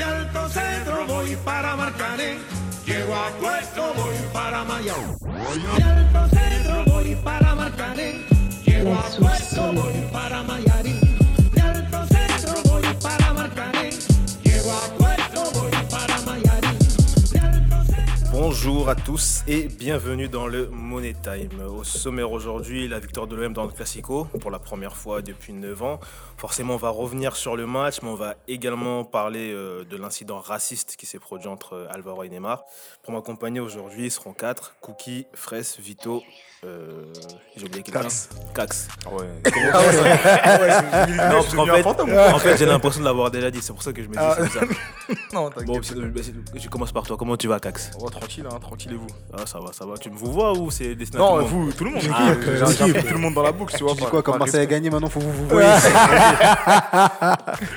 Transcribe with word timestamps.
De 0.00 0.06
Alto 0.06 0.48
Centro 0.48 1.06
voy 1.06 1.36
para 1.44 1.76
Marcané. 1.76 2.38
Llego 2.86 3.14
a 3.14 3.28
Puerto, 3.38 3.92
voy 3.98 4.14
para 4.32 4.64
Mayao. 4.64 5.14
De 5.76 5.82
Alto 5.82 6.36
Centro 6.36 6.84
voy 6.86 7.14
para 7.16 7.54
Marcané. 7.54 8.24
Llego 8.64 8.94
a 8.94 9.02
Puerto, 9.18 9.72
voy 9.74 10.08
para 10.10 10.42
Mayarín. 10.42 10.79
Bonjour 18.62 18.90
à 18.90 18.94
tous 18.94 19.40
et 19.48 19.68
bienvenue 19.68 20.28
dans 20.28 20.46
le 20.46 20.66
Money 20.66 21.14
Time. 21.14 21.62
Au 21.62 21.82
sommaire 21.82 22.30
aujourd'hui, 22.30 22.88
la 22.88 22.98
victoire 22.98 23.26
de 23.26 23.34
l'OM 23.34 23.54
dans 23.54 23.64
le 23.64 23.70
Classico 23.70 24.26
pour 24.38 24.50
la 24.50 24.58
première 24.58 24.98
fois 24.98 25.22
depuis 25.22 25.54
9 25.54 25.82
ans. 25.82 25.98
Forcément, 26.36 26.74
on 26.74 26.76
va 26.76 26.90
revenir 26.90 27.36
sur 27.36 27.56
le 27.56 27.66
match, 27.66 28.02
mais 28.02 28.10
on 28.10 28.16
va 28.16 28.34
également 28.48 29.02
parler 29.04 29.50
euh, 29.54 29.84
de 29.84 29.96
l'incident 29.96 30.40
raciste 30.40 30.96
qui 30.96 31.06
s'est 31.06 31.18
produit 31.18 31.48
entre 31.48 31.88
Alvaro 31.90 32.22
et 32.22 32.28
Neymar. 32.28 32.64
Pour 33.02 33.14
m'accompagner 33.14 33.60
aujourd'hui, 33.60 34.04
ils 34.04 34.10
seront 34.10 34.34
quatre 34.34 34.76
Cookie, 34.82 35.26
Fraisse, 35.32 35.80
Vito. 35.80 36.22
Euh, 36.66 37.02
J'ai 37.56 37.64
oublié 37.64 37.82
quelqu'un. 37.82 38.02
Cax. 38.02 38.28
Cax. 38.54 38.88
Ouais. 39.10 39.26
Non, 41.30 41.42
parce 41.42 41.54
qu'en 41.54 41.64
fait, 41.66 41.86
en 42.32 42.38
fait, 42.38 42.56
j'ai 42.58 42.66
l'impression 42.66 43.00
de 43.00 43.06
l'avoir 43.06 43.30
déjà 43.30 43.50
dit, 43.50 43.60
c'est 43.62 43.72
pour 43.72 43.82
ça 43.82 43.92
que 43.92 44.02
je 44.02 44.08
me 44.08 44.12
dis 44.12 44.18
Ah. 44.20 44.34
c'est 44.36 44.44
bizarre. 44.44 44.64
non, 45.32 45.50
Bon, 45.64 45.80
t'inquiète. 45.80 45.84
c'est- 45.84 46.22
c'est- 46.22 46.58
je 46.60 46.68
commence 46.68 46.92
par 46.92 47.04
toi. 47.04 47.16
Comment 47.16 47.36
tu 47.36 47.48
vas, 47.48 47.58
Cax? 47.60 47.90
Oh, 47.98 48.08
tranquille, 48.10 48.44
hein, 48.50 48.58
tranquillez-vous. 48.60 49.06
Ah, 49.32 49.46
ça 49.46 49.58
va, 49.58 49.72
ça 49.72 49.86
va. 49.86 49.96
Tu 49.96 50.10
me 50.10 50.16
vous 50.16 50.32
vois 50.32 50.52
ou 50.52 50.70
c'est 50.70 50.94
destiné 50.94 51.18
tout 51.22 51.24
Non, 51.30 51.42
vous, 51.42 51.72
tout 51.72 51.84
le 51.84 51.90
monde. 51.92 52.02
Ah, 52.12 52.32
J'ai- 52.34 52.92
tout 53.02 53.14
le 53.14 53.18
monde 53.18 53.34
dans 53.34 53.42
la 53.42 53.52
boucle, 53.52 53.74
tu 53.76 53.82
vois. 53.84 53.94
Tu 53.94 54.00
dis 54.02 54.06
quoi, 54.06 54.22
comme 54.22 54.38
Marseille 54.38 54.60
a 54.62 54.66
gagné, 54.66 54.90
maintenant 54.90 55.08
faut 55.08 55.20
vous 55.20 55.32
vous 55.32 55.54
Ouais. 55.54 55.64
voyez. 55.64 55.68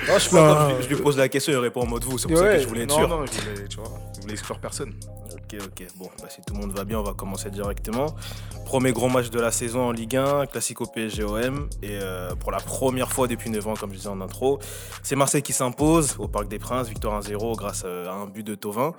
Non, 0.08 0.14
je, 0.18 0.18
sais 0.18 0.30
pas, 0.30 0.66
comme 0.68 0.76
je, 0.78 0.82
je 0.84 0.88
lui 0.94 0.96
pose 1.02 1.16
la 1.16 1.28
question, 1.28 1.52
il 1.52 1.58
répond 1.58 1.82
en 1.82 1.86
mode 1.86 2.04
vous, 2.04 2.18
c'est 2.18 2.28
pour 2.28 2.36
ça 2.38 2.44
que 2.44 2.48
Ouais, 2.50 2.60
je 2.60 2.66
voulais 2.68 2.82
être 2.82 2.90
non, 2.90 2.96
sûr. 2.98 3.08
Non, 3.08 3.24
je 3.26 3.32
voulais, 3.40 3.68
tu 3.68 3.76
vois, 3.78 3.88
je 4.24 4.28
voulais 4.28 4.34
exclure 4.34 4.58
personne. 4.58 4.94
Ok, 5.34 5.60
ok. 5.62 5.86
Bon, 5.96 6.06
bah, 6.18 6.28
si 6.30 6.40
tout 6.40 6.54
le 6.54 6.60
monde 6.60 6.72
va 6.72 6.84
bien, 6.84 6.98
on 6.98 7.02
va 7.02 7.12
commencer 7.12 7.50
directement. 7.50 8.14
Premier 8.64 8.92
gros 8.92 9.10
match 9.10 9.28
de 9.28 9.38
la 9.38 9.50
saison 9.50 9.82
en 9.82 9.92
Ligue 9.92 10.16
1, 10.16 10.46
Classico 10.46 10.86
PSG-OM. 10.86 11.68
Et 11.82 11.98
euh, 12.00 12.34
pour 12.34 12.50
la 12.50 12.58
première 12.58 13.12
fois 13.12 13.28
depuis 13.28 13.50
9 13.50 13.68
ans, 13.68 13.74
comme 13.74 13.90
je 13.90 13.96
disais 13.96 14.08
en 14.08 14.22
intro, 14.22 14.60
c'est 15.02 15.14
Marseille 15.14 15.42
qui 15.42 15.52
s'impose 15.52 16.16
au 16.18 16.26
Parc 16.26 16.48
des 16.48 16.58
Princes, 16.58 16.88
victoire 16.88 17.20
1-0 17.20 17.54
grâce 17.56 17.82
euh, 17.84 18.08
à 18.08 18.14
un 18.14 18.26
but 18.26 18.44
de 18.46 18.54
Tovin. 18.54 18.94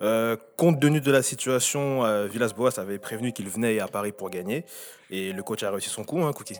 Euh, 0.00 0.36
compte 0.56 0.80
tenu 0.80 1.00
de 1.00 1.12
la 1.12 1.22
situation, 1.22 2.04
euh, 2.04 2.26
Villas-Boas 2.26 2.78
avait 2.78 2.98
prévenu 2.98 3.32
qu'il 3.32 3.48
venait 3.48 3.78
à 3.78 3.88
Paris 3.88 4.12
pour 4.12 4.30
gagner. 4.30 4.64
Et 5.10 5.32
le 5.32 5.42
coach 5.42 5.62
a 5.64 5.70
réussi 5.70 5.90
son 5.90 6.04
coup, 6.04 6.22
hein, 6.22 6.32
Cookie? 6.32 6.58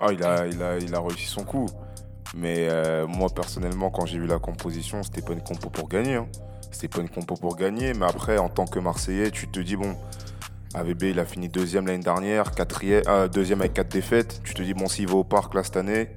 Ah, 0.00 0.12
il 0.12 0.24
a, 0.24 0.46
il, 0.46 0.62
a, 0.62 0.78
il 0.78 0.94
a 0.94 1.00
réussi 1.00 1.26
son 1.26 1.44
coup. 1.44 1.66
Mais 2.34 2.68
euh, 2.68 3.06
moi, 3.06 3.28
personnellement, 3.34 3.90
quand 3.90 4.06
j'ai 4.06 4.18
vu 4.18 4.26
la 4.26 4.38
composition, 4.38 5.02
c'était 5.02 5.22
pas 5.22 5.32
une 5.32 5.42
compo 5.42 5.68
pour 5.70 5.88
gagner. 5.88 6.14
Hein. 6.14 6.28
C'était 6.70 6.88
pas 6.88 7.00
une 7.00 7.08
compo 7.08 7.34
pour 7.34 7.56
gagner. 7.56 7.92
Mais 7.94 8.06
après, 8.06 8.38
en 8.38 8.48
tant 8.48 8.66
que 8.66 8.78
Marseillais, 8.78 9.30
tu 9.30 9.48
te 9.48 9.60
dis, 9.60 9.76
bon, 9.76 9.96
AVB, 10.74 11.02
il 11.04 11.18
a 11.20 11.24
fini 11.24 11.48
deuxième 11.48 11.86
l'année 11.86 12.02
dernière, 12.02 12.52
quatrième, 12.52 13.02
euh, 13.08 13.28
deuxième 13.28 13.60
avec 13.60 13.74
quatre 13.74 13.90
défaites. 13.90 14.40
Tu 14.44 14.54
te 14.54 14.62
dis, 14.62 14.74
bon, 14.74 14.88
s'il 14.88 15.08
va 15.08 15.14
au 15.14 15.24
parc 15.24 15.54
là 15.54 15.64
cette 15.64 15.76
année, 15.76 16.10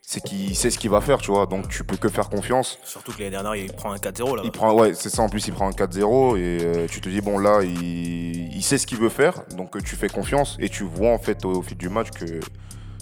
c'est 0.00 0.22
qu'il 0.22 0.54
sait 0.54 0.70
ce 0.70 0.78
qu'il 0.78 0.90
va 0.90 1.00
faire, 1.00 1.18
tu 1.18 1.32
vois. 1.32 1.46
Donc, 1.46 1.68
tu 1.68 1.82
peux 1.82 1.96
que 1.96 2.08
faire 2.08 2.28
confiance. 2.28 2.78
Surtout 2.84 3.12
que 3.12 3.18
l'année 3.18 3.32
dernière, 3.32 3.56
il 3.56 3.72
prend 3.72 3.90
un 3.90 3.96
4-0 3.96 4.36
là. 4.36 4.42
Il 4.44 4.52
prend, 4.52 4.72
ouais, 4.72 4.94
c'est 4.94 5.10
ça. 5.10 5.22
En 5.22 5.28
plus, 5.28 5.48
il 5.48 5.52
prend 5.52 5.66
un 5.66 5.72
4-0 5.72 6.36
et 6.36 6.58
euh, 6.62 6.86
tu 6.88 7.00
te 7.00 7.08
dis 7.08 7.20
bon 7.20 7.38
là, 7.38 7.62
il, 7.62 8.54
il 8.54 8.62
sait 8.62 8.78
ce 8.78 8.86
qu'il 8.86 8.98
veut 8.98 9.08
faire, 9.08 9.42
donc 9.56 9.82
tu 9.82 9.96
fais 9.96 10.08
confiance 10.08 10.56
et 10.60 10.68
tu 10.68 10.84
vois 10.84 11.10
en 11.10 11.18
fait 11.18 11.44
au, 11.44 11.54
au 11.54 11.62
fil 11.62 11.76
du 11.76 11.88
match 11.88 12.10
que 12.10 12.38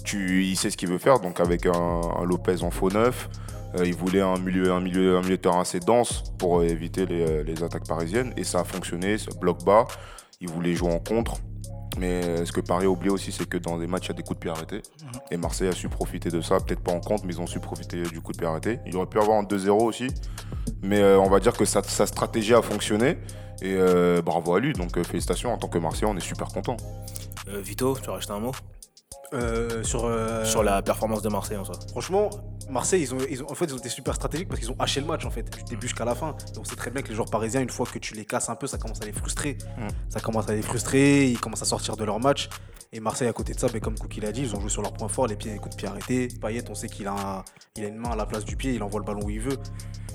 tu, 0.03 0.43
il 0.45 0.55
sait 0.55 0.71
ce 0.71 0.77
qu'il 0.77 0.89
veut 0.89 0.97
faire. 0.97 1.19
Donc 1.19 1.39
avec 1.39 1.67
un, 1.67 1.71
un 1.71 2.25
Lopez 2.25 2.63
en 2.63 2.71
faux 2.71 2.89
neuf, 2.89 3.29
euh, 3.77 3.85
il 3.85 3.95
voulait 3.95 4.21
un 4.21 4.37
milieu, 4.37 4.71
un 4.71 4.79
milieu, 4.79 5.17
un 5.17 5.21
milieu 5.21 5.37
de 5.37 5.41
terrain 5.41 5.61
assez 5.61 5.79
dense 5.79 6.23
pour 6.37 6.59
euh, 6.59 6.65
éviter 6.65 7.05
les, 7.05 7.21
euh, 7.21 7.43
les 7.43 7.63
attaques 7.63 7.87
parisiennes 7.87 8.33
et 8.37 8.43
ça 8.43 8.61
a 8.61 8.63
fonctionné. 8.63 9.17
ce 9.17 9.29
Bloc 9.37 9.63
bas, 9.63 9.85
il 10.41 10.49
voulait 10.49 10.75
jouer 10.75 10.93
en 10.93 10.99
contre. 10.99 11.37
Mais 11.97 12.45
ce 12.45 12.51
que 12.51 12.59
Paris 12.59 12.85
a 12.85 12.89
oublié 12.89 13.11
aussi, 13.11 13.31
c'est 13.31 13.47
que 13.47 13.57
dans 13.57 13.77
des 13.77 13.87
matchs, 13.87 14.07
il 14.07 14.09
y 14.09 14.11
a 14.11 14.15
des 14.15 14.23
coups 14.23 14.37
de 14.37 14.41
pied 14.41 14.51
arrêtés. 14.51 14.81
Et 15.31 15.37
Marseille 15.37 15.69
a 15.69 15.71
su 15.71 15.87
profiter 15.87 16.29
de 16.29 16.41
ça. 16.41 16.59
Peut-être 16.59 16.81
pas 16.81 16.91
en 16.91 16.99
compte, 16.99 17.23
mais 17.23 17.33
ils 17.33 17.41
ont 17.41 17.47
su 17.47 17.59
profiter 17.59 18.03
du 18.03 18.19
coup 18.19 18.33
de 18.33 18.37
pied 18.37 18.47
arrêté. 18.47 18.79
Il 18.85 18.97
aurait 18.97 19.05
pu 19.05 19.17
avoir 19.17 19.39
un 19.39 19.43
2-0 19.43 19.69
aussi. 19.81 20.07
Mais 20.81 20.99
euh, 20.99 21.17
on 21.17 21.29
va 21.29 21.39
dire 21.39 21.53
que 21.53 21.63
sa, 21.63 21.81
sa 21.83 22.05
stratégie 22.05 22.53
a 22.53 22.61
fonctionné. 22.61 23.17
Et 23.61 23.75
euh, 23.75 24.21
bravo 24.21 24.55
à 24.55 24.59
lui. 24.59 24.73
Donc 24.73 25.01
félicitations 25.05 25.53
en 25.53 25.57
tant 25.57 25.69
que 25.69 25.77
Marseillais, 25.77 26.07
on 26.07 26.17
est 26.17 26.19
super 26.19 26.47
content. 26.47 26.75
Euh, 27.47 27.61
Vito, 27.61 27.97
tu 28.01 28.09
as 28.09 28.13
rajouté 28.13 28.33
un 28.33 28.39
mot? 28.39 28.51
Euh, 29.33 29.83
sur, 29.83 30.05
euh, 30.05 30.45
sur 30.45 30.63
la 30.63 30.81
performance 30.81 31.21
de 31.21 31.29
Marseille 31.29 31.57
en 31.57 31.63
soi 31.65 31.75
Franchement, 31.89 32.29
Marseille, 32.69 33.01
ils 33.01 33.13
ont, 33.13 33.17
ils 33.29 33.43
ont, 33.43 33.51
en 33.51 33.55
fait, 33.55 33.65
ils 33.65 33.73
ont 33.73 33.77
été 33.77 33.89
super 33.89 34.13
stratégiques 34.15 34.47
parce 34.47 34.59
qu'ils 34.59 34.71
ont 34.71 34.75
haché 34.79 35.01
le 35.01 35.07
match 35.07 35.25
en 35.25 35.31
fait, 35.31 35.43
du 35.43 35.63
début 35.63 35.87
jusqu'à 35.87 36.05
la 36.05 36.15
fin. 36.15 36.35
On 36.59 36.63
sait 36.63 36.75
très 36.75 36.91
bien 36.91 37.01
que 37.01 37.09
les 37.09 37.15
joueurs 37.15 37.29
parisiens, 37.29 37.61
une 37.61 37.69
fois 37.69 37.85
que 37.85 37.97
tu 37.99 38.13
les 38.13 38.25
casses 38.25 38.49
un 38.49 38.55
peu, 38.55 38.67
ça 38.67 38.77
commence 38.77 39.01
à 39.01 39.05
les 39.05 39.11
frustrer. 39.13 39.57
Mm. 39.77 39.87
Ça 40.09 40.19
commence 40.19 40.47
à 40.49 40.53
les 40.53 40.61
frustrer, 40.61 41.25
ils 41.27 41.39
commencent 41.39 41.61
à 41.63 41.65
sortir 41.65 41.97
de 41.97 42.03
leur 42.03 42.19
match. 42.19 42.49
Et 42.93 42.99
Marseille, 42.99 43.27
à 43.27 43.33
côté 43.33 43.53
de 43.53 43.59
ça, 43.59 43.67
ben, 43.67 43.81
comme 43.81 43.97
Cookie 43.97 44.21
l'a 44.21 44.31
dit, 44.31 44.41
ils 44.43 44.55
ont 44.55 44.59
joué 44.59 44.69
sur 44.69 44.81
leur 44.81 44.93
point 44.93 45.07
fort, 45.09 45.27
les 45.27 45.35
pieds, 45.35 45.51
les 45.51 45.57
coups 45.59 45.75
de 45.75 45.79
pied 45.79 45.87
arrêtés. 45.89 46.27
Payet, 46.41 46.63
on 46.69 46.75
sait 46.75 46.87
qu'il 46.87 47.07
a, 47.07 47.13
un- 47.13 47.43
il 47.75 47.83
a 47.83 47.87
une 47.87 47.97
main 47.97 48.11
à 48.11 48.15
la 48.15 48.25
place 48.25 48.45
du 48.45 48.55
pied, 48.55 48.73
il 48.73 48.81
envoie 48.83 48.99
le 48.99 49.05
ballon 49.05 49.21
où 49.25 49.29
il 49.29 49.41
veut. 49.41 49.57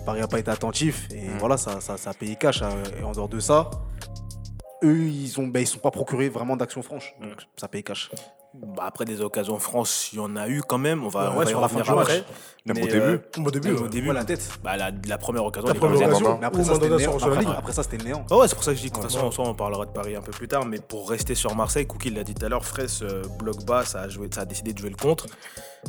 Paris 0.07 0.21
n'a 0.21 0.29
pas 0.29 0.39
été 0.39 0.51
attentif 0.51 1.09
et 1.13 1.29
Mm. 1.29 1.39
voilà, 1.39 1.57
ça, 1.57 1.81
ça, 1.81 1.97
ça 1.99 2.11
a 2.11 2.15
payé 2.15 2.37
cash. 2.37 2.63
hein. 2.63 2.71
Et 2.99 3.03
en 3.03 3.13
dehors 3.13 3.29
de 3.29 3.39
ça, 3.41 3.69
eux, 4.83 5.03
ils 5.09 5.39
ont, 5.39 5.47
ben, 5.49 5.61
ils 5.61 5.67
sont 5.67 5.79
pas 5.79 5.91
procurés 5.91 6.29
vraiment 6.31 6.57
d'action 6.57 6.83
franche. 6.83 7.15
Donc 7.21 7.43
ça 7.57 7.69
paye 7.69 7.83
cash. 7.85 8.11
Bah, 8.53 8.83
après 8.87 9.05
des 9.05 9.21
occasions 9.21 9.55
en 9.55 9.59
France, 9.61 10.11
il 10.13 10.17
y 10.17 10.21
en 10.21 10.35
a 10.35 10.49
eu 10.49 10.61
quand 10.63 10.77
même. 10.79 11.05
On 11.05 11.09
va, 11.09 11.31
Ouais, 11.31 11.35
on 11.35 11.39
va 11.39 11.45
y 11.45 11.49
sur 11.49 11.61
la 11.61 11.69
fin 11.69 11.77
revenir 11.79 11.93
du 11.95 11.99
match. 12.01 12.09
après. 12.11 12.25
Même 12.67 12.77
Mais, 12.77 12.83
au 12.83 12.87
début. 12.87 13.01
euh, 13.01 13.19
Au 13.47 13.51
début, 13.51 13.71
au 13.73 13.89
début. 13.89 14.09
Ouais, 14.09 14.15
la 14.15 14.25
tête. 14.25 14.51
Bah, 14.65 14.77
la, 14.77 14.91
la 15.07 15.19
première 15.19 15.45
occasion. 15.45 15.69
La 15.69 15.75
première 15.75 16.09
occasion. 16.09 16.37
Mais 16.41 16.47
après 16.47 16.65
ça, 16.65 16.75
c'était 16.75 16.89
néant. 16.89 17.19
sur 17.19 17.29
la 17.29 17.35
Après, 17.35 17.45
ligne. 17.45 17.55
après 17.57 17.73
ça, 17.73 17.83
c'était 17.85 17.99
le 17.99 18.05
néant. 18.05 18.27
Ah 18.31 18.37
ouais, 18.39 18.49
c'est 18.49 18.55
pour 18.57 18.65
ça 18.65 18.73
que 18.73 18.77
je 18.79 18.83
dis 18.83 18.91
que 18.91 18.97
de 18.97 19.03
toute 19.03 19.13
façon, 19.13 19.43
on 19.45 19.55
parlera 19.55 19.87
de 19.87 19.93
Paris 19.93 20.17
un 20.17 20.21
peu 20.21 20.33
plus 20.33 20.49
tard, 20.49 20.67
mais 20.67 20.79
pour 20.79 21.09
rester 21.09 21.35
sur 21.37 21.55
Marseille, 21.55 21.87
Cookie 21.87 22.11
l'a 22.11 22.25
dit 22.25 22.35
tout 22.35 22.45
à 22.45 22.49
l'heure, 22.49 22.65
Fraisse, 22.65 23.03
euh, 23.03 23.23
bloc 23.39 23.65
bas, 23.65 23.85
ça 23.85 24.01
a, 24.01 24.09
joué, 24.09 24.29
ça 24.35 24.41
a 24.43 24.45
décidé 24.47 24.73
de 24.73 24.79
jouer 24.79 24.91
le 24.91 24.97
contre. 24.97 25.27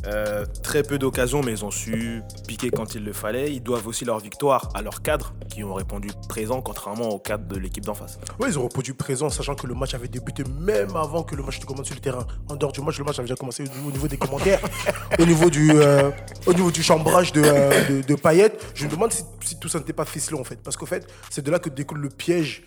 Euh, 0.05 0.45
très 0.63 0.83
peu 0.83 0.97
d'occasions, 0.97 1.41
mais 1.43 1.51
ils 1.51 1.65
ont 1.65 1.71
su 1.71 2.21
piquer 2.47 2.69
quand 2.69 2.95
il 2.95 3.03
le 3.03 3.11
fallait. 3.11 3.51
Ils 3.53 3.61
doivent 3.61 3.87
aussi 3.87 4.05
leur 4.05 4.19
victoire 4.19 4.69
à 4.73 4.81
leurs 4.81 5.01
cadres, 5.01 5.33
qui 5.49 5.63
ont 5.65 5.73
répondu 5.73 6.09
présent, 6.29 6.61
contrairement 6.61 7.09
aux 7.09 7.19
cadres 7.19 7.45
de 7.47 7.57
l'équipe 7.57 7.83
d'en 7.85 7.95
face. 7.95 8.17
Ouais, 8.39 8.47
ils 8.49 8.57
ont 8.57 8.63
répondu 8.63 8.93
présent, 8.93 9.29
sachant 9.29 9.55
que 9.55 9.67
le 9.67 9.73
match 9.73 9.93
avait 9.93 10.07
débuté 10.07 10.43
même 10.61 10.95
avant 10.95 11.23
que 11.23 11.35
le 11.35 11.43
match 11.43 11.59
ne 11.59 11.65
commence 11.65 11.87
sur 11.87 11.95
le 11.95 12.01
terrain. 12.01 12.25
En 12.51 12.55
dehors 12.55 12.71
du 12.71 12.81
match, 12.81 12.97
le 12.99 13.05
match 13.05 13.17
avait 13.19 13.27
déjà 13.27 13.35
commencé 13.35 13.63
au 13.63 13.87
au 13.87 13.91
niveau 13.91 14.07
des 14.07 14.17
commentaires, 14.17 14.59
au 15.19 15.25
niveau 15.25 15.49
du, 15.49 15.71
euh, 15.71 16.11
au 16.45 16.53
niveau 16.53 16.69
du 16.71 16.83
chambrage 16.83 17.31
de, 17.31 17.41
euh, 17.43 17.87
de, 17.89 18.01
de 18.01 18.15
Payet. 18.15 18.51
Je 18.75 18.85
me 18.85 18.91
demande 18.91 19.11
si, 19.13 19.23
si 19.43 19.57
tout 19.59 19.69
ça 19.69 19.79
n'était 19.79 19.93
pas 19.93 20.05
ficelé 20.05 20.37
en 20.39 20.43
fait. 20.43 20.57
Parce 20.61 20.75
qu'en 20.77 20.85
fait, 20.85 21.07
c'est 21.29 21.43
de 21.43 21.49
là 21.51 21.59
que 21.59 21.69
découle 21.69 21.99
le 21.99 22.09
piège 22.09 22.63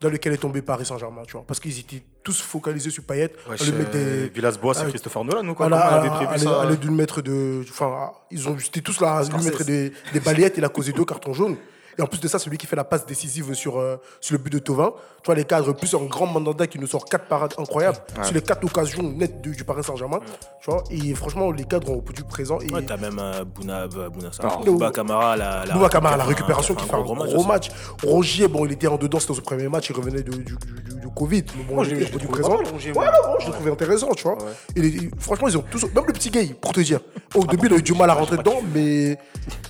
dans 0.00 0.10
lequel 0.10 0.32
est 0.32 0.38
tombé 0.38 0.62
Paris 0.62 0.84
Saint-Germain. 0.84 1.22
tu 1.26 1.32
vois. 1.32 1.44
Parce 1.46 1.60
qu'ils 1.60 1.78
étaient 1.78 2.02
tous 2.24 2.40
focalisés 2.42 2.90
sur 2.90 3.04
Payet. 3.04 3.32
Mettre 3.48 3.90
des- 3.92 4.28
Villas-Boas, 4.30 4.74
c'est 4.74 4.82
Ah, 4.86 4.88
Christopher 4.90 5.24
Nolan 5.24 5.48
ou 5.48 5.54
quoi 5.54 5.68
Voilà, 5.68 5.82
Comment 5.88 5.96
on 5.96 6.00
avait 6.00 6.08
à- 6.08 6.26
prévu 6.26 6.34
à- 6.34 6.38
ça 6.38 6.60
à 6.62 6.66
l'aide 6.66 6.80
d'une 6.80 6.94
mettre 6.96 7.22
de. 7.22 7.64
Enfin, 7.70 8.10
ils 8.30 8.48
ont 8.48 8.56
c'était 8.58 8.80
tous 8.80 9.00
là 9.00 9.18
à 9.18 9.22
lui 9.24 9.44
mettre 9.44 9.64
des, 9.64 9.92
des 10.12 10.20
balayettes. 10.20 10.54
Il 10.58 10.64
a 10.64 10.68
causé 10.68 10.92
deux 10.92 11.04
cartons 11.04 11.32
jaunes. 11.32 11.56
Et 11.98 12.02
en 12.02 12.06
plus 12.06 12.20
de 12.20 12.28
ça, 12.28 12.38
c'est 12.38 12.48
lui 12.50 12.58
qui 12.58 12.66
fait 12.66 12.76
la 12.76 12.84
passe 12.84 13.04
décisive 13.06 13.52
sur, 13.54 13.78
euh, 13.78 13.96
sur 14.20 14.32
le 14.34 14.38
but 14.42 14.50
de 14.52 14.58
Tovin. 14.58 14.92
Tu 15.22 15.26
vois, 15.26 15.34
les 15.34 15.44
cadres, 15.44 15.72
plus 15.74 15.94
un 15.94 16.04
grand 16.06 16.26
mandanda 16.26 16.66
qui 16.66 16.78
nous 16.78 16.86
sort 16.86 17.04
quatre 17.04 17.26
parades 17.26 17.52
incroyables 17.58 17.98
sur 18.24 18.34
les 18.34 18.40
quatre 18.42 18.64
occasions 18.64 19.02
nettes 19.02 19.40
du, 19.42 19.50
du 19.54 19.64
Paris 19.64 19.84
Saint-Germain. 19.84 20.20
Tu 20.62 20.70
vois, 20.70 20.82
et 20.90 21.14
franchement, 21.14 21.50
les 21.50 21.64
cadres 21.64 21.90
ont 21.90 22.02
du 22.14 22.24
présent. 22.24 22.58
Et 22.60 22.72
Ouais, 22.72 22.82
t'as 22.82 22.96
même 22.96 23.18
euh, 23.18 23.44
Bouna, 23.44 23.82
euh, 23.82 24.08
Bouna. 24.08 24.30
Bouba 24.72 24.90
Kamara, 24.90 25.36
la, 25.36 25.64
la, 25.66 25.88
Kamara, 25.88 26.16
la 26.16 26.24
récupération 26.24 26.74
un- 26.74 26.76
qui 26.78 26.86
fait 26.86 26.94
un 26.94 27.02
gros 27.02 27.44
match. 27.44 27.68
Rogier, 28.02 28.48
bon, 28.48 28.64
il 28.66 28.72
était 28.72 28.86
en 28.86 28.96
dedans, 28.96 29.20
c'était 29.20 29.34
son 29.34 29.42
premier 29.42 29.68
match, 29.68 29.90
il 29.90 29.96
revenait 29.96 30.22
de- 30.22 30.32
du, 30.32 30.44
du, 30.44 30.54
du- 30.56 31.00
du 31.00 31.01
Covid. 31.14 31.44
Mais 31.56 31.64
bon, 31.64 31.74
Moi, 31.76 31.84
je 31.84 31.94
je 31.96 32.04
trouvé 32.06 32.26
présent. 32.26 32.56
mal, 32.56 32.66
Ouais, 32.66 33.06
non, 33.06 33.38
je 33.40 33.46
l'ai 33.46 33.52
trouvé 33.52 33.70
intéressant, 33.70 34.10
tu 34.14 34.22
vois. 34.24 34.38
Et 34.76 34.80
les- 34.82 35.10
franchement, 35.18 35.48
ils 35.48 35.56
ont 35.58 35.64
tous. 35.70 35.82
Même 35.94 36.04
le 36.06 36.12
petit 36.12 36.30
gay, 36.30 36.54
pour 36.60 36.72
te 36.72 36.80
dire. 36.80 37.00
Au 37.34 37.44
début, 37.46 37.66
il 37.68 37.74
a 37.74 37.76
eu 37.76 37.82
du 37.82 37.92
mal 37.94 38.10
à 38.10 38.14
rentrer 38.14 38.36
dedans, 38.38 38.60
mais 38.74 39.18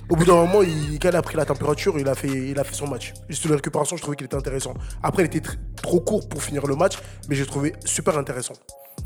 au 0.09 0.15
bout 0.15 0.25
d'un 0.25 0.35
moment, 0.35 0.61
il, 0.61 0.99
a 1.15 1.21
pris 1.21 1.35
la 1.37 1.45
température, 1.45 1.97
il 1.99 2.07
a 2.07 2.15
fait, 2.15 2.27
il 2.27 2.57
a 2.59 2.63
fait 2.63 2.73
son 2.75 2.87
match. 2.87 3.13
Juste 3.29 3.45
la 3.49 3.55
récupération, 3.55 3.95
je 3.97 4.01
trouvais 4.01 4.17
qu'il 4.17 4.25
était 4.25 4.35
intéressant. 4.35 4.73
Après, 5.01 5.23
il 5.23 5.25
était 5.27 5.39
tr- 5.39 5.57
trop 5.81 5.99
court 5.99 6.27
pour 6.27 6.41
finir 6.43 6.65
le 6.67 6.75
match, 6.75 6.97
mais 7.29 7.35
j'ai 7.35 7.45
trouvé 7.45 7.73
super 7.85 8.17
intéressant. 8.17 8.53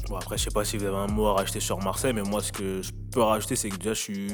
Bon, 0.09 0.15
après, 0.15 0.37
je 0.37 0.43
sais 0.43 0.51
pas 0.51 0.63
si 0.63 0.77
vous 0.77 0.85
avez 0.85 0.95
un 0.95 1.07
mot 1.07 1.27
à 1.27 1.33
rajouter 1.33 1.59
sur 1.59 1.79
Marseille, 1.83 2.13
mais 2.13 2.21
moi, 2.21 2.41
ce 2.41 2.51
que 2.51 2.81
je 2.81 2.91
peux 3.11 3.21
rajouter, 3.21 3.55
c'est 3.55 3.69
que 3.69 3.75
déjà, 3.75 3.93
je 3.93 3.99
suis. 3.99 4.27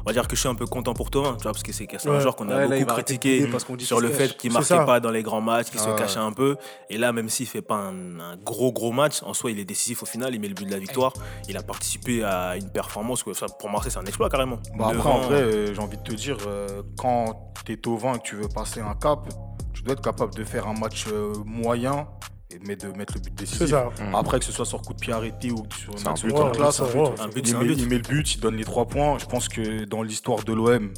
On 0.00 0.02
va 0.06 0.12
dire 0.12 0.26
que 0.26 0.34
je 0.34 0.40
suis 0.40 0.48
un 0.48 0.54
peu 0.54 0.66
content 0.66 0.94
pour 0.94 1.10
Tovin, 1.10 1.34
tu 1.36 1.42
vois, 1.42 1.52
parce 1.52 1.62
que 1.62 1.72
c'est 1.72 1.86
un 2.06 2.20
joueur 2.20 2.34
qu'on 2.36 2.48
a 2.48 2.66
Ouais, 2.66 2.80
beaucoup 2.80 2.94
critiqué 2.94 3.46
parce 3.46 3.66
dit 3.76 3.84
sur 3.84 4.00
le 4.00 4.08
fait 4.08 4.36
qu'il 4.36 4.52
marquait 4.52 4.68
ça. 4.68 4.84
pas 4.84 5.00
dans 5.00 5.10
les 5.10 5.22
grands 5.22 5.40
matchs, 5.40 5.70
qu'il 5.70 5.80
se 5.80 5.88
ouais. 5.88 5.96
cachait 5.96 6.18
un 6.18 6.32
peu. 6.32 6.56
Et 6.88 6.96
là, 6.98 7.12
même 7.12 7.28
s'il 7.28 7.46
fait 7.46 7.62
pas 7.62 7.76
un, 7.76 8.20
un 8.20 8.36
gros, 8.36 8.72
gros 8.72 8.92
match, 8.92 9.22
en 9.22 9.34
soi, 9.34 9.50
il 9.50 9.58
est 9.58 9.64
décisif 9.64 10.02
au 10.02 10.06
final, 10.06 10.34
il 10.34 10.40
met 10.40 10.48
le 10.48 10.54
but 10.54 10.64
de 10.64 10.70
la 10.70 10.78
victoire. 10.78 11.12
Il 11.48 11.56
a 11.56 11.62
participé 11.62 12.24
à 12.24 12.56
une 12.56 12.70
performance, 12.70 13.22
que, 13.22 13.30
pour 13.58 13.70
Marseille, 13.70 13.92
c'est 13.92 13.98
un 13.98 14.06
exploit 14.06 14.30
carrément. 14.30 14.58
Bah 14.78 14.90
après, 14.92 15.08
en 15.08 15.20
vrai, 15.20 15.42
euh, 15.42 15.74
j'ai 15.74 15.80
envie 15.80 15.98
de 15.98 16.02
te 16.02 16.12
dire, 16.12 16.38
euh, 16.46 16.82
quand 16.96 17.52
t'es 17.64 17.76
Tovin 17.76 18.14
et 18.14 18.18
que 18.18 18.24
tu 18.24 18.36
veux 18.36 18.48
passer 18.48 18.80
un 18.80 18.94
cap, 18.94 19.28
tu 19.74 19.82
dois 19.82 19.92
être 19.92 20.02
capable 20.02 20.34
de 20.34 20.44
faire 20.44 20.66
un 20.66 20.74
match 20.74 21.06
euh, 21.12 21.34
moyen 21.44 22.06
et 22.50 22.58
de 22.58 22.66
mettre, 22.66 22.90
de 22.90 22.96
mettre 22.96 23.14
le 23.14 23.20
but 23.20 23.34
décisif. 23.34 23.58
C'est 23.58 23.66
ça. 23.68 23.90
Après, 24.14 24.38
que 24.38 24.44
ce 24.44 24.52
soit 24.52 24.64
sur 24.64 24.80
coup 24.82 24.94
de 24.94 25.00
pied 25.00 25.12
arrêté 25.12 25.50
ou 25.50 25.66
sur 25.76 25.92
une 25.92 26.08
un 26.08 26.14
but, 26.14 26.32
ouais, 26.32 26.50
classe, 26.52 26.80
un 26.80 27.28
but. 27.28 27.48
il 27.48 27.88
met 27.88 27.98
le 27.98 28.02
but, 28.02 28.34
il 28.34 28.40
donne 28.40 28.56
les 28.56 28.64
trois 28.64 28.86
points. 28.86 29.18
Je 29.18 29.26
pense 29.26 29.48
que 29.48 29.84
dans 29.84 30.02
l'histoire 30.02 30.44
de 30.44 30.52
l'OM, 30.52 30.92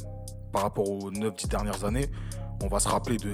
par 0.51 0.63
rapport 0.63 0.89
aux 0.89 1.11
9-10 1.11 1.47
dernières 1.47 1.85
années. 1.85 2.09
On 2.63 2.67
va 2.67 2.79
se 2.79 2.87
rappeler 2.87 3.17
de. 3.17 3.31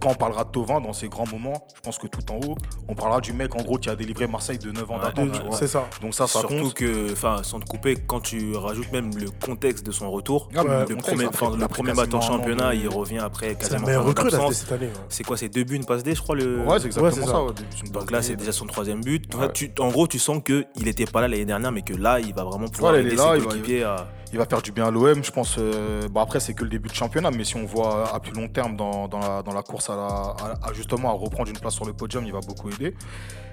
Quand 0.00 0.10
on 0.10 0.14
parlera 0.14 0.44
de 0.44 0.50
Tovin 0.50 0.80
dans 0.80 0.92
ces 0.92 1.08
grands 1.08 1.26
moments, 1.30 1.66
je 1.76 1.80
pense 1.80 1.98
que 1.98 2.06
tout 2.06 2.30
en 2.32 2.36
haut, 2.36 2.56
on 2.88 2.94
parlera 2.94 3.20
du 3.20 3.32
mec 3.32 3.54
en 3.54 3.62
gros 3.62 3.76
qui 3.78 3.90
a 3.90 3.96
délivré 3.96 4.26
Marseille 4.26 4.58
de 4.58 4.70
9 4.70 4.90
ans 4.90 4.96
Ouais, 4.96 5.02
d'attente. 5.04 5.28
C'est 5.52 5.66
ça. 5.68 5.86
Donc 6.00 6.14
ça, 6.14 6.26
ça 6.26 6.40
Surtout 6.40 6.54
compte. 6.62 6.74
que, 6.74 7.12
enfin, 7.12 7.42
sans 7.42 7.60
te 7.60 7.66
couper, 7.66 7.96
quand 8.06 8.20
tu 8.20 8.56
rajoutes 8.56 8.90
même 8.92 9.10
le 9.16 9.28
contexte 9.44 9.84
de 9.84 9.92
son 9.92 10.10
retour, 10.10 10.48
Ah, 10.56 10.62
mais 10.64 10.70
Ouais. 10.70 10.78
le 10.80 10.96
contexte, 10.96 11.30
premier, 11.32 11.56
le 11.58 11.68
premier 11.68 11.92
match 11.92 12.14
en 12.14 12.20
championnat, 12.20 12.70
de- 12.74 12.80
il 12.80 12.88
revient 12.88 13.18
après 13.18 13.54
quasiment 13.54 13.86
an 13.88 14.02
recrue 14.04 14.30
cette 14.30 14.72
année. 14.72 14.86
ouais. 14.86 14.92
C'est 15.08 15.24
quoi, 15.24 15.36
c'est 15.36 15.48
deux 15.48 15.64
buts, 15.64 15.76
une 15.76 15.84
passe 15.84 16.02
D, 16.02 16.14
je 16.14 16.22
crois 16.22 16.34
le. 16.36 16.60
Ouais, 16.60 16.78
c'est 16.78 16.86
exactement 16.86 17.26
ça. 17.26 17.32
ça. 17.32 17.42
ouais, 17.44 17.52
une 17.84 17.90
Donc 17.92 18.10
là, 18.10 18.22
c'est 18.22 18.36
déjà 18.36 18.52
son 18.52 18.66
troisième 18.66 19.00
but. 19.02 19.34
Ouais. 19.34 19.52
Tu, 19.52 19.70
en 19.78 19.88
gros, 19.90 20.06
tu 20.06 20.18
sens 20.18 20.40
qu'il 20.44 20.66
n'était 20.82 21.04
pas 21.06 21.20
là 21.20 21.28
l'année 21.28 21.44
dernière, 21.44 21.70
mais 21.72 21.82
que 21.82 21.94
là, 21.94 22.18
il 22.20 22.34
va 22.34 22.44
vraiment 22.44 22.68
pouvoir 22.68 22.92
Voilà, 22.92 23.00
il 23.00 23.10
est 23.10 23.12
aider 23.14 23.22
là, 23.22 23.34
ses 23.38 23.44
coéquipiers 23.46 23.82
à. 23.84 24.08
Il 24.34 24.38
va 24.38 24.46
faire 24.46 24.62
du 24.62 24.72
bien 24.72 24.86
à 24.86 24.90
l'OM, 24.90 25.22
je 25.22 25.30
pense. 25.30 25.54
euh, 25.58 26.08
bon, 26.08 26.20
après, 26.20 26.40
c'est 26.40 26.54
que 26.54 26.64
le 26.64 26.68
début 26.68 26.88
de 26.88 26.94
championnat, 26.94 27.30
mais 27.30 27.44
si 27.44 27.54
on 27.54 27.64
voit 27.66 28.12
à 28.12 28.18
plus 28.18 28.32
long 28.32 28.48
terme 28.48 28.74
dans, 28.74 29.06
dans 29.06 29.20
la, 29.20 29.44
dans 29.44 29.52
la 29.54 29.62
course 29.62 29.90
à, 29.90 29.94
la, 29.94 30.02
à- 30.06 30.58
à 30.70 30.72
justement 30.72 31.10
à 31.10 31.12
reprendre 31.12 31.48
une 31.50 31.56
place 31.56 31.74
sur 31.74 31.84
le 31.84 31.92
podium, 31.92 32.24
il 32.26 32.32
va 32.32 32.40
beaucoup 32.40 32.68
aider. 32.68 32.96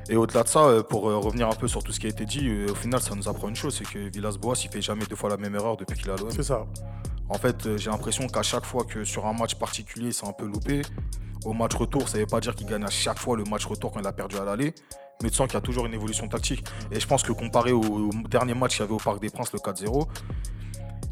Et 0.09 0.15
au-delà 0.15 0.41
de 0.41 0.47
ça, 0.47 0.61
euh, 0.65 0.81
pour 0.81 1.07
euh, 1.07 1.17
revenir 1.19 1.47
un 1.47 1.53
peu 1.53 1.67
sur 1.67 1.83
tout 1.83 1.91
ce 1.91 1.99
qui 1.99 2.07
a 2.07 2.09
été 2.09 2.25
dit, 2.25 2.65
au 2.67 2.73
final, 2.73 2.99
ça 2.99 3.13
nous 3.13 3.29
apprend 3.29 3.47
une 3.47 3.55
chose 3.55 3.75
c'est 3.77 3.83
que 3.85 3.99
Villas-Boas, 4.11 4.55
il 4.63 4.71
fait 4.71 4.81
jamais 4.81 5.05
deux 5.05 5.15
fois 5.15 5.29
la 5.29 5.37
même 5.37 5.53
erreur 5.53 5.77
depuis 5.77 5.95
qu'il 5.99 6.09
est 6.09 6.13
à 6.13 6.17
l'OM. 6.17 6.31
C'est 6.31 6.41
ça. 6.41 6.65
En 7.29 7.35
fait, 7.37 7.77
j'ai 7.77 7.91
l'impression 7.91 8.25
qu'à 8.27 8.41
chaque 8.41 8.65
fois 8.65 8.83
que 8.83 9.03
sur 9.05 9.27
un 9.27 9.33
match 9.33 9.53
particulier, 9.53 10.11
c'est 10.11 10.25
un 10.27 10.33
peu 10.33 10.47
loupé, 10.47 10.81
au 11.45 11.53
match 11.53 11.75
retour, 11.75 12.09
ça 12.09 12.17
ne 12.17 12.23
veut 12.23 12.27
pas 12.27 12.39
dire 12.39 12.55
qu'il 12.55 12.65
gagne 12.65 12.83
à 12.85 12.89
chaque 12.89 13.19
fois 13.19 13.37
le 13.37 13.43
match 13.43 13.67
retour 13.67 13.91
quand 13.91 13.99
il 13.99 14.07
a 14.07 14.11
perdu 14.13 14.37
à 14.37 14.45
l'aller, 14.45 14.73
mais 15.21 15.29
tu 15.29 15.35
sens 15.35 15.45
qu'il 15.45 15.53
y 15.53 15.57
a 15.57 15.61
toujours 15.61 15.85
une 15.85 15.93
évolution 15.93 16.27
tactique. 16.27 16.65
Et 16.91 16.99
je 16.99 17.05
pense 17.05 17.21
que 17.21 17.31
comparé 17.33 17.71
au, 17.71 17.81
au 17.83 18.09
dernier 18.27 18.55
match 18.55 18.71
qu'il 18.71 18.79
y 18.81 18.83
avait 18.83 18.93
au 18.93 18.97
Parc 18.97 19.21
des 19.21 19.29
Princes, 19.29 19.53
le 19.53 19.59
4-0, 19.59 20.07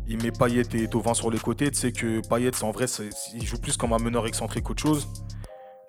il 0.09 0.21
met 0.21 0.31
Payet 0.31 0.63
et 0.73 0.87
Tovin 0.87 1.13
sur 1.13 1.29
les 1.29 1.37
côtés. 1.37 1.69
Tu 1.69 1.77
sais 1.77 1.91
que 1.91 2.27
Payet, 2.27 2.63
en 2.63 2.71
vrai, 2.71 2.85
il 3.35 3.45
joue 3.45 3.59
plus 3.59 3.77
comme 3.77 3.93
un 3.93 3.99
meneur 3.99 4.25
excentrique 4.25 4.63
qu'autre 4.63 4.81
chose. 4.81 5.07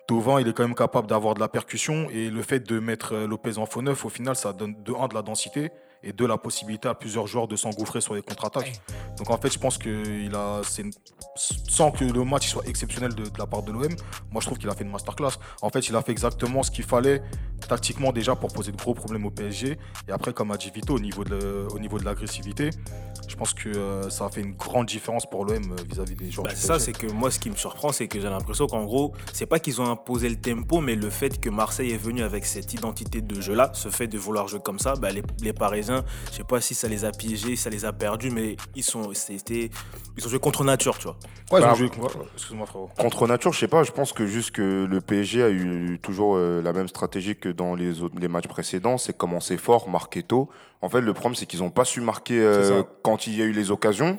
Tovin, 0.07 0.39
il 0.39 0.47
est 0.47 0.53
quand 0.53 0.63
même 0.63 0.75
capable 0.75 1.07
d'avoir 1.07 1.33
de 1.33 1.39
la 1.39 1.47
percussion 1.47 2.07
et 2.11 2.29
le 2.29 2.41
fait 2.43 2.59
de 2.59 2.79
mettre 2.79 3.13
euh, 3.13 3.27
Lopez 3.27 3.57
en 3.57 3.65
faux 3.65 3.81
neuf, 3.81 4.05
au 4.05 4.09
final, 4.09 4.35
ça 4.35 4.53
donne 4.53 4.75
de 4.83 4.93
un 4.93 5.07
de 5.07 5.13
la 5.13 5.21
densité 5.21 5.71
et 6.03 6.13
de 6.13 6.25
la 6.25 6.37
possibilité 6.37 6.87
à 6.87 6.93
plusieurs 6.95 7.27
joueurs 7.27 7.47
de 7.47 7.55
s'engouffrer 7.55 8.01
sur 8.01 8.13
les 8.15 8.21
contre-attaques. 8.21 8.81
Donc 9.17 9.29
en 9.29 9.37
fait, 9.37 9.51
je 9.53 9.59
pense 9.59 9.77
que 9.77 9.89
il 10.25 10.33
a, 10.35 10.61
une- 10.79 10.91
sans 11.35 11.91
que 11.91 12.03
le 12.03 12.23
match 12.23 12.49
soit 12.49 12.65
exceptionnel 12.67 13.13
de, 13.13 13.23
de 13.23 13.37
la 13.39 13.45
part 13.45 13.63
de 13.63 13.71
l'OM, 13.71 13.93
moi 14.31 14.41
je 14.41 14.45
trouve 14.47 14.57
qu'il 14.57 14.69
a 14.69 14.73
fait 14.75 14.83
une 14.83 14.91
masterclass. 14.91 15.31
En 15.61 15.69
fait, 15.69 15.87
il 15.87 15.95
a 15.95 16.01
fait 16.01 16.11
exactement 16.11 16.63
ce 16.63 16.71
qu'il 16.71 16.85
fallait 16.85 17.21
tactiquement 17.67 18.11
déjà 18.11 18.35
pour 18.35 18.51
poser 18.51 18.71
de 18.71 18.77
gros 18.77 18.93
problèmes 18.93 19.25
au 19.25 19.31
PSG. 19.31 19.77
Et 20.07 20.11
après, 20.11 20.33
comme 20.33 20.51
a 20.51 20.57
dit 20.57 20.71
Vito, 20.73 20.95
au 20.95 20.99
niveau 20.99 21.23
de, 21.23 22.03
l'agressivité, 22.03 22.71
je 23.27 23.35
pense 23.35 23.53
que 23.53 23.69
euh, 23.69 24.09
ça 24.09 24.25
a 24.25 24.29
fait 24.29 24.41
une 24.41 24.53
grande 24.53 24.87
différence 24.87 25.29
pour 25.29 25.45
l'OM 25.45 25.55
euh, 25.71 25.75
vis-à-vis 25.87 26.15
des 26.15 26.31
joueurs. 26.31 26.47
Bah, 26.47 26.53
du 26.53 26.59
ça, 26.59 26.79
c'est 26.79 26.91
que 26.91 27.07
moi, 27.07 27.29
ce 27.31 27.39
qui 27.39 27.49
me 27.49 27.55
surprend, 27.55 27.91
c'est 27.91 28.07
que 28.07 28.19
j'ai 28.19 28.27
l'impression 28.29 28.67
qu'en 28.67 28.83
gros, 28.83 29.13
c'est 29.33 29.45
pas 29.45 29.59
qu'ils 29.59 29.79
ont 29.79 29.89
imposé 29.89 30.27
le 30.29 30.35
tempo, 30.35 30.81
mais 30.81 30.95
le 30.95 31.09
fait 31.09 31.39
que 31.39 31.49
Marseille 31.49 31.91
est 31.91 31.97
venu 31.97 32.23
avec 32.23 32.45
cette 32.45 32.73
identité 32.73 33.21
de 33.21 33.39
jeu-là, 33.39 33.71
ce 33.73 33.89
fait 33.89 34.07
de 34.07 34.17
vouloir 34.17 34.47
jouer 34.47 34.59
comme 34.61 34.79
ça, 34.79 34.95
bah, 34.95 35.11
les, 35.11 35.21
les 35.41 35.53
Parisiens, 35.53 35.90
je 36.31 36.37
sais 36.37 36.43
pas 36.43 36.61
si 36.61 36.73
ça 36.75 36.87
les 36.87 37.05
a 37.05 37.11
piégés, 37.11 37.55
si 37.55 37.57
ça 37.57 37.69
les 37.69 37.85
a 37.85 37.93
perdus, 37.93 38.29
mais 38.31 38.55
ils 38.75 38.83
sont, 38.83 39.11
c'était, 39.13 39.69
ils 40.17 40.25
ont 40.25 40.29
joué 40.29 40.39
contre 40.39 40.63
nature, 40.63 40.97
tu 40.97 41.03
vois. 41.05 41.17
Ouais, 41.51 41.59
ils 41.59 41.63
ont 41.63 41.67
Bah, 41.67 41.73
joué- 41.75 41.89
Excuse-moi, 42.35 42.65
frérot. 42.65 42.89
Contre 42.97 43.27
nature, 43.27 43.51
je 43.53 43.59
sais 43.59 43.67
pas, 43.67 43.83
je 43.83 43.91
pense 43.91 44.13
que 44.13 44.25
juste 44.25 44.51
que 44.51 44.85
le 44.89 45.01
PSG 45.01 45.43
a 45.43 45.49
eu 45.49 45.99
toujours 46.01 46.35
euh, 46.37 46.61
la 46.61 46.71
même 46.73 46.87
stratégie 46.87 47.35
que 47.35 47.49
dans 47.49 47.75
les 47.75 48.01
autres 48.01 48.15
les 48.19 48.27
matchs 48.27 48.47
précédents, 48.47 48.97
c'est 48.97 49.15
commencer 49.17 49.57
fort, 49.57 49.89
marquer 49.89 50.23
tôt. 50.23 50.49
En 50.81 50.89
fait, 50.89 51.01
le 51.01 51.13
problème 51.13 51.35
c'est 51.35 51.45
qu'ils 51.45 51.59
n'ont 51.59 51.69
pas 51.69 51.85
su 51.85 52.01
marquer 52.01 52.39
euh, 52.39 52.83
quand 53.03 53.27
il 53.27 53.35
y 53.37 53.41
a 53.41 53.45
eu 53.45 53.51
les 53.51 53.69
occasions. 53.71 54.17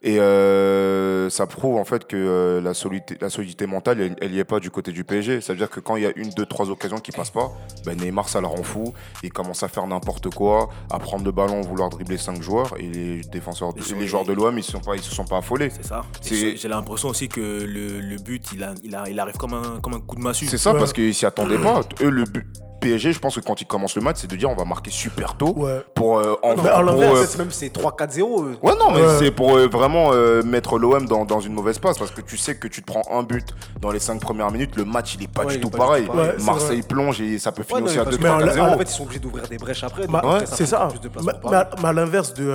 Et 0.00 0.20
euh, 0.20 1.28
ça 1.28 1.46
prouve 1.48 1.76
en 1.76 1.84
fait 1.84 2.06
que 2.06 2.16
euh, 2.16 2.60
la, 2.60 2.72
solidité, 2.72 3.16
la 3.20 3.30
solidité 3.30 3.66
mentale, 3.66 4.00
elle, 4.00 4.16
elle 4.20 4.32
y 4.32 4.38
est 4.38 4.44
pas 4.44 4.60
du 4.60 4.70
côté 4.70 4.92
du 4.92 5.02
PSG. 5.02 5.40
C'est-à-dire 5.40 5.68
que 5.68 5.80
quand 5.80 5.96
il 5.96 6.04
y 6.04 6.06
a 6.06 6.12
une, 6.14 6.30
deux, 6.30 6.46
trois 6.46 6.70
occasions 6.70 6.98
qui 6.98 7.10
passent 7.10 7.32
pas, 7.32 7.50
ben 7.84 7.96
Neymar 7.98 8.28
ça 8.28 8.40
le 8.40 8.46
rend 8.46 8.62
fou. 8.62 8.92
Il 9.24 9.32
commence 9.32 9.62
à 9.64 9.68
faire 9.68 9.86
n'importe 9.88 10.32
quoi, 10.32 10.68
à 10.90 11.00
prendre 11.00 11.24
le 11.24 11.32
ballon, 11.32 11.62
vouloir 11.62 11.90
dribbler 11.90 12.16
cinq 12.16 12.40
joueurs. 12.42 12.74
Et 12.78 12.88
les 12.88 13.20
défenseurs, 13.22 13.72
les 13.76 14.06
joueurs 14.06 14.24
de 14.24 14.32
l'OM, 14.32 14.56
ils 14.56 14.62
se 14.62 14.70
sont 14.72 14.80
pas, 14.80 14.94
ils 14.94 15.02
se 15.02 15.12
sont 15.12 15.24
pas 15.24 15.38
affolés. 15.38 15.70
C'est 15.70 15.84
ça. 15.84 16.04
J'ai 16.22 16.56
j'ai 16.56 16.68
l'impression 16.68 17.08
aussi 17.08 17.28
que 17.28 17.40
le, 17.40 18.00
le 18.00 18.16
but, 18.18 18.46
il, 18.54 18.62
a, 18.62 18.74
il, 18.84 18.94
a, 18.94 19.08
il 19.08 19.18
arrive 19.18 19.36
comme 19.36 19.54
un, 19.54 19.80
comme 19.82 19.94
un 19.94 20.00
coup 20.00 20.14
de 20.16 20.22
massue. 20.22 20.46
C'est 20.46 20.58
ça, 20.58 20.72
Ouais. 20.72 20.78
parce 20.78 20.92
qu'ils 20.92 21.14
s'y 21.14 21.26
attendaient 21.26 21.58
pas. 21.58 21.80
Eux, 22.02 22.10
le 22.10 22.22
but- 22.24 22.46
PSG, 22.80 23.12
je 23.12 23.18
pense 23.18 23.34
que 23.36 23.40
quand 23.40 23.60
ils 23.60 23.66
commencent 23.66 23.96
le 23.96 24.02
match, 24.02 24.16
c'est 24.20 24.30
de 24.30 24.36
dire 24.36 24.48
on 24.50 24.54
va 24.54 24.64
marquer 24.64 24.90
super 24.90 25.36
tôt 25.36 25.52
Ouais. 25.56 25.82
pour 25.94 26.18
euh, 26.18 26.34
en- 26.42 26.54
pour, 26.54 26.66
à 26.66 26.82
l'inverse, 26.82 27.18
euh, 27.18 27.26
C'est 27.28 27.38
même 27.38 27.50
c'est 27.50 27.68
3-4-0. 27.72 28.44
euh. 28.44 28.56
Ouais, 28.62 28.72
non, 28.78 28.90
mais 28.92 29.00
Ouais. 29.00 29.16
c'est 29.18 29.30
pour 29.30 29.56
euh, 29.56 29.66
vraiment 29.66 30.10
euh, 30.12 30.42
mettre 30.42 30.78
l'OM 30.78 31.06
dans, 31.06 31.24
dans 31.24 31.40
une 31.40 31.52
mauvaise 31.54 31.78
passe 31.78 31.98
parce 31.98 32.10
que 32.10 32.20
tu 32.20 32.36
sais 32.36 32.56
que 32.56 32.68
tu 32.68 32.82
te 32.82 32.86
prends 32.86 33.02
un 33.10 33.22
but 33.22 33.46
dans 33.80 33.90
les 33.90 33.98
5 33.98 34.20
premières 34.20 34.50
minutes, 34.50 34.76
le 34.76 34.84
match 34.84 35.14
il 35.16 35.24
est 35.24 35.28
pas 35.32 35.42
Ouais, 35.44 35.48
du 35.48 35.54
il 35.54 35.58
est 35.58 35.60
tout 35.62 35.70
pas 35.70 35.76
du 35.78 35.84
pareil. 35.84 36.06
tout 36.06 36.12
pareil. 36.12 36.32
Marseille 36.44 36.82
plonge 36.82 37.20
et 37.20 37.38
ça 37.38 37.52
peut 37.52 37.62
Ouais, 37.62 37.66
finir 37.66 37.80
non, 37.80 37.86
aussi 37.86 37.96
mais 37.96 38.00
à 38.00 38.04
parce 38.04 38.16
2 38.16 38.22
que 38.22 38.26
3 38.26 38.36
en- 38.36 38.38
4 38.40 38.50
en 38.50 38.54
0 38.54 38.66
En 38.66 38.78
fait, 38.78 38.84
ils 38.84 38.88
sont 38.94 39.02
obligés 39.04 39.20
d'ouvrir 39.20 39.48
des 39.48 39.56
brèches 39.58 39.84
après. 39.84 40.06
Donc 40.06 40.16
après, 40.16 40.40
ça 40.46 40.56
c'est 40.56 40.64
fait 40.64 40.70
ça. 40.70 40.88
plus 40.90 41.00
de 41.00 41.08
place 41.08 41.24
Mais, 41.26 41.88
à, 41.88 41.92
l'inverse 41.92 42.34
de, 42.34 42.52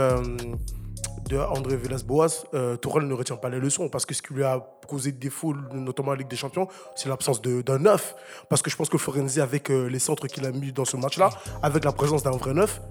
de 1.30 1.38
André 1.38 1.78
Villas-Boas, 1.78 2.44
euh, 2.54 2.76
Tourelle 2.78 3.08
ne 3.08 3.14
retient 3.14 3.36
pas 3.38 3.50
les 3.50 3.60
leçons 3.60 3.90
parce 3.90 4.06
que 4.06 4.14
ce 4.14 4.22
qui 4.22 4.34
lui 4.34 4.44
a 4.44 4.66
causé 4.88 5.12
défaut, 5.12 5.54
notamment 5.74 6.12
en 6.12 6.16
Ligue 6.16 6.28
des 6.28 6.36
Champions, 6.36 6.68
c'est 6.96 7.10
l'absence 7.10 7.42
de- 7.42 7.62
d'un 7.62 7.80
neuf. 7.80 8.16
Parce 8.50 8.62
que 8.62 8.70
je 8.70 8.76
pense 8.76 8.90
que 8.90 8.98
Florenzi, 8.98 9.40
avec 9.42 9.70
euh, 9.72 9.88
les 9.88 10.00
centres 10.00 10.28
qu'il 10.28 10.46
a 10.46 10.52
mis 10.52 10.72
dans 10.72 10.86
ce 10.86 10.98
match-là, 10.98 11.30
avec 11.62 11.84
la 11.86 11.92
présence 11.92 12.24
d'un 12.24 12.32
vrai 12.32 12.54
neuf, 12.54 12.82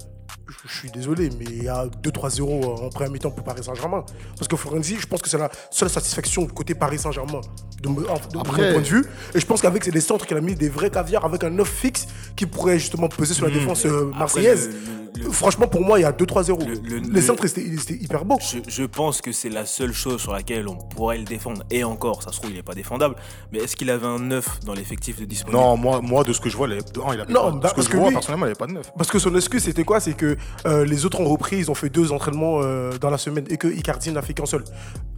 je 0.48 0.68
je 0.68 0.78
suis 0.78 0.90
désolé, 0.90 1.30
mais 1.38 1.44
il 1.46 1.64
y 1.64 1.68
a 1.68 1.86
2-3-0 1.86 2.64
en 2.84 2.88
première 2.90 3.10
mi-temps 3.10 3.30
pour 3.30 3.44
Paris 3.44 3.62
Saint-Germain. 3.64 4.04
Parce 4.36 4.48
que 4.48 4.56
Florenzi, 4.56 4.96
je 4.98 5.06
pense 5.06 5.22
que 5.22 5.28
c'est 5.28 5.38
la 5.38 5.50
seule 5.70 5.88
satisfaction 5.90 6.42
du 6.44 6.52
côté 6.52 6.74
Paris 6.74 6.98
Saint-Germain, 6.98 7.40
de, 7.82 7.88
de 7.88 8.06
Après- 8.38 8.66
mon 8.66 8.72
point 8.72 8.80
de 8.82 8.86
vue. 8.86 9.04
Et 9.34 9.40
je 9.40 9.46
pense 9.46 9.60
qu'avec 9.62 9.86
les 9.86 10.00
centres 10.00 10.26
qu'il 10.26 10.36
a 10.36 10.40
mis, 10.40 10.54
des 10.54 10.68
vrais 10.68 10.90
caviars, 10.90 11.24
avec 11.24 11.44
un 11.44 11.50
neuf 11.50 11.68
fixe 11.68 12.06
qui 12.36 12.46
pourrait 12.46 12.78
justement 12.78 13.08
peser 13.08 13.34
sur 13.34 13.46
la 13.46 13.52
défense 13.52 13.84
euh, 13.86 14.06
Après, 14.08 14.18
marseillaise. 14.18 14.68
le- 14.68 14.72
le- 15.20 15.24
le- 15.26 15.30
Franchement, 15.30 15.68
pour 15.68 15.82
moi, 15.82 15.98
il 15.98 16.02
y 16.02 16.06
a 16.06 16.12
2-3-0. 16.12 16.58
Le- 16.66 16.74
le- 16.74 16.96
Les 16.98 17.08
le- 17.08 17.20
centres, 17.20 17.46
c'était 17.46 17.64
c'était 17.76 18.02
hyper 18.02 18.21
beau. 18.24 18.38
Je, 18.40 18.58
je 18.68 18.84
pense 18.84 19.20
que 19.20 19.32
c'est 19.32 19.48
la 19.48 19.66
seule 19.66 19.92
chose 19.92 20.20
sur 20.20 20.32
laquelle 20.32 20.68
on 20.68 20.76
pourrait 20.76 21.18
le 21.18 21.24
défendre. 21.24 21.62
Et 21.70 21.84
encore, 21.84 22.22
ça 22.22 22.32
se 22.32 22.38
trouve, 22.38 22.50
il 22.50 22.56
n'est 22.56 22.62
pas 22.62 22.74
défendable. 22.74 23.16
Mais 23.52 23.58
est-ce 23.60 23.76
qu'il 23.76 23.90
avait 23.90 24.06
un 24.06 24.18
9 24.18 24.60
dans 24.64 24.74
l'effectif 24.74 25.18
de 25.20 25.24
disponible 25.24 25.58
Non, 25.60 25.76
moi, 25.76 26.00
moi, 26.00 26.24
de 26.24 26.32
ce 26.32 26.40
que 26.40 26.48
je 26.48 26.56
vois, 26.56 26.66
il 26.68 26.72
avait, 26.74 26.82
de 26.82 27.00
un, 27.00 27.14
il 27.14 27.20
avait 27.20 27.32
Non, 27.32 27.44
pas, 27.44 27.50
bah, 27.50 27.58
de 27.58 27.68
ce 27.68 27.70
que 27.70 27.74
parce 27.76 27.86
je 27.86 27.92
que 27.92 27.96
vois, 27.96 28.08
lui- 28.08 28.14
personnellement, 28.14 28.46
il 28.46 28.48
avait 28.50 28.54
pas 28.58 28.66
de 28.66 28.72
neuf. 28.72 28.90
Parce 28.96 29.10
que 29.10 29.18
son 29.18 29.34
excuse, 29.36 29.62
c'était 29.64 29.84
quoi? 29.84 30.00
C'est 30.00 30.14
que 30.14 30.36
euh, 30.66 30.84
les 30.84 31.04
autres 31.06 31.20
ont 31.20 31.28
repris, 31.28 31.56
ils 31.58 31.70
ont 31.70 31.74
fait 31.74 31.88
deux 31.90 32.12
entraînements 32.12 32.60
euh, 32.62 32.96
dans 32.98 33.10
la 33.10 33.18
semaine 33.18 33.44
et 33.50 33.56
que 33.56 33.68
Icardi 33.68 34.10
n'a 34.12 34.22
fait 34.22 34.34
qu'un 34.34 34.46
seul. 34.46 34.64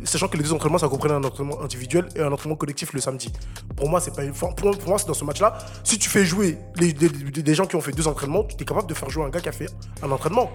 Sachant 0.05 0.29
que 0.29 0.37
les 0.37 0.43
deux 0.45 0.53
entraînements, 0.53 0.79
ça 0.79 0.89
comprenait 0.89 1.15
un 1.15 1.25
entraînement 1.25 1.63
individuel 1.63 2.07
et 2.17 2.21
un 2.21 2.31
entraînement 2.33 2.57
collectif 2.57 2.93
le 2.93 3.01
samedi. 3.01 3.33
Pour 3.77 3.89
moi, 3.89 4.01
c'est 4.01 4.15
pas 4.15 4.23
pour, 4.27 4.49
moi- 4.65 4.77
pour 4.77 4.89
moi, 4.89 4.99
c'est 4.99 5.07
dans 5.07 5.15
ce 5.15 5.25
match-là. 5.25 5.57
Si 5.83 5.99
tu 5.99 6.09
fais 6.09 6.25
jouer 6.25 6.59
des 6.77 7.55
gens 7.55 7.67
qui 7.67 7.77
ont 7.77 7.81
fait 7.81 7.93
deux 7.93 8.07
entraînements, 8.09 8.45
tu 8.45 8.57
es 8.61 8.65
capable 8.65 8.87
de 8.89 8.95
faire 8.95 9.09
jouer 9.11 9.25
un 9.25 9.31
gars 9.31 9.41
qui 9.41 9.49
a 9.49 9.53
fait 9.53 9.69
un 10.03 10.11
entraînement. 10.11 10.51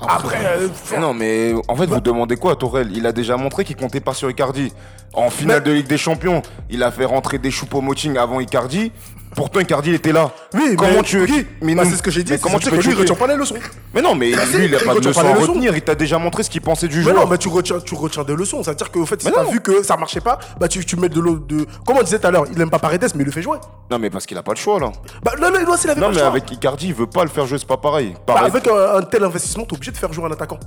Après, 0.00 0.44
euh, 0.44 0.68
non, 1.00 1.14
mais 1.14 1.52
en 1.68 1.76
fait, 1.76 1.86
vous 1.86 2.00
demandez 2.00 2.36
quoi 2.36 2.52
à 2.52 2.56
Tourelle 2.56 2.90
Il 2.94 3.06
a 3.06 3.12
déjà 3.12 3.36
montré 3.36 3.64
qu'il 3.64 3.76
comptait 3.76 4.00
pas 4.00 4.14
sur 4.14 4.30
Icardi. 4.30 4.72
En 5.12 5.30
finale 5.30 5.62
de 5.62 5.70
Ligue 5.70 5.86
des 5.86 5.98
Champions, 5.98 6.42
il 6.68 6.82
a 6.82 6.90
fait 6.90 7.04
rentrer 7.04 7.38
des 7.38 7.50
choupo-moting 7.50 8.18
avant 8.18 8.40
Icardi. 8.40 8.90
Pourtant, 9.36 9.60
Icardi 9.60 9.90
il 9.90 9.94
était 9.96 10.12
là. 10.12 10.30
oui, 10.54 10.76
comment 10.76 10.92
mais, 10.96 11.02
tu 11.02 11.20
oui, 11.22 11.46
mais 11.60 11.74
bah, 11.74 11.84
non, 11.84 11.90
c'est 11.90 11.96
ce 11.96 12.02
que 12.02 12.10
j'ai 12.10 12.22
dit. 12.22 12.32
mais 12.32 12.38
comment 12.38 12.58
tu 12.58 12.70
que 12.70 12.76
lui, 12.76 12.90
il 12.90 12.94
retient 12.94 13.14
pas 13.16 13.26
les 13.26 13.36
leçons. 13.36 13.56
Mais 13.92 14.00
non, 14.02 14.14
mais 14.14 14.32
si, 14.32 14.56
lui, 14.56 14.66
il 14.66 14.74
a 14.74 14.78
pas 14.78 14.84
de 14.86 14.90
retient 14.98 15.10
leçon 15.10 15.20
pas 15.22 15.26
à 15.28 15.32
les 15.34 15.40
leçons. 15.40 15.52
retenir. 15.52 15.76
Il 15.76 15.82
t'a 15.82 15.94
déjà 15.94 16.18
montré 16.18 16.42
ce 16.42 16.50
qu'il 16.50 16.60
pensait 16.60 16.88
du 16.88 16.98
Mais 16.98 17.04
jeu. 17.04 17.12
non, 17.14 17.26
mais 17.26 17.36
tu 17.38 17.48
retiens, 17.48 17.80
tu 17.80 17.94
retiens 17.94 18.22
des 18.24 18.34
leçons. 18.36 18.62
C'est-à-dire 18.62 18.90
qu'au 18.90 19.04
fait, 19.06 19.20
si 19.20 19.26
Mais 19.28 19.32
t'as 19.32 19.44
vu 19.44 19.60
que 19.60 19.82
ça 19.82 19.96
marchait 19.96 20.20
pas, 20.20 20.38
bah 20.60 20.68
tu, 20.68 20.84
tu 20.84 20.96
mets 20.96 21.08
de 21.08 21.20
l'eau 21.20 21.36
de. 21.38 21.66
Comme 21.86 21.96
on 21.98 22.02
disait 22.02 22.18
tout 22.18 22.26
à 22.26 22.30
l'heure, 22.30 22.44
il 22.52 22.60
aime 22.60 22.70
pas 22.70 22.78
Paredes, 22.78 23.04
mais 23.14 23.22
il 23.22 23.26
le 23.26 23.32
fait 23.32 23.42
jouer. 23.42 23.58
Non, 23.90 23.98
mais 23.98 24.10
parce 24.10 24.26
qu'il 24.26 24.38
a 24.38 24.42
pas 24.42 24.52
le 24.52 24.58
choix 24.58 24.78
là. 24.78 24.92
Bah 25.22 25.32
non, 25.40 25.50
non, 25.50 25.60
non, 25.66 25.76
s'il 25.76 25.90
avait 25.90 26.00
Non, 26.00 26.06
pas 26.06 26.12
le 26.12 26.14
mais 26.16 26.20
choix. 26.20 26.28
avec 26.30 26.50
Icardi, 26.52 26.86
il 26.88 26.94
veut 26.94 27.06
pas 27.06 27.24
le 27.24 27.30
faire 27.30 27.46
jouer, 27.46 27.58
c'est 27.58 27.66
pas 27.68 27.76
pareil. 27.76 28.12
Bah, 28.26 28.34
Pareil. 28.34 28.50
avec 28.50 28.68
un, 28.68 28.96
un 28.98 29.02
tel 29.02 29.24
investissement, 29.24 29.64
t'es 29.64 29.74
obligé 29.74 29.90
de 29.90 29.96
faire 29.96 30.12
jouer 30.12 30.26
un 30.26 30.30
attaquant. 30.32 30.58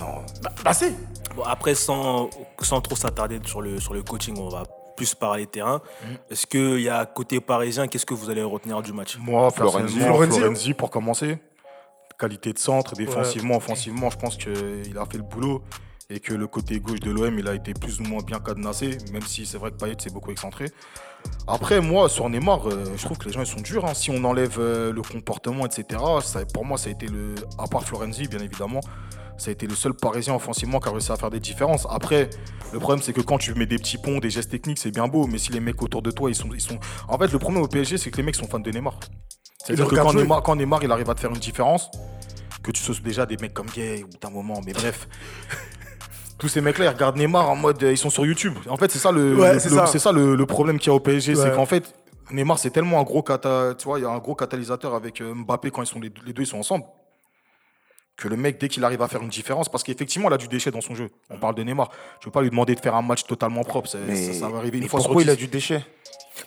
Non. 0.00 0.06
Bah, 0.42 0.50
bah 0.64 0.72
si. 0.72 0.86
Bon, 1.36 1.42
après, 1.44 1.74
sans, 1.74 2.30
sans 2.60 2.80
trop 2.80 2.94
s'attarder 2.96 3.40
sur 3.44 3.60
le, 3.60 3.80
sur 3.80 3.92
le 3.92 4.02
coaching, 4.02 4.36
on 4.38 4.48
va 4.48 4.62
plus 4.96 5.14
parler 5.14 5.46
terrain. 5.46 5.80
Est-ce 6.30 6.46
qu'il 6.46 6.80
y 6.80 6.88
a 6.88 7.04
côté 7.06 7.40
parisien, 7.40 7.86
qu'est-ce 7.88 8.06
que 8.06 8.14
vous 8.14 8.30
allez 8.30 8.42
retenir 8.42 8.80
du 8.82 8.92
match? 8.92 9.16
Moi, 9.18 9.50
Florenzi. 9.50 9.98
Florenzi, 10.00 10.38
Florenzi, 10.38 10.74
pour 10.74 10.90
commencer. 10.90 11.38
Qualité 12.18 12.52
de 12.52 12.58
centre, 12.58 12.94
défensivement, 12.94 13.56
offensivement, 13.56 14.08
je 14.10 14.16
pense 14.16 14.36
qu'il 14.36 14.96
a 14.98 15.04
fait 15.04 15.16
le 15.18 15.24
boulot. 15.24 15.62
Et 16.10 16.20
que 16.20 16.34
le 16.34 16.46
côté 16.46 16.80
gauche 16.80 17.00
de 17.00 17.10
l'OM, 17.10 17.38
il 17.38 17.48
a 17.48 17.54
été 17.54 17.72
plus 17.72 17.98
ou 17.98 18.02
moins 18.04 18.22
bien 18.22 18.38
cadenassé, 18.38 18.98
même 19.10 19.22
si 19.22 19.46
c'est 19.46 19.56
vrai 19.56 19.70
que 19.70 19.76
Payet 19.76 19.96
s'est 19.98 20.10
beaucoup 20.10 20.30
excentré. 20.30 20.66
Après, 21.46 21.80
moi, 21.80 22.10
sur 22.10 22.28
Neymar, 22.28 22.68
euh, 22.68 22.84
je 22.94 23.02
trouve 23.04 23.16
que 23.16 23.24
les 23.24 23.32
gens 23.32 23.40
ils 23.40 23.46
sont 23.46 23.62
durs. 23.62 23.86
hein. 23.86 23.94
Si 23.94 24.10
on 24.10 24.22
enlève 24.24 24.56
euh, 24.58 24.92
le 24.92 25.00
comportement, 25.00 25.64
etc., 25.64 25.98
ça- 26.22 26.44
pour 26.44 26.66
moi, 26.66 26.76
ça 26.76 26.90
a 26.90 26.92
été 26.92 27.06
le. 27.06 27.34
À 27.58 27.66
part 27.66 27.84
Florenzi, 27.84 28.28
bien 28.28 28.40
évidemment, 28.40 28.80
ça 29.36 29.50
a 29.50 29.52
été 29.52 29.66
le 29.66 29.74
seul 29.74 29.94
Parisien 29.94 30.34
offensivement 30.34 30.78
qui 30.80 30.88
a 30.88 30.92
réussi 30.92 31.10
à 31.12 31.16
faire 31.16 31.30
des 31.30 31.40
différences. 31.40 31.86
Après, 31.90 32.30
le 32.72 32.78
problème, 32.78 33.02
c'est 33.02 33.12
que 33.12 33.20
quand 33.20 33.38
tu 33.38 33.54
mets 33.54 33.66
des 33.66 33.76
petits 33.78 33.98
ponts, 33.98 34.18
des 34.18 34.30
gestes 34.30 34.50
techniques, 34.50 34.78
c'est 34.78 34.90
bien 34.90 35.08
beau, 35.08 35.26
mais 35.26 35.38
si 35.38 35.52
les 35.52 35.60
mecs 35.60 35.82
autour 35.82 36.02
de 36.02 36.10
toi, 36.10 36.30
ils 36.30 36.34
sont. 36.34 36.48
Ils 36.54 36.60
sont... 36.60 36.78
En 37.08 37.18
fait, 37.18 37.32
le 37.32 37.38
problème 37.38 37.62
au 37.62 37.68
PSG, 37.68 37.98
c'est 37.98 38.10
que 38.10 38.16
les 38.16 38.22
mecs 38.22 38.36
sont 38.36 38.46
fans 38.46 38.60
de 38.60 38.70
Neymar. 38.70 38.98
C'est-à-dire 39.64 39.86
que 39.88 39.96
quand. 39.96 40.12
Neymar, 40.14 40.42
quand 40.42 40.56
Neymar, 40.56 40.82
il 40.84 40.92
arrive 40.92 41.10
à 41.10 41.14
te 41.14 41.20
faire 41.20 41.30
une 41.30 41.38
différence, 41.38 41.90
que 42.62 42.70
tu 42.70 42.82
sois 42.82 42.94
déjà 43.02 43.26
des 43.26 43.36
mecs 43.38 43.54
comme 43.54 43.66
Gay 43.66 44.04
ou 44.04 44.08
d'un 44.20 44.30
moment, 44.30 44.60
mais 44.64 44.72
bref. 44.72 45.08
tous 46.38 46.48
ces 46.48 46.60
mecs-là, 46.60 46.86
ils 46.86 46.88
regardent 46.88 47.16
Neymar 47.16 47.48
en 47.48 47.56
mode, 47.56 47.80
ils 47.82 47.96
sont 47.98 48.10
sur 48.10 48.26
YouTube. 48.26 48.54
En 48.68 48.76
fait, 48.76 48.90
c'est 48.90 48.98
ça 48.98 49.12
le, 49.12 49.36
Ouais, 49.36 49.54
le- 49.54 49.58
c'est 49.60 49.98
ça. 49.98 50.12
le, 50.12 50.34
le 50.34 50.46
problème 50.46 50.78
qu'il 50.78 50.88
y 50.88 50.90
a 50.90 50.94
au 50.94 51.00
PSG, 51.00 51.34
Ouais. 51.36 51.42
c'est 51.42 51.54
qu'en 51.54 51.66
fait, 51.66 51.92
Neymar, 52.30 52.58
c'est 52.58 52.70
tellement 52.70 53.00
un 53.00 53.04
gros 53.04 53.22
cata, 53.22 53.74
tu 53.78 53.84
vois, 53.84 53.98
il 53.98 54.02
y 54.02 54.04
a 54.06 54.10
un 54.10 54.18
gros 54.18 54.34
catalyseur 54.34 54.94
avec 54.94 55.20
euh, 55.20 55.34
Mbappé 55.34 55.70
quand 55.70 55.82
ils 55.82 55.86
sont 55.86 56.00
les, 56.00 56.12
les 56.26 56.32
deux, 56.32 56.42
ils 56.42 56.46
sont 56.46 56.58
ensemble. 56.58 56.84
Que 58.16 58.28
le 58.28 58.36
mec, 58.36 58.60
dès 58.60 58.68
qu'il 58.68 58.84
arrive 58.84 59.02
à 59.02 59.08
faire 59.08 59.22
une 59.22 59.28
différence, 59.28 59.68
parce 59.68 59.82
qu'effectivement, 59.82 60.28
il 60.28 60.34
a 60.34 60.36
du 60.38 60.46
déchet 60.46 60.70
dans 60.70 60.80
son 60.80 60.94
jeu. 60.94 61.10
On 61.30 61.38
parle 61.38 61.56
de 61.56 61.62
Neymar. 61.64 61.90
Je 62.20 62.26
veux 62.26 62.30
pas 62.30 62.42
lui 62.42 62.50
demander 62.50 62.74
de 62.76 62.80
faire 62.80 62.94
un 62.94 63.02
match 63.02 63.24
totalement 63.24 63.64
propre. 63.64 63.88
ça, 63.88 63.98
ça 63.98 64.48
va 64.48 64.58
arriver 64.58 64.78
une 64.78 64.84
mais 64.84 64.88
fois 64.88 65.00
pourquoi 65.00 65.22
sur 65.22 65.28
il 65.28 65.30
a 65.30 65.36
du 65.36 65.48
déchet? 65.48 65.84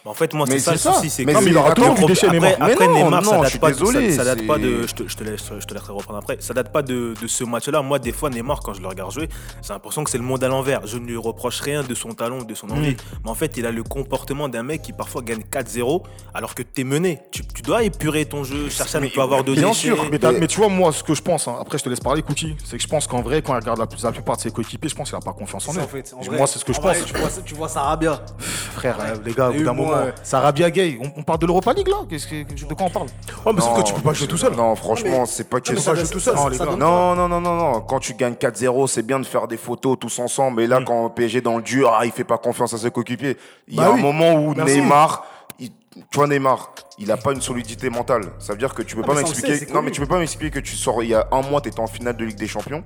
En 0.05 0.13
fait, 0.13 0.33
moi, 0.33 0.45
c'est 0.49 0.59
ça 0.59 0.71
le 0.73 0.77
souci. 0.77 1.09
C'est 1.09 1.25
Mais 1.25 1.33
que- 1.33 1.43
il 1.45 1.57
aura 1.57 1.69
après, 1.71 1.81
toujours 1.81 1.95
du 1.95 2.05
déchet, 2.05 2.27
après, 2.27 2.39
Neymar. 2.39 2.51
après, 2.61 2.87
Neymar, 2.87 3.21
non, 3.23 3.29
ça 3.29 3.35
je 3.37 3.41
date 3.41 3.49
suis 3.51 3.59
pas, 3.59 3.71
désolé, 3.71 4.11
ça, 4.11 4.23
ça 4.23 4.35
date 4.35 4.45
pas 4.47 4.57
de. 4.57 4.85
Je 4.87 4.93
te, 4.93 5.07
je 5.07 5.15
te 5.15 5.23
laisse, 5.23 5.43
je 5.59 5.65
te 5.65 5.73
laisserai 5.73 5.93
reprendre 5.93 6.19
après. 6.19 6.37
Ça 6.39 6.53
date 6.53 6.71
pas 6.71 6.81
de, 6.81 7.13
de 7.21 7.27
ce 7.27 7.43
match-là. 7.43 7.81
Moi, 7.81 7.99
des 7.99 8.11
fois, 8.11 8.29
Neymar, 8.29 8.59
quand 8.61 8.73
je 8.73 8.81
le 8.81 8.87
regarde 8.87 9.11
jouer, 9.11 9.29
j'ai 9.65 9.73
l'impression 9.73 10.03
que 10.03 10.09
c'est 10.09 10.17
le 10.17 10.23
monde 10.23 10.43
à 10.43 10.47
l'envers. 10.47 10.85
Je 10.87 10.97
ne 10.97 11.05
lui 11.05 11.17
reproche 11.17 11.59
rien 11.61 11.83
de 11.83 11.95
son 11.95 12.09
talent, 12.13 12.43
de 12.43 12.53
son 12.55 12.69
envie. 12.69 12.95
Mais 13.23 13.29
en 13.29 13.35
fait, 13.35 13.55
il 13.57 13.65
a 13.65 13.71
le 13.71 13.83
comportement 13.83 14.49
d'un 14.49 14.63
mec 14.63 14.81
qui 14.81 14.93
parfois 14.93 15.21
gagne 15.21 15.41
4-0 15.51 16.03
alors 16.33 16.53
que 16.55 16.63
t'es 16.63 16.83
mené. 16.83 17.19
Tu, 17.31 17.45
tu 17.47 17.61
dois 17.61 17.83
épurer 17.83 18.25
ton 18.25 18.43
jeu, 18.43 18.69
chercher 18.69 18.97
à 18.97 19.01
ne 19.01 19.07
pas 19.07 19.23
avoir 19.23 19.43
de 19.43 19.53
bien 19.53 19.73
sûr, 19.73 20.05
Mais, 20.11 20.47
tu 20.47 20.57
vois, 20.57 20.69
moi, 20.69 20.91
ce 20.91 21.03
que 21.03 21.13
je 21.13 21.21
pense, 21.21 21.47
hein, 21.47 21.55
après 21.59 21.77
je 21.77 21.83
te 21.83 21.89
laisse 21.89 21.99
parler, 21.99 22.21
Cookie, 22.21 22.55
c'est 22.63 22.77
que 22.77 22.83
je 22.83 22.87
pense 22.87 23.07
qu'en 23.07 23.21
vrai, 23.21 23.41
quand 23.41 23.53
il 23.53 23.59
regarde 23.59 23.79
la, 23.79 23.87
la 24.03 24.11
plupart 24.11 24.35
de 24.37 24.41
ses 24.41 24.51
coéquipiers, 24.51 24.89
je 24.89 24.95
pense 24.95 25.09
qu'il 25.09 25.17
a 25.17 25.21
pas 25.21 25.33
confiance 25.33 25.67
en 25.67 25.71
en 25.71 25.87
fait. 25.87 26.13
En 26.13 26.31
moi, 26.33 26.47
c'est 26.47 26.59
ce 26.59 26.65
que 26.65 26.73
je 26.73 26.81
vrai, 26.81 26.97
pense. 26.97 27.05
Tu 27.05 27.13
vois, 27.17 27.29
ça- 27.29 27.41
tu 27.41 27.55
vois 27.55 27.69
Sarabia. 27.69 28.21
Frère, 28.39 28.97
les 29.25 29.33
gars, 29.33 29.49
au 29.49 29.53
bout 29.53 29.59
Et 29.59 29.63
d'un 29.63 29.73
moi, 29.73 29.76
moment, 29.77 29.91
ouais. 30.05 30.13
Sarabia 30.23 30.69
gay, 30.71 30.97
on, 31.01 31.19
on 31.19 31.23
parle 31.23 31.39
de 31.39 31.45
l'Europa 31.45 31.73
League 31.73 31.87
là 31.87 31.97
Qu'est-ce 32.09 32.27
que- 32.27 32.43
De 32.67 32.73
quoi 32.73 32.87
on 32.87 32.89
parle 32.89 33.07
Ouais, 33.45 33.53
mais 33.53 33.61
c'est 33.61 33.73
que 33.73 33.87
tu 33.87 33.93
peux 33.93 34.01
pas 34.01 34.13
jouer 34.13 34.27
tout 34.27 34.37
seul. 34.37 34.53
Non, 34.55 34.75
franchement, 34.75 35.25
c'est 35.25 35.49
pas 35.49 35.59
que 35.61 35.67
joue 35.75 35.81
tout 36.11 36.19
seul. 36.19 36.35
Non. 36.77 37.15
Non, 37.15 37.27
non, 37.27 37.41
non, 37.41 37.55
non. 37.55 37.81
Quand 37.81 37.99
tu 37.99 38.13
gagnes 38.13 38.33
4-0, 38.35 38.87
c'est 38.87 39.03
bien 39.03 39.19
de 39.19 39.25
faire 39.25 39.47
des 39.47 39.57
photos 39.57 39.97
tous 39.99 40.19
ensemble. 40.19 40.61
Et 40.61 40.67
là, 40.67 40.81
quand 40.85 41.09
PSG 41.09 41.41
dans 41.41 41.57
le 41.57 41.63
dur, 41.63 41.93
ah, 41.97 42.05
il 42.05 42.11
fait 42.11 42.23
pas 42.23 42.37
confiance 42.37 42.73
à 42.73 42.77
ses 42.77 42.91
coéquipiers. 42.91 43.37
Il 43.67 43.75
y 43.75 43.79
a 43.79 43.83
Bah 43.83 43.89
un 43.91 43.95
oui. 43.95 44.01
moment 44.01 44.33
où 44.33 44.53
Merci. 44.53 44.81
Neymar, 44.81 45.25
il- 45.59 45.71
tu 45.95 46.17
vois 46.17 46.27
Neymar, 46.27 46.73
il 46.99 47.11
a 47.11 47.17
pas 47.17 47.31
une 47.33 47.41
solidité 47.41 47.89
mentale. 47.89 48.23
Ça 48.39 48.53
veut 48.53 48.59
dire 48.59 48.73
que 48.73 48.81
tu 48.81 48.95
peux 48.95 49.01
Ah, 49.03 49.07
pas 49.07 49.13
m'expliquer. 49.15 49.67
Non, 49.73 49.81
mais 49.81 49.91
tu 49.91 50.01
peux 50.01 50.07
pas 50.07 50.19
m'expliquer 50.19 50.61
que 50.61 50.65
tu 50.65 50.75
sors 50.75 51.01
il 51.03 51.09
y 51.09 51.13
a 51.15 51.27
un 51.31 51.41
mois, 51.41 51.61
t'étais 51.61 51.79
en 51.79 51.87
finale 51.87 52.15
de 52.17 52.25
Ligue 52.25 52.37
des 52.37 52.47
Champions. 52.47 52.83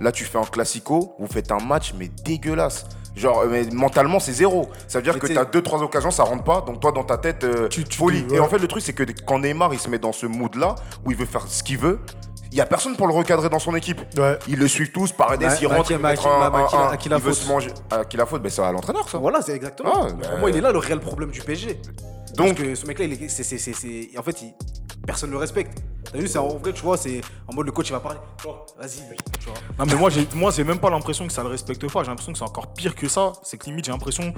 Là, 0.00 0.10
tu 0.12 0.24
fais 0.24 0.38
un 0.38 0.44
classico, 0.44 1.14
vous 1.18 1.26
faites 1.28 1.52
un 1.52 1.58
match, 1.64 1.94
mais 1.96 2.10
dégueulasse. 2.24 2.86
Genre, 3.16 3.40
euh, 3.42 3.48
mais 3.50 3.64
mentalement, 3.72 4.18
c'est 4.18 4.32
zéro. 4.32 4.68
Ça 4.88 4.98
veut 4.98 5.02
dire 5.04 5.14
Mais 5.14 5.20
que 5.20 5.26
t'sais- 5.26 5.34
t'as 5.34 5.44
deux, 5.44 5.62
trois 5.62 5.82
occasions, 5.82 6.10
ça 6.10 6.24
rentre 6.24 6.42
pas. 6.44 6.60
Donc, 6.62 6.80
toi, 6.80 6.90
dans 6.92 7.04
ta 7.04 7.16
tête, 7.16 7.44
euh, 7.44 7.68
Tu- 7.68 7.84
tu- 7.84 7.96
folie. 7.98 8.26
tu- 8.26 8.34
Et 8.34 8.40
en 8.40 8.48
fait, 8.48 8.58
le 8.58 8.66
truc, 8.66 8.82
c'est 8.82 8.92
que 8.92 9.04
quand 9.24 9.38
Neymar, 9.38 9.72
il 9.72 9.78
se 9.78 9.88
met 9.88 9.98
dans 9.98 10.12
ce 10.12 10.26
mood-là, 10.26 10.74
où 11.04 11.10
il 11.12 11.16
veut 11.16 11.26
faire 11.26 11.46
ce 11.46 11.62
qu'il 11.62 11.78
veut, 11.78 12.00
il 12.50 12.58
y 12.58 12.60
a 12.60 12.66
personne 12.66 12.96
pour 12.96 13.06
le 13.06 13.14
recadrer 13.14 13.48
dans 13.48 13.58
son 13.60 13.74
équipe. 13.76 14.00
Ouais. 14.18 14.38
Ils 14.48 14.58
le 14.58 14.66
suivent 14.68 14.90
tous, 14.92 15.12
Paredes, 15.12 15.40
Bah, 15.40 15.54
il 15.60 15.68
bah, 15.68 15.74
rentre, 15.76 15.88
qui- 15.88 15.94
il 15.94 15.98
bah, 16.00 16.14
bah, 16.50 16.50
bah, 16.72 16.90
à 16.92 16.96
qui 16.96 17.08
la 17.08 17.16
il 17.16 17.22
veut 17.22 17.30
faute 17.32 17.40
se 17.42 17.48
manger. 17.48 17.70
À 17.90 18.04
qui 18.04 18.16
la 18.16 18.26
faute? 18.26 18.42
Ben, 18.42 18.50
C'est 18.50 18.62
à 18.62 18.72
l'entraîneur, 18.72 19.08
ça. 19.08 19.18
Voilà, 19.18 19.42
c'est 19.42 19.54
exactement. 19.54 19.92
Ah, 19.94 20.06
Pour 20.08 20.16
bah, 20.18 20.26
moi, 20.40 20.50
il 20.50 20.56
est 20.56 20.60
là 20.60 20.72
le 20.72 20.78
réel 20.78 20.98
problème 21.00 21.30
du 21.30 21.40
PSG. 21.40 21.80
Donc- 22.36 22.48
Donc, 22.48 22.56
que 22.56 22.74
ce 22.74 22.84
mec-là, 22.86 23.04
il 23.04 23.12
est- 23.12 23.28
c'est, 23.28 24.18
en 24.18 24.22
fait, 24.24 24.42
il- 24.42 24.54
personne 25.06 25.30
ne 25.30 25.34
le 25.34 25.40
respecte. 25.40 25.78
T'as 26.14 26.20
vu, 26.20 26.28
c'est 26.28 26.38
en 26.38 26.46
vrai, 26.46 26.72
tu 26.72 26.80
vois, 26.82 26.96
c'est 26.96 27.20
en 27.48 27.54
mode 27.54 27.66
le 27.66 27.72
coach, 27.72 27.88
il 27.88 27.92
va 27.92 27.98
parler. 27.98 28.20
Oh, 28.46 28.54
vas-y, 28.78 29.00
tu 29.40 29.46
vois. 29.46 29.54
Non, 29.80 29.84
mais 29.84 29.96
moi, 29.96 30.10
j'ai, 30.10 30.28
moi, 30.36 30.52
j'ai 30.54 30.62
même 30.62 30.78
pas 30.78 30.88
l'impression 30.88 31.26
que 31.26 31.32
ça 31.32 31.42
le 31.42 31.48
respecte 31.48 31.90
pas. 31.92 32.04
J'ai 32.04 32.08
l'impression 32.10 32.30
que 32.32 32.38
c'est 32.38 32.44
encore 32.44 32.72
pire 32.72 32.94
que 32.94 33.08
ça. 33.08 33.32
C'est 33.42 33.58
que 33.58 33.64
limite, 33.66 33.86
j'ai 33.86 33.90
l'impression. 33.90 34.32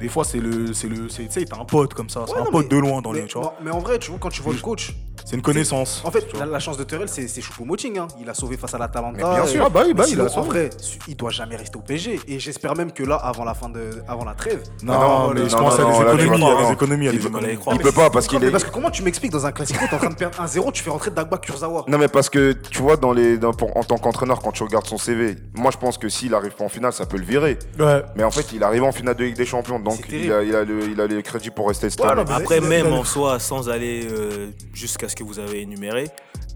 Des 0.00 0.08
fois, 0.08 0.24
c'est 0.24 0.38
le. 0.40 0.72
C'est 0.72 0.88
le 0.88 1.10
c'est, 1.10 1.26
tu 1.26 1.32
sais, 1.32 1.44
t'as 1.44 1.60
un 1.60 1.66
pote 1.66 1.92
comme 1.92 2.08
ça. 2.08 2.24
C'est 2.26 2.32
Ouais, 2.32 2.40
un 2.40 2.44
non, 2.44 2.50
pote 2.50 2.62
mais- 2.70 2.76
de 2.76 2.76
loin 2.78 3.02
dans 3.02 3.12
mais, 3.12 3.20
le. 3.20 3.26
Tu 3.26 3.36
vois. 3.38 3.54
mais 3.62 3.70
en 3.70 3.78
vrai, 3.80 3.98
tu 3.98 4.10
vois, 4.10 4.18
quand 4.18 4.30
tu 4.30 4.40
vois 4.40 4.54
le 4.54 4.58
coach, 4.60 4.94
C'est 5.28 5.36
une 5.36 5.42
connaissance. 5.42 6.00
En 6.06 6.10
fait, 6.10 6.26
la, 6.38 6.58
chance 6.58 6.78
de 6.78 6.84
Terrell, 6.84 7.06
c'est 7.06 7.28
Choupo-Moting. 7.42 7.98
Hein. 7.98 8.08
Il 8.18 8.30
a 8.30 8.32
sauvé 8.32 8.56
face 8.56 8.72
à 8.72 8.78
l'Atalanta. 8.78 9.12
Mais 9.14 9.22
bien 9.22 9.46
sûr, 9.46 9.62
ah 9.66 9.68
bah 9.68 9.82
bah 9.94 10.04
il 10.08 10.18
a 10.18 10.26
sauvé. 10.26 10.48
vrai, 10.48 10.70
il 11.06 11.16
doit 11.16 11.28
jamais 11.30 11.54
rester 11.54 11.76
au 11.76 11.82
PSG. 11.82 12.18
Et 12.26 12.38
j'espère 12.38 12.74
même 12.74 12.92
que 12.92 13.02
là, 13.02 13.16
avant 13.16 13.44
la 13.44 13.52
fin 13.52 13.68
de, 13.68 14.02
avant 14.08 14.24
la 14.24 14.32
trêve. 14.32 14.62
Non, 14.82 14.94
non, 14.94 15.34
mais 15.34 15.40
non, 15.42 15.48
je 15.48 15.54
pense 15.54 15.78
non, 15.78 16.00
à 16.00 16.16
des 16.16 16.24
économies. 16.24 16.38
Il 16.38 16.66
des 16.66 16.72
économies. 16.72 17.08
des 17.10 17.16
économies. 17.26 17.82
peut 17.82 17.92
pas 17.92 18.08
parce 18.08 18.26
qu'il 18.26 18.42
est. 18.42 18.50
parce 18.50 18.64
que 18.64 18.70
comment 18.70 18.90
tu 18.90 19.02
m'expliques 19.02 19.32
dans 19.32 19.44
un 19.44 19.52
classico, 19.52 19.84
t'es 19.86 19.96
en 19.96 19.98
train 19.98 20.08
de 20.08 20.14
perdre 20.14 20.42
1-0, 20.42 20.72
tu 20.72 20.82
fais 20.82 20.88
rentrer 20.88 21.10
Dagba 21.10 21.36
Kurzawa? 21.36 21.84
Non, 21.88 21.98
mais 21.98 22.08
parce 22.08 22.30
que 22.30 22.52
tu 22.52 22.80
vois, 22.80 22.96
dans 22.96 23.12
les, 23.12 23.36
dans- 23.36 23.52
pour- 23.52 23.76
en 23.76 23.84
tant 23.84 23.98
qu'entraîneur, 23.98 24.40
quand 24.40 24.52
tu 24.52 24.62
regardes 24.62 24.86
son 24.86 24.96
CV, 24.96 25.36
moi 25.54 25.70
je 25.70 25.76
pense 25.76 25.98
que 25.98 26.08
s'il 26.08 26.32
arrive 26.32 26.52
pas 26.52 26.64
en 26.64 26.70
finale, 26.70 26.94
ça 26.94 27.04
peut 27.04 27.18
le 27.18 27.26
virer. 27.26 27.58
Ouais. 27.78 28.02
Mais 28.16 28.24
en 28.24 28.30
fait, 28.30 28.46
il 28.54 28.64
arrive 28.64 28.84
en 28.84 28.92
finale 28.92 29.14
de 29.14 29.24
Ligue 29.24 29.36
des 29.36 29.44
Champions, 29.44 29.78
donc 29.78 30.00
il 30.08 30.32
a, 30.32 30.42
il, 30.42 30.56
a 30.56 30.64
le, 30.64 30.88
il 30.88 30.98
a 31.02 31.06
les 31.06 31.22
crédits 31.22 31.50
pour 31.50 31.68
rester 31.68 31.88
mais- 31.98 32.32
Après, 32.32 32.62
même 32.62 32.94
en 32.94 33.04
soi, 33.04 33.38
sans 33.38 33.68
aller 33.68 34.08
euh, 34.10 34.46
jusqu'à 34.72 35.06
ce 35.06 35.17
que 35.18 35.24
vous 35.28 35.38
avez 35.38 35.60
énuméré, 35.62 36.08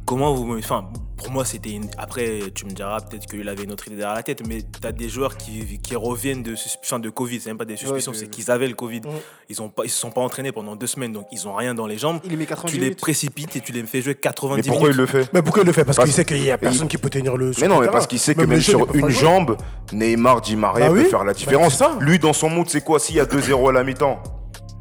comment 0.07 0.35
vous. 0.35 0.59
Enfin, 0.59 0.89
pour 1.17 1.31
moi, 1.31 1.45
c'était 1.45 1.71
une. 1.71 1.89
Après, 1.99 2.41
tu 2.55 2.65
me 2.67 2.71
diras 2.73 3.01
peut-être 3.01 3.27
qu'il 3.27 3.49
avait 3.49 3.63
une 3.65 3.73
autre 3.73 3.87
idée 3.87 3.97
derrière 3.97 4.17
la 4.17 4.23
tête, 4.23 4.43
mais 4.47 4.63
tu 4.63 4.87
as 4.87 4.93
des 4.93 5.09
joueurs 5.09 5.37
qui, 5.37 5.79
qui 5.81 5.95
reviennent 5.95 6.43
de 6.43 6.55
suspicion 6.57 6.99
de 6.99 7.11
Covid. 7.11 7.41
C'est 7.41 7.51
même 7.51 7.59
pas 7.59 7.65
des 7.65 7.77
suspicions, 7.77 8.13
c'est 8.13 8.29
qu'ils 8.29 8.51
avaient 8.51 8.67
le 8.69 8.75
Covid. 8.75 9.03
Ils 9.49 9.63
ont 9.63 9.69
pas, 9.69 9.85
ils 9.85 9.91
se 9.91 9.99
sont 10.01 10.11
pas 10.11 10.21
entraînés 10.21 10.51
pendant 10.53 10.75
deux 10.77 10.87
semaines, 10.89 11.13
donc 11.13 11.27
ils 11.33 11.47
ont 11.47 11.55
rien 11.55 11.75
dans 11.75 11.87
les 11.87 11.99
jambes. 11.99 12.21
Il 12.25 12.37
met 12.37 12.47
90 12.47 12.73
Tu 12.73 12.79
les 12.81 12.85
minutes. 12.87 13.01
précipites 13.01 13.55
et 13.57 13.61
tu 13.61 13.73
les 13.73 13.83
fais 13.85 14.03
jouer 14.03 14.15
90 14.17 14.57
Mais 14.63 14.69
pourquoi 14.69 14.91
il 14.91 14.97
le 14.97 15.07
fait 15.07 15.29
Mais 15.33 15.43
pourquoi 15.43 15.63
il 15.63 15.67
le 15.67 15.73
fait? 15.73 15.85
Parce 15.85 15.97
Parce- 15.97 16.09
qu'il 16.09 16.15
sait 16.15 16.25
qu'il 16.25 16.43
y 16.43 16.51
a 16.51 16.59
personne 16.59 16.87
il- 16.87 16.89
qui 16.89 16.99
peut 16.99 17.11
tenir 17.11 17.37
le. 17.37 17.53
Mais 17.61 17.69
non, 17.69 17.81
mais 17.81 17.89
parce 17.89 18.07
qu'il 18.07 18.19
sait 18.19 18.35
que 18.35 18.43
même, 18.43 18.61
sur 18.61 18.93
une 18.95 19.09
jambe, 19.11 19.57
Neymar, 19.93 20.41
Di 20.41 20.57
Maria 20.57 20.89
Bah 20.89 20.95
peut 20.95 21.05
faire 21.05 21.21
la 21.25 21.33
Bah, 21.33 21.39
différence. 21.39 21.83
Lui, 22.01 22.19
dans 22.19 22.33
son 22.33 22.49
mood, 22.51 22.69
c'est 22.69 22.83
quoi 22.83 22.99
S'il 22.99 23.17
y 23.17 23.21
a 23.21 23.25
2-0 23.27 23.69
à 23.69 23.73
la 23.73 23.85
mi-temps, 23.85 24.21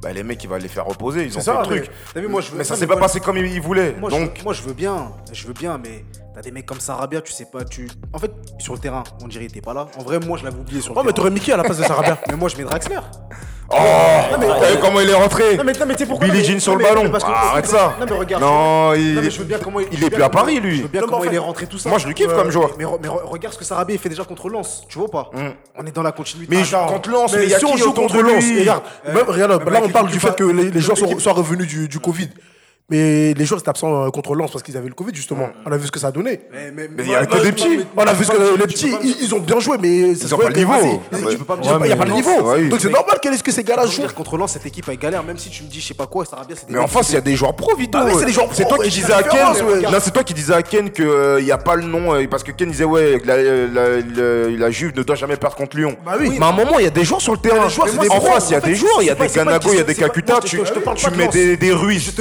bah, 0.01 0.12
les 0.13 0.24
mecs, 0.24 0.43
il 0.43 0.50
va 0.50 0.58
les 0.58 0.67
faire 0.67 0.86
reposer. 0.86 1.24
Ils 1.25 1.38
ont 1.38 1.41
C'est 1.41 1.51
fait 1.51 1.58
ça, 1.58 1.60
le 1.62 1.65
truc. 1.65 1.91
T'as 2.13 2.22
vu, 2.22 2.27
moi, 2.27 2.41
je 2.41 2.51
veux- 2.51 2.58
Mais 2.58 2.63
ça 2.63 2.75
s'est 2.75 2.88
pas 2.88 2.93
moi- 2.96 3.01
passé 3.01 3.20
comme 3.20 3.38
il 3.38 3.62
voulait. 3.62 3.96
Moi, 4.00 4.10
je, 4.10 4.15
Donc, 4.15 4.43
moi, 4.43 4.53
je 4.53 4.62
veux 4.63 4.74
bien, 4.74 5.12
je 5.31 5.48
veux 5.48 5.53
bien, 5.53 5.77
mais 5.77 6.03
t'as 6.34 6.41
des 6.41 6.51
mecs 6.51 6.65
comme 6.65 6.79
Sarabia, 6.79 7.22
tu 7.22 7.31
sais 7.31 7.46
pas, 7.46 7.63
tu. 7.65 7.88
En 8.13 8.17
fait, 8.20 8.31
sur 8.60 8.74
le 8.74 8.79
terrain, 8.79 9.03
on 9.24 9.27
dirait 9.27 9.46
était 9.46 9.62
pas 9.62 9.74
là. 9.74 9.88
En 9.98 10.03
vrai, 10.03 10.20
moi, 10.20 10.38
je 10.38 10.43
l'avais 10.43 10.60
oublié 10.60 10.81
sur 10.81 10.93
le 10.93 11.00
Oh, 11.00 11.03
mais 11.03 11.13
t'aurais 11.13 11.29
qui 11.39 11.51
à 11.51 11.58
la 11.58 11.63
place 11.63 11.77
de 11.77 11.84
Sarabia 11.84 12.17
Mais 12.29 12.36
moi, 12.36 12.50
je 12.50 12.58
mets 12.58 12.63
Draxler. 12.63 13.00
Oh 13.74 14.38
T'as 14.60 14.72
vu 14.72 14.78
comment 14.82 15.00
il 15.01 15.10
est 15.10 15.13
rentré 15.13 15.58
Non, 15.58 15.63
mais, 15.63 15.74
non, 15.74 15.86
mais 15.88 15.94
tu 15.94 16.00
sais 16.00 16.06
pourquoi 16.06 16.28
Billie 16.28 16.40
non, 16.40 16.48
mais- 16.48 16.54
Jean 16.54 16.60
sur 16.60 16.75
le 16.75 16.84
ballon. 16.84 17.12
arrête 17.24 17.68
ça. 17.68 17.96
Non, 18.00 18.06
mais 18.10 18.18
regarde. 18.18 18.44
Non, 18.44 18.94
il- 18.94 19.18
est 20.06 20.10
plus 20.10 20.24
à 20.24 20.30
Paris, 20.30 20.60
lui. 20.60 20.78
Je 20.78 20.82
veux 20.84 20.88
bien 20.88 21.01
comment 21.01 21.18
en 21.18 21.24
il 21.24 21.34
est 21.34 21.38
rentré 21.38 21.66
tout 21.66 21.78
ça. 21.78 21.90
Moi, 21.90 21.98
je 22.00 22.08
le 22.08 22.13
kiffe 22.13 22.34
comme 22.34 22.51
joueur. 22.51 22.72
Mais, 22.78 22.86
re- 22.86 23.00
mais 23.01 23.08
re- 23.08 23.24
regarde 23.25 23.54
ce 23.54 23.60
que 23.60 23.66
Sarabia 23.66 23.98
fait 23.98 24.10
déjà 24.10 24.24
contre 24.24 24.50
Lens, 24.50 24.84
tu 24.88 24.98
vois 24.98 25.10
pas 25.10 25.30
On 25.78 25.86
est 25.86 25.96
dans 25.96 26.04
la 26.04 26.12
continuité. 26.12 26.56
Mais 26.56 26.63
contre 26.88 27.10
Lens, 27.10 27.34
mais 27.34 27.50
si 27.50 27.66
on 27.66 27.78
joue 27.78 27.94
contre 27.94 28.22
Lens, 28.22 28.44
regarde, 28.60 28.84
mais 29.08 29.72
là 29.72 29.82
on 29.84 29.90
parle 29.90 30.10
du 30.10 30.20
fait 30.20 30.36
que 30.36 30.44
les, 30.44 30.80
joueurs 30.80 30.98
sont, 30.98 31.20
soient 31.20 31.34
revenus 31.34 31.68
du, 31.68 31.88
du 31.88 32.00
Covid. 32.00 32.30
Mais 32.90 33.34
les 33.36 33.46
joueurs 33.46 33.62
étaient 33.62 33.70
absents 33.70 34.04
euh, 34.06 34.10
contre 34.10 34.36
Lens 34.36 34.52
parce 34.52 34.64
qu'ils 34.64 34.76
avaient 34.76 34.90
le 34.90 34.94
Covid 34.94 35.14
justement. 35.16 35.48
On 35.66 35.72
a 35.72 35.78
vu 35.78 35.86
ce 35.88 35.92
que 35.92 36.00
ça 36.00 36.08
a 36.08 36.12
donné. 36.12 36.42
Mais, 36.52 36.72
mais, 36.76 36.90
Mais 36.94 37.04
il 37.06 37.10
y 37.12 37.16
a 37.16 37.26
que 37.26 37.38
des 37.42 37.54
petits. 37.54 37.80
On 37.96 38.02
a 38.04 38.12
vu 38.12 38.26
ce 38.26 38.32
que 38.32 38.58
les 38.58 38.68
petits, 38.68 38.94
ils, 39.02 39.16
ils 39.22 39.34
ont 39.34 39.40
bien 39.40 39.60
joué, 39.62 39.78
mais 39.82 40.14
ça 40.16 40.24
Ils 40.24 40.28
se 40.28 40.34
ont 40.34 40.38
voit 40.38 40.48
pas 40.48 40.52
le 40.52 40.58
niveau. 40.58 40.72
vas-y, 40.74 40.84
Ouais. 40.84 41.00
vas-y, 41.12 41.32
tu 41.32 41.38
peux 41.38 41.46
pas 41.46 41.56
me 41.56 41.62
Ouais, 41.62 41.68
dire, 41.68 41.78
il 41.80 41.86
n'y 41.88 41.92
a 41.94 41.96
pas 41.96 42.04
le 42.04 42.10
non, 42.10 42.16
niveau. 42.18 42.70
Donc 42.70 42.80
c'est 42.82 42.90
normal 42.90 43.18
qu'est-ce 43.22 43.44
que 43.44 43.52
ces 43.52 43.64
gars-là 43.64 43.84
Je 43.84 43.88
veux 43.88 43.94
jouent. 43.96 44.02
dire, 44.02 44.14
contre 44.14 44.36
Lens, 44.38 44.52
cette 44.52 44.66
équipe 44.66 44.86
elle 44.90 44.98
galère, 44.98 45.24
même 45.24 45.38
si 45.38 45.50
tu 45.50 45.64
me 45.64 45.70
dis, 45.70 45.80
je 45.80 45.88
sais 45.88 45.94
pas 45.94 46.08
quoi, 46.08 46.26
Sarabia, 46.26 46.56
c'est 46.60 46.68
des 46.68 46.74
Mais 46.74 46.80
en 46.80 46.88
face, 46.88 47.10
il 47.12 47.16
y 47.16 47.18
a 47.18 47.22
des 47.22 47.36
joueurs 47.38 47.56
pro, 47.56 47.76
Vito. 47.78 47.98
C'est 48.52 48.68
toi 48.68 48.78
qui 48.84 48.90
disais 48.90 49.14
à 49.14 49.24
Ken. 49.24 49.40
c'est 50.02 50.12
toi 50.14 50.24
qui 50.26 50.34
disais 50.34 50.54
à 50.54 50.62
Ken 50.62 50.90
qu'il 50.92 51.06
n'y 51.46 51.52
a 51.52 51.58
pas 51.58 51.76
le 51.78 51.84
nom. 51.84 52.14
euh, 52.14 52.26
Parce 52.30 52.44
que 52.44 52.52
Ken 52.52 52.70
disait, 52.70 52.84
ouais, 52.84 53.20
que 53.22 53.28
la, 53.28 53.38
la, 53.38 54.02
la- 54.02 54.50
la 54.58 54.72
Juve 54.72 54.92
ne 54.98 55.04
doit 55.04 55.16
jamais 55.16 55.38
perdre 55.38 55.56
contre 55.56 55.78
Lyon. 55.78 55.96
Bah 56.06 56.16
oui. 56.20 56.36
Mais 56.38 56.46
à 56.46 56.50
un 56.50 56.52
moment, 56.52 56.78
il 56.78 56.84
y 56.84 56.88
a 56.88 56.92
des 56.92 57.06
joueurs 57.06 57.22
sur 57.22 57.32
le 57.32 57.38
terrain. 57.40 57.66
en 57.68 58.22
face, 58.22 58.50
il 58.50 58.54
y 58.54 58.56
a 58.56 58.60
des 58.60 58.76
joueurs. 58.76 59.02
Il 59.02 59.06
y 59.06 59.10
a 59.10 59.16
des 59.16 59.28
Ganago, 59.28 59.70
il 59.72 59.78
y 59.78 59.82
a 59.82 59.84
des 59.84 59.96
Kakuta. 59.96 60.40
Tu, 60.44 60.58
de 60.58 61.16
mets 61.16 61.56
des 61.58 61.72
Ruiz. 61.72 62.14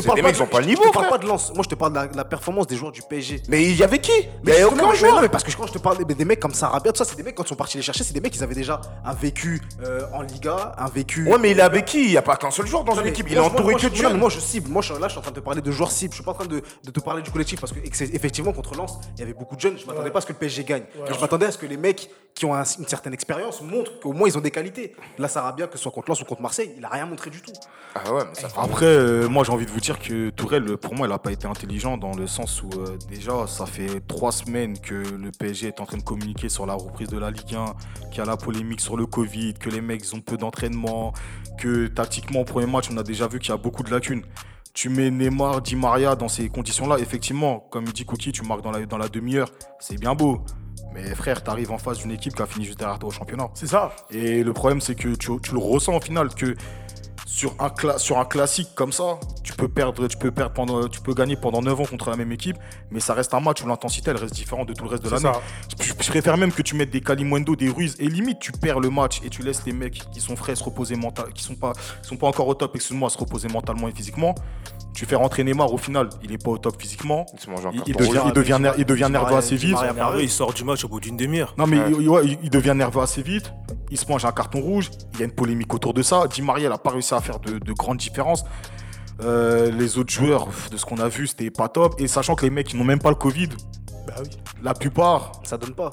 Je 0.50 0.57
pas 0.57 0.59
le 0.59 0.64
je 0.64 0.69
niveau, 0.69 0.83
te 0.83 0.88
parle 0.92 1.07
frère. 1.07 1.19
pas 1.19 1.25
de 1.25 1.28
Lens. 1.28 1.52
Moi, 1.54 1.62
je 1.64 1.69
te 1.69 1.75
parle 1.75 1.92
de 1.92 1.99
la, 1.99 2.07
de 2.09 2.16
la 2.16 2.25
performance 2.25 2.66
des 2.66 2.76
joueurs 2.76 2.92
du 2.92 3.02
PSG. 3.02 3.42
Mais 3.49 3.62
il 3.64 3.76
y 3.76 3.83
avait 3.85 3.99
qui? 4.00 4.11
Il 4.12 4.28
Mais 4.45 4.52
y 4.52 4.54
avait 4.57 4.62
justement, 4.62 4.83
aucun 4.83 4.92
mais 4.92 4.99
joueur. 4.99 5.14
non, 5.14 5.21
mais 5.23 5.28
parce 5.28 5.45
que 5.45 5.52
quand 5.57 5.66
je 5.66 5.73
te 5.73 5.78
parle 5.78 6.04
des, 6.04 6.14
des 6.14 6.25
mecs 6.25 6.40
comme 6.40 6.54
Sarabia, 6.54 6.92
tout 6.92 6.99
ça, 6.99 7.04
c'est 7.04 7.16
des 7.16 7.23
mecs 7.23 7.35
quand 7.35 7.45
ils 7.45 7.49
sont 7.49 7.54
partis 7.54 7.76
les 7.76 7.83
chercher, 7.83 8.02
c'est 8.04 8.12
des 8.12 8.21
mecs 8.21 8.33
qui 8.33 8.42
avaient 8.42 8.54
déjà 8.54 8.80
un 9.04 9.14
vécu 9.14 9.61
euh, 9.85 10.02
en 10.12 10.23
Liga, 10.23 10.75
un 10.78 10.88
vécu. 10.88 11.26
Ouais, 11.28 11.38
mais 11.38 11.52
il 11.52 11.59
est 11.59 11.62
avec 11.62 11.85
qui? 11.85 12.02
Il 12.04 12.11
n'y 12.11 12.16
a 12.16 12.23
pas 12.23 12.37
qu'un 12.37 12.50
seul 12.50 12.66
joueur 12.66 12.85
dans 12.85 12.92
Non, 12.95 12.99
une 12.99 13.04
mais 13.04 13.11
équipe. 13.11 13.26
Il 13.28 13.33
est 13.35 13.37
je- 13.37 13.40
entouré 13.40 13.75
que 13.75 13.80
je- 13.80 13.88
de 13.88 13.92
mais 13.92 13.99
jeunes. 14.00 14.19
Moi, 14.19 14.28
je 14.30 14.40
cible. 14.40 14.69
Moi, 14.71 14.83
je, 14.83 14.92
là, 14.95 15.07
je 15.07 15.11
suis 15.11 15.19
en 15.19 15.23
train 15.23 15.30
de 15.30 15.37
te 15.37 15.40
parler 15.45 15.61
de 15.61 15.71
joueurs 15.71 15.90
cibles. 15.92 16.12
Je 16.12 16.16
suis 16.16 16.25
pas 16.25 16.33
en 16.33 16.35
train 16.35 16.47
de, 16.47 16.61
de 16.85 16.90
te 16.90 17.00
parler 17.00 17.23
du 17.23 17.30
collectif 17.30 17.61
parce 17.61 17.73
que 17.73 17.78
effectivement 17.80 18.52
contre 18.52 18.75
Lens, 18.75 18.99
il 19.16 19.21
y 19.21 19.23
avait 19.23 19.33
beaucoup 19.35 19.54
de 19.57 19.61
jeunes. 19.61 19.76
Je 19.78 19.87
m'attendais 19.87 20.11
pas 20.11 20.19
à 20.19 20.23
ce 20.23 20.26
que 20.26 20.33
le 20.33 20.38
PSG 20.38 20.64
gagne. 20.64 20.83
Mais 21.07 21.14
je 21.14 21.21
m'attendais 21.21 21.47
à 21.47 21.52
ce 21.52 21.59
que 21.59 21.66
les 21.66 21.76
mecs 21.76 22.11
qui 22.40 22.47
ont 22.47 22.54
un- 22.54 22.64
une 22.64 22.88
certaine 22.88 23.12
expérience 23.12 23.61
montrent 23.61 24.00
qu'au 24.00 24.14
moins 24.14 24.26
ils 24.26 24.38
ont 24.38 24.40
des 24.40 24.50
qualités. 24.50 24.94
Là, 25.18 25.28
Sarabia, 25.28 25.66
que 25.66 25.76
ce 25.76 25.82
soit 25.82 25.92
contre 25.92 26.09
Lens 26.09 26.23
ou 26.23 26.25
contre 26.25 26.40
Marseille, 26.40 26.73
il 26.78 26.82
a 26.82 26.88
rien 26.88 27.04
montré 27.04 27.28
du 27.28 27.42
tout. 27.42 27.52
Ah 27.94 28.14
ouais, 28.14 28.23
mais 28.26 28.35
ça 28.35 28.49
fait 28.49 28.59
Après, 28.59 28.87
euh, 28.87 29.28
moi 29.28 29.44
j'ai 29.44 29.52
envie 29.52 29.66
de 29.66 29.70
vous 29.70 29.80
dire 29.80 29.99
que 29.99 30.30
Tourelle, 30.30 30.78
pour 30.78 30.94
moi, 30.94 31.06
il 31.06 31.11
n'a 31.11 31.18
pas 31.18 31.32
été 31.32 31.47
intelligent 31.47 31.99
dans 31.99 32.14
le 32.14 32.26
sens 32.26 32.62
où 32.62 32.70
euh, 32.78 32.97
déjà, 33.11 33.47
ça 33.47 33.66
fait 33.66 34.00
trois 34.09 34.32
semaines 34.32 34.78
que 34.80 34.94
le 34.94 35.30
PSG 35.38 35.66
est 35.68 35.80
en 35.82 35.85
train 35.85 35.99
de 35.99 36.02
communiquer 36.02 36.49
sur 36.49 36.64
la 36.64 36.73
reprise 36.73 37.09
de 37.09 37.18
la 37.18 37.30
Ligue 37.30 37.54
1, 37.54 37.75
qu'il 38.09 38.18
y 38.18 38.20
a 38.23 38.25
la 38.25 38.38
polémique 38.38 38.80
sur 38.80 38.97
le 38.97 39.04
Covid, 39.04 39.52
que 39.52 39.68
les 39.68 39.82
mecs 39.82 40.04
ont 40.14 40.20
peu 40.23 40.38
d'entraînement, 40.38 41.12
que 41.59 41.88
tactiquement 41.88 42.40
au 42.40 42.44
premier 42.44 42.66
match, 42.66 42.87
on 42.90 42.97
a 42.97 43.02
déjà 43.02 43.28
vu 43.28 43.38
qu'il 43.38 43.50
y 43.50 43.52
a 43.52 43.59
beaucoup 43.59 43.82
de 43.82 43.90
lacunes. 43.90 44.23
Tu 44.73 44.88
mets 44.88 45.11
Neymar, 45.11 45.61
Di 45.61 45.76
Maria 45.76 46.16
dans 46.16 46.28
ces 46.28 46.49
conditions-là, 46.49 46.97
effectivement, 47.00 47.59
comme 47.70 47.85
il 47.85 47.92
dit 47.92 48.06
Cookie, 48.06 48.32
tu 48.32 48.40
marques 48.44 48.62
dans 48.62 48.70
la, 48.70 48.87
dans 48.87 48.97
la 48.99 49.09
demi-heure, 49.09 49.50
c'est 49.78 49.99
bien 50.00 50.14
beau. 50.14 50.40
Mais 50.92 51.14
frère, 51.14 51.42
t'arrives 51.42 51.70
en 51.70 51.78
face 51.78 51.99
d'une 51.99 52.11
équipe 52.11 52.35
qui 52.35 52.42
a 52.42 52.47
fini 52.47 52.64
juste 52.64 52.78
derrière 52.78 52.99
toi 52.99 53.09
au 53.09 53.12
championnat. 53.12 53.49
C'est 53.54 53.68
ça. 53.68 53.92
Et 54.11 54.42
le 54.42 54.52
problème, 54.52 54.80
c'est 54.80 54.94
que 54.94 55.14
tu, 55.14 55.30
tu 55.40 55.52
le 55.52 55.59
ressens 55.59 55.97
au 55.97 56.00
final 56.00 56.35
que 56.35 56.56
sur 57.32 57.54
un, 57.60 57.68
cla- 57.68 57.96
sur 57.99 58.18
un 58.18 58.25
classique 58.25 58.70
comme 58.75 58.90
ça, 58.90 59.20
tu 59.44 59.52
peux 59.52 59.68
perdre, 59.68 60.08
tu 60.08 60.16
peux 60.18 60.32
perdre 60.32 60.52
pendant, 60.52 60.88
tu 60.88 61.00
peux 61.00 61.14
gagner 61.14 61.37
pendant 61.37 61.62
9 61.62 61.80
ans 61.80 61.84
contre 61.84 62.10
la 62.10 62.16
même 62.16 62.32
équipe, 62.32 62.56
mais 62.90 62.99
ça 62.99 63.14
reste 63.14 63.32
un 63.34 63.40
match 63.40 63.62
où 63.62 63.68
l'intensité 63.68 64.10
elle 64.10 64.16
reste 64.16 64.34
différente 64.34 64.66
de 64.68 64.72
tout 64.75 64.82
le 64.82 64.90
reste 64.90 65.04
de 65.04 65.10
l'année. 65.10 65.30
Je, 65.80 65.87
je 65.87 66.10
préfère 66.10 66.37
même 66.37 66.50
que 66.50 66.62
tu 66.62 66.75
mettes 66.75 66.90
des 66.90 67.00
Kalimundo, 67.00 67.54
des 67.54 67.68
Ruiz, 67.68 67.94
et 68.00 68.08
limite 68.08 68.40
tu 68.40 68.50
perds 68.50 68.80
le 68.80 68.90
match 68.90 69.20
et 69.25 69.30
tu 69.30 69.42
laisses 69.42 69.64
les 69.64 69.72
mecs 69.72 70.02
qui 70.12 70.20
sont 70.20 70.34
frais 70.34 70.56
se 70.56 70.64
reposer 70.64 70.96
mental, 70.96 71.32
qui 71.32 71.44
sont 71.44 71.54
pas, 71.54 71.72
qui 72.02 72.08
sont 72.08 72.16
pas 72.16 72.26
encore 72.26 72.49
au 72.49 72.54
top, 72.54 72.75
excuse-moi, 72.75 73.08
se 73.10 73.18
reposer 73.18 73.46
mentalement 73.46 73.87
et 73.87 73.92
physiquement. 73.92 74.34
Tu 74.92 75.06
fais 75.06 75.14
rentrer 75.14 75.44
Neymar 75.44 75.72
au 75.72 75.78
final, 75.78 76.10
il 76.25 76.32
est 76.32 76.42
pas 76.44 76.50
au 76.50 76.58
top 76.58 76.75
physiquement. 76.82 77.25
Il 77.32 77.38
se 77.38 77.49
mange 77.49 77.64
un 77.64 77.70
Il, 77.70 77.76
carton 77.76 77.92
il 77.92 77.96
devient, 77.96 78.18
rouge. 78.18 78.22
il 78.26 78.32
devient, 78.34 78.58
ner- 78.60 78.72
il 78.76 78.84
devient 78.84 79.04
Di 79.06 79.12
nerveux 79.12 79.37
assez 79.37 79.54
vite. 79.56 79.76
Il 80.20 80.28
sort 80.30 80.52
du 80.52 80.64
match 80.64 80.84
au 80.84 80.88
bout 80.88 80.99
d'une 80.99 81.16
demi-heure. 81.16 81.54
Non 81.56 81.66
mais 81.68 81.78
ouais, 81.80 82.38
il 82.42 82.50
devient 82.50 82.75
nerveux 82.75 83.00
assez 83.00 83.22
vite, 83.22 83.52
il 83.92 83.96
se 83.99 84.06
mange 84.08 84.25
un 84.25 84.32
carton 84.32 84.60
rouge, 84.60 84.90
il 85.14 85.20
y 85.20 85.22
a 85.22 85.26
une 85.26 85.30
polémique 85.32 85.72
autour 85.72 85.94
de 85.94 86.02
ça. 86.02 86.26
Di 86.26 86.42
Maria 86.42 86.68
n'a 86.68 86.76
pas 86.78 86.90
réussi 86.90 87.14
à 87.14 87.20
faire 87.21 87.39
de, 87.41 87.59
de 87.59 87.73
grandes 87.73 87.99
différences. 87.99 88.45
Euh, 89.23 89.71
les 89.71 89.99
autres 89.99 90.12
joueurs, 90.12 90.49
de 90.71 90.77
ce 90.77 90.85
qu'on 90.87 90.97
a 90.99 91.09
vu, 91.09 91.27
c'était 91.27 91.50
pas 91.50 91.69
top. 91.69 92.00
Et 92.00 92.09
sachant 92.09 92.35
que 92.35 92.45
les 92.45 92.50
mecs, 92.50 92.73
ils 92.73 92.79
n'ont 92.79 92.85
même 92.85 93.00
pas 93.00 93.11
le 93.11 93.17
Covid, 93.17 93.49
Bah 94.07 94.15
oui. 94.23 94.31
la 94.62 94.73
plupart. 94.75 95.33
Ça 95.45 95.59
donne 95.59 95.75
pas. 95.75 95.91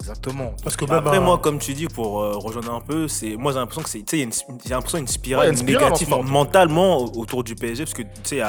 Exactement. 0.00 0.54
Parce 0.64 0.76
que 0.76 0.84
même. 0.86 0.94
Après, 0.94 1.20
moi, 1.20 1.38
comme 1.38 1.58
tu 1.58 1.74
dis, 1.74 1.86
pour 1.86 2.20
euh, 2.22 2.32
rejoindre 2.36 2.72
un 2.74 2.80
peu, 2.80 3.06
c'est 3.06 3.36
moi 3.36 3.52
j'ai 3.52 3.58
l'impression 3.58 3.82
que 3.82 3.88
c'est, 3.90 3.98
tu 3.98 4.04
sais, 4.08 4.16
il 4.16 4.20
y 4.20 4.22
a 4.22 4.26
une- 4.26 4.58
j'ai 4.64 4.70
l'impression 4.70 4.98
une 4.98 5.06
spirale 5.06 5.44
Ouais, 5.46 5.50
une 5.52 5.56
spirale 5.58 5.84
négative 5.84 6.08
mentalement 6.24 6.98
autour 7.04 7.44
du 7.44 7.54
PSG, 7.54 7.84
parce 7.84 7.94
que 7.94 8.02
tu 8.02 8.08
sais, 8.24 8.40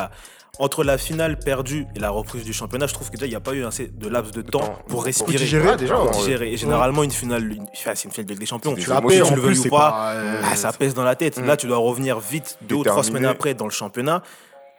entre 0.59 0.83
la 0.83 0.97
finale 0.97 1.39
perdue 1.39 1.87
et 1.95 1.99
la 1.99 2.09
reprise 2.09 2.43
du 2.43 2.53
championnat, 2.53 2.85
je 2.87 2.93
trouve 2.93 3.09
que 3.09 3.15
déjà 3.15 3.25
il 3.25 3.29
n'y 3.29 3.35
a 3.35 3.39
pas 3.39 3.53
eu 3.53 3.65
assez 3.65 3.87
de 3.87 4.07
laps 4.07 4.31
de 4.33 4.41
temps 4.41 4.59
temps. 4.59 4.65
pour 4.79 4.87
Pour 4.87 5.03
respirer, 5.05 5.37
digérer, 5.37 5.67
pour 5.69 5.77
déjà, 5.77 6.01
ouais. 6.03 6.11
digérer. 6.11 6.53
Et 6.53 6.57
généralement, 6.57 7.03
une 7.03 7.11
finale, 7.11 7.51
une- 7.51 7.63
enfin, 7.75 7.91
c'est 7.95 8.05
une 8.05 8.11
finale 8.11 8.25
de 8.27 8.31
Ligue 8.31 8.39
des 8.41 8.45
Champions. 8.45 8.75
Tu 8.75 8.89
la 8.89 9.01
perds, 9.01 9.09
tu 9.27 9.33
en 9.33 9.35
le 9.35 9.41
plus, 9.41 9.59
ou 9.59 9.63
c'est 9.63 9.69
pas, 9.69 9.91
pas, 9.91 10.11
euh, 10.13 10.41
ah, 10.43 10.55
ça 10.55 10.71
pèse 10.73 10.93
dans 10.93 11.03
la 11.03 11.15
tête. 11.15 11.37
Mm. 11.39 11.45
Là, 11.45 11.57
tu 11.57 11.67
dois 11.67 11.77
revenir 11.77 12.19
vite 12.19 12.57
deux 12.61 12.75
ou 12.75 12.83
trois 12.83 13.03
semaines 13.03 13.25
après 13.25 13.53
dans 13.55 13.65
le 13.65 13.71
championnat. 13.71 14.21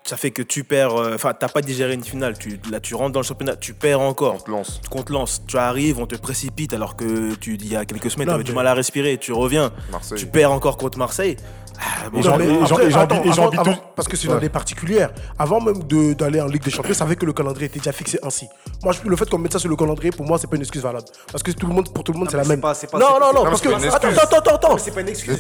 Ça 0.05 0.17
fait 0.17 0.33
que 0.33 0.43
tu 0.43 0.65
perds, 0.65 0.97
euh, 0.97 1.15
enfin, 1.15 1.33
t'as 1.39 1.49
pas 1.49 1.61
digéré 1.63 1.95
une 1.95 2.03
finale. 2.03 2.37
Tu, 2.37 2.59
là, 2.71 2.81
tu 2.81 2.95
rentres 2.97 3.13
dans 3.13 3.21
le 3.21 3.25
championnat, 3.25 3.55
tu 3.57 3.73
perds 3.73 4.01
encore 4.01 4.35
On 4.35 4.39
te 4.39 4.51
lance. 4.51 4.81
qu'on 4.91 5.03
te 5.03 5.13
lance, 5.13 5.43
tu 5.47 5.57
arrives, 5.57 5.99
on 6.01 6.07
te 6.07 6.17
précipite 6.17 6.75
alors 6.75 6.97
que 6.97 7.35
tu 7.37 7.55
il 7.55 7.69
y 7.69 7.77
a 7.77 7.85
quelques 7.85 8.11
semaines 8.11 8.27
Non, 8.27 8.33
tu 8.33 8.41
avais 8.41 8.45
du 8.45 8.53
mal 8.53 8.67
à 8.67 8.75
respirer, 8.75 9.17
tu 9.19 9.33
reviens, 9.33 9.71
Marseille. 9.93 10.19
tu 10.19 10.27
perds 10.27 10.51
encore 10.51 10.77
contre 10.77 10.99
Marseille. 10.99 11.37
Ah, 11.79 12.11
bon, 12.11 12.21
Et 12.21 12.25
Non, 12.25 12.37
mais 12.37 12.45
après, 12.63 12.95
attends, 12.95 13.23
avant- 13.31 13.51
avant- 13.51 13.77
parce 13.97 14.07
que 14.07 14.17
c'est 14.17 14.25
une 14.27 14.33
Ouais. 14.33 14.37
année 14.37 14.49
particulière. 14.51 15.11
Avant 15.39 15.61
même 15.61 15.83
de- 15.85 16.13
d'aller 16.13 16.41
en 16.41 16.47
Ligue 16.47 16.63
des 16.63 16.71
Champions, 16.71 16.93
je 16.93 16.99
savais 16.99 17.17
que 17.17 17.25
le 17.25 17.33
calendrier 17.33 17.67
était 17.67 17.79
déjà 17.79 17.93
fixé 17.93 18.19
ainsi. 18.23 18.47
Moi, 18.85 18.93
je- 18.93 19.09
le 19.09 19.17
fait 19.17 19.29
qu'on 19.29 19.39
mette 19.39 19.53
ça 19.55 19.59
sur 19.59 19.71
le 19.71 19.75
calendrier, 19.77 20.11
pour 20.13 20.27
moi, 20.27 20.39
c'est 20.39 20.49
pas 20.49 20.57
une 20.57 20.63
excuse 20.63 20.83
valable. 20.83 21.07
Parce 21.31 21.43
que 21.43 21.51
tout 21.53 21.67
le 21.67 21.73
monde, 21.73 21.93
pour 21.93 22.05
tout 22.05 22.13
le 22.13 22.19
monde, 22.19 22.29
c'est 22.31 22.37
la 22.37 22.45
même. 22.45 22.61
pas- 22.61 22.75
non, 22.93 22.99
non, 22.99 23.19
non, 23.21 23.33
non, 23.35 23.45
parce 23.45 23.61
que. 23.63 23.69
Attends, 23.71 24.09
attends, 24.09 24.37
attends, 24.39 24.55
attends. 24.55 24.79
C'est 24.79 24.91
pas 24.93 25.01
une 25.01 25.09
excuse. 25.09 25.39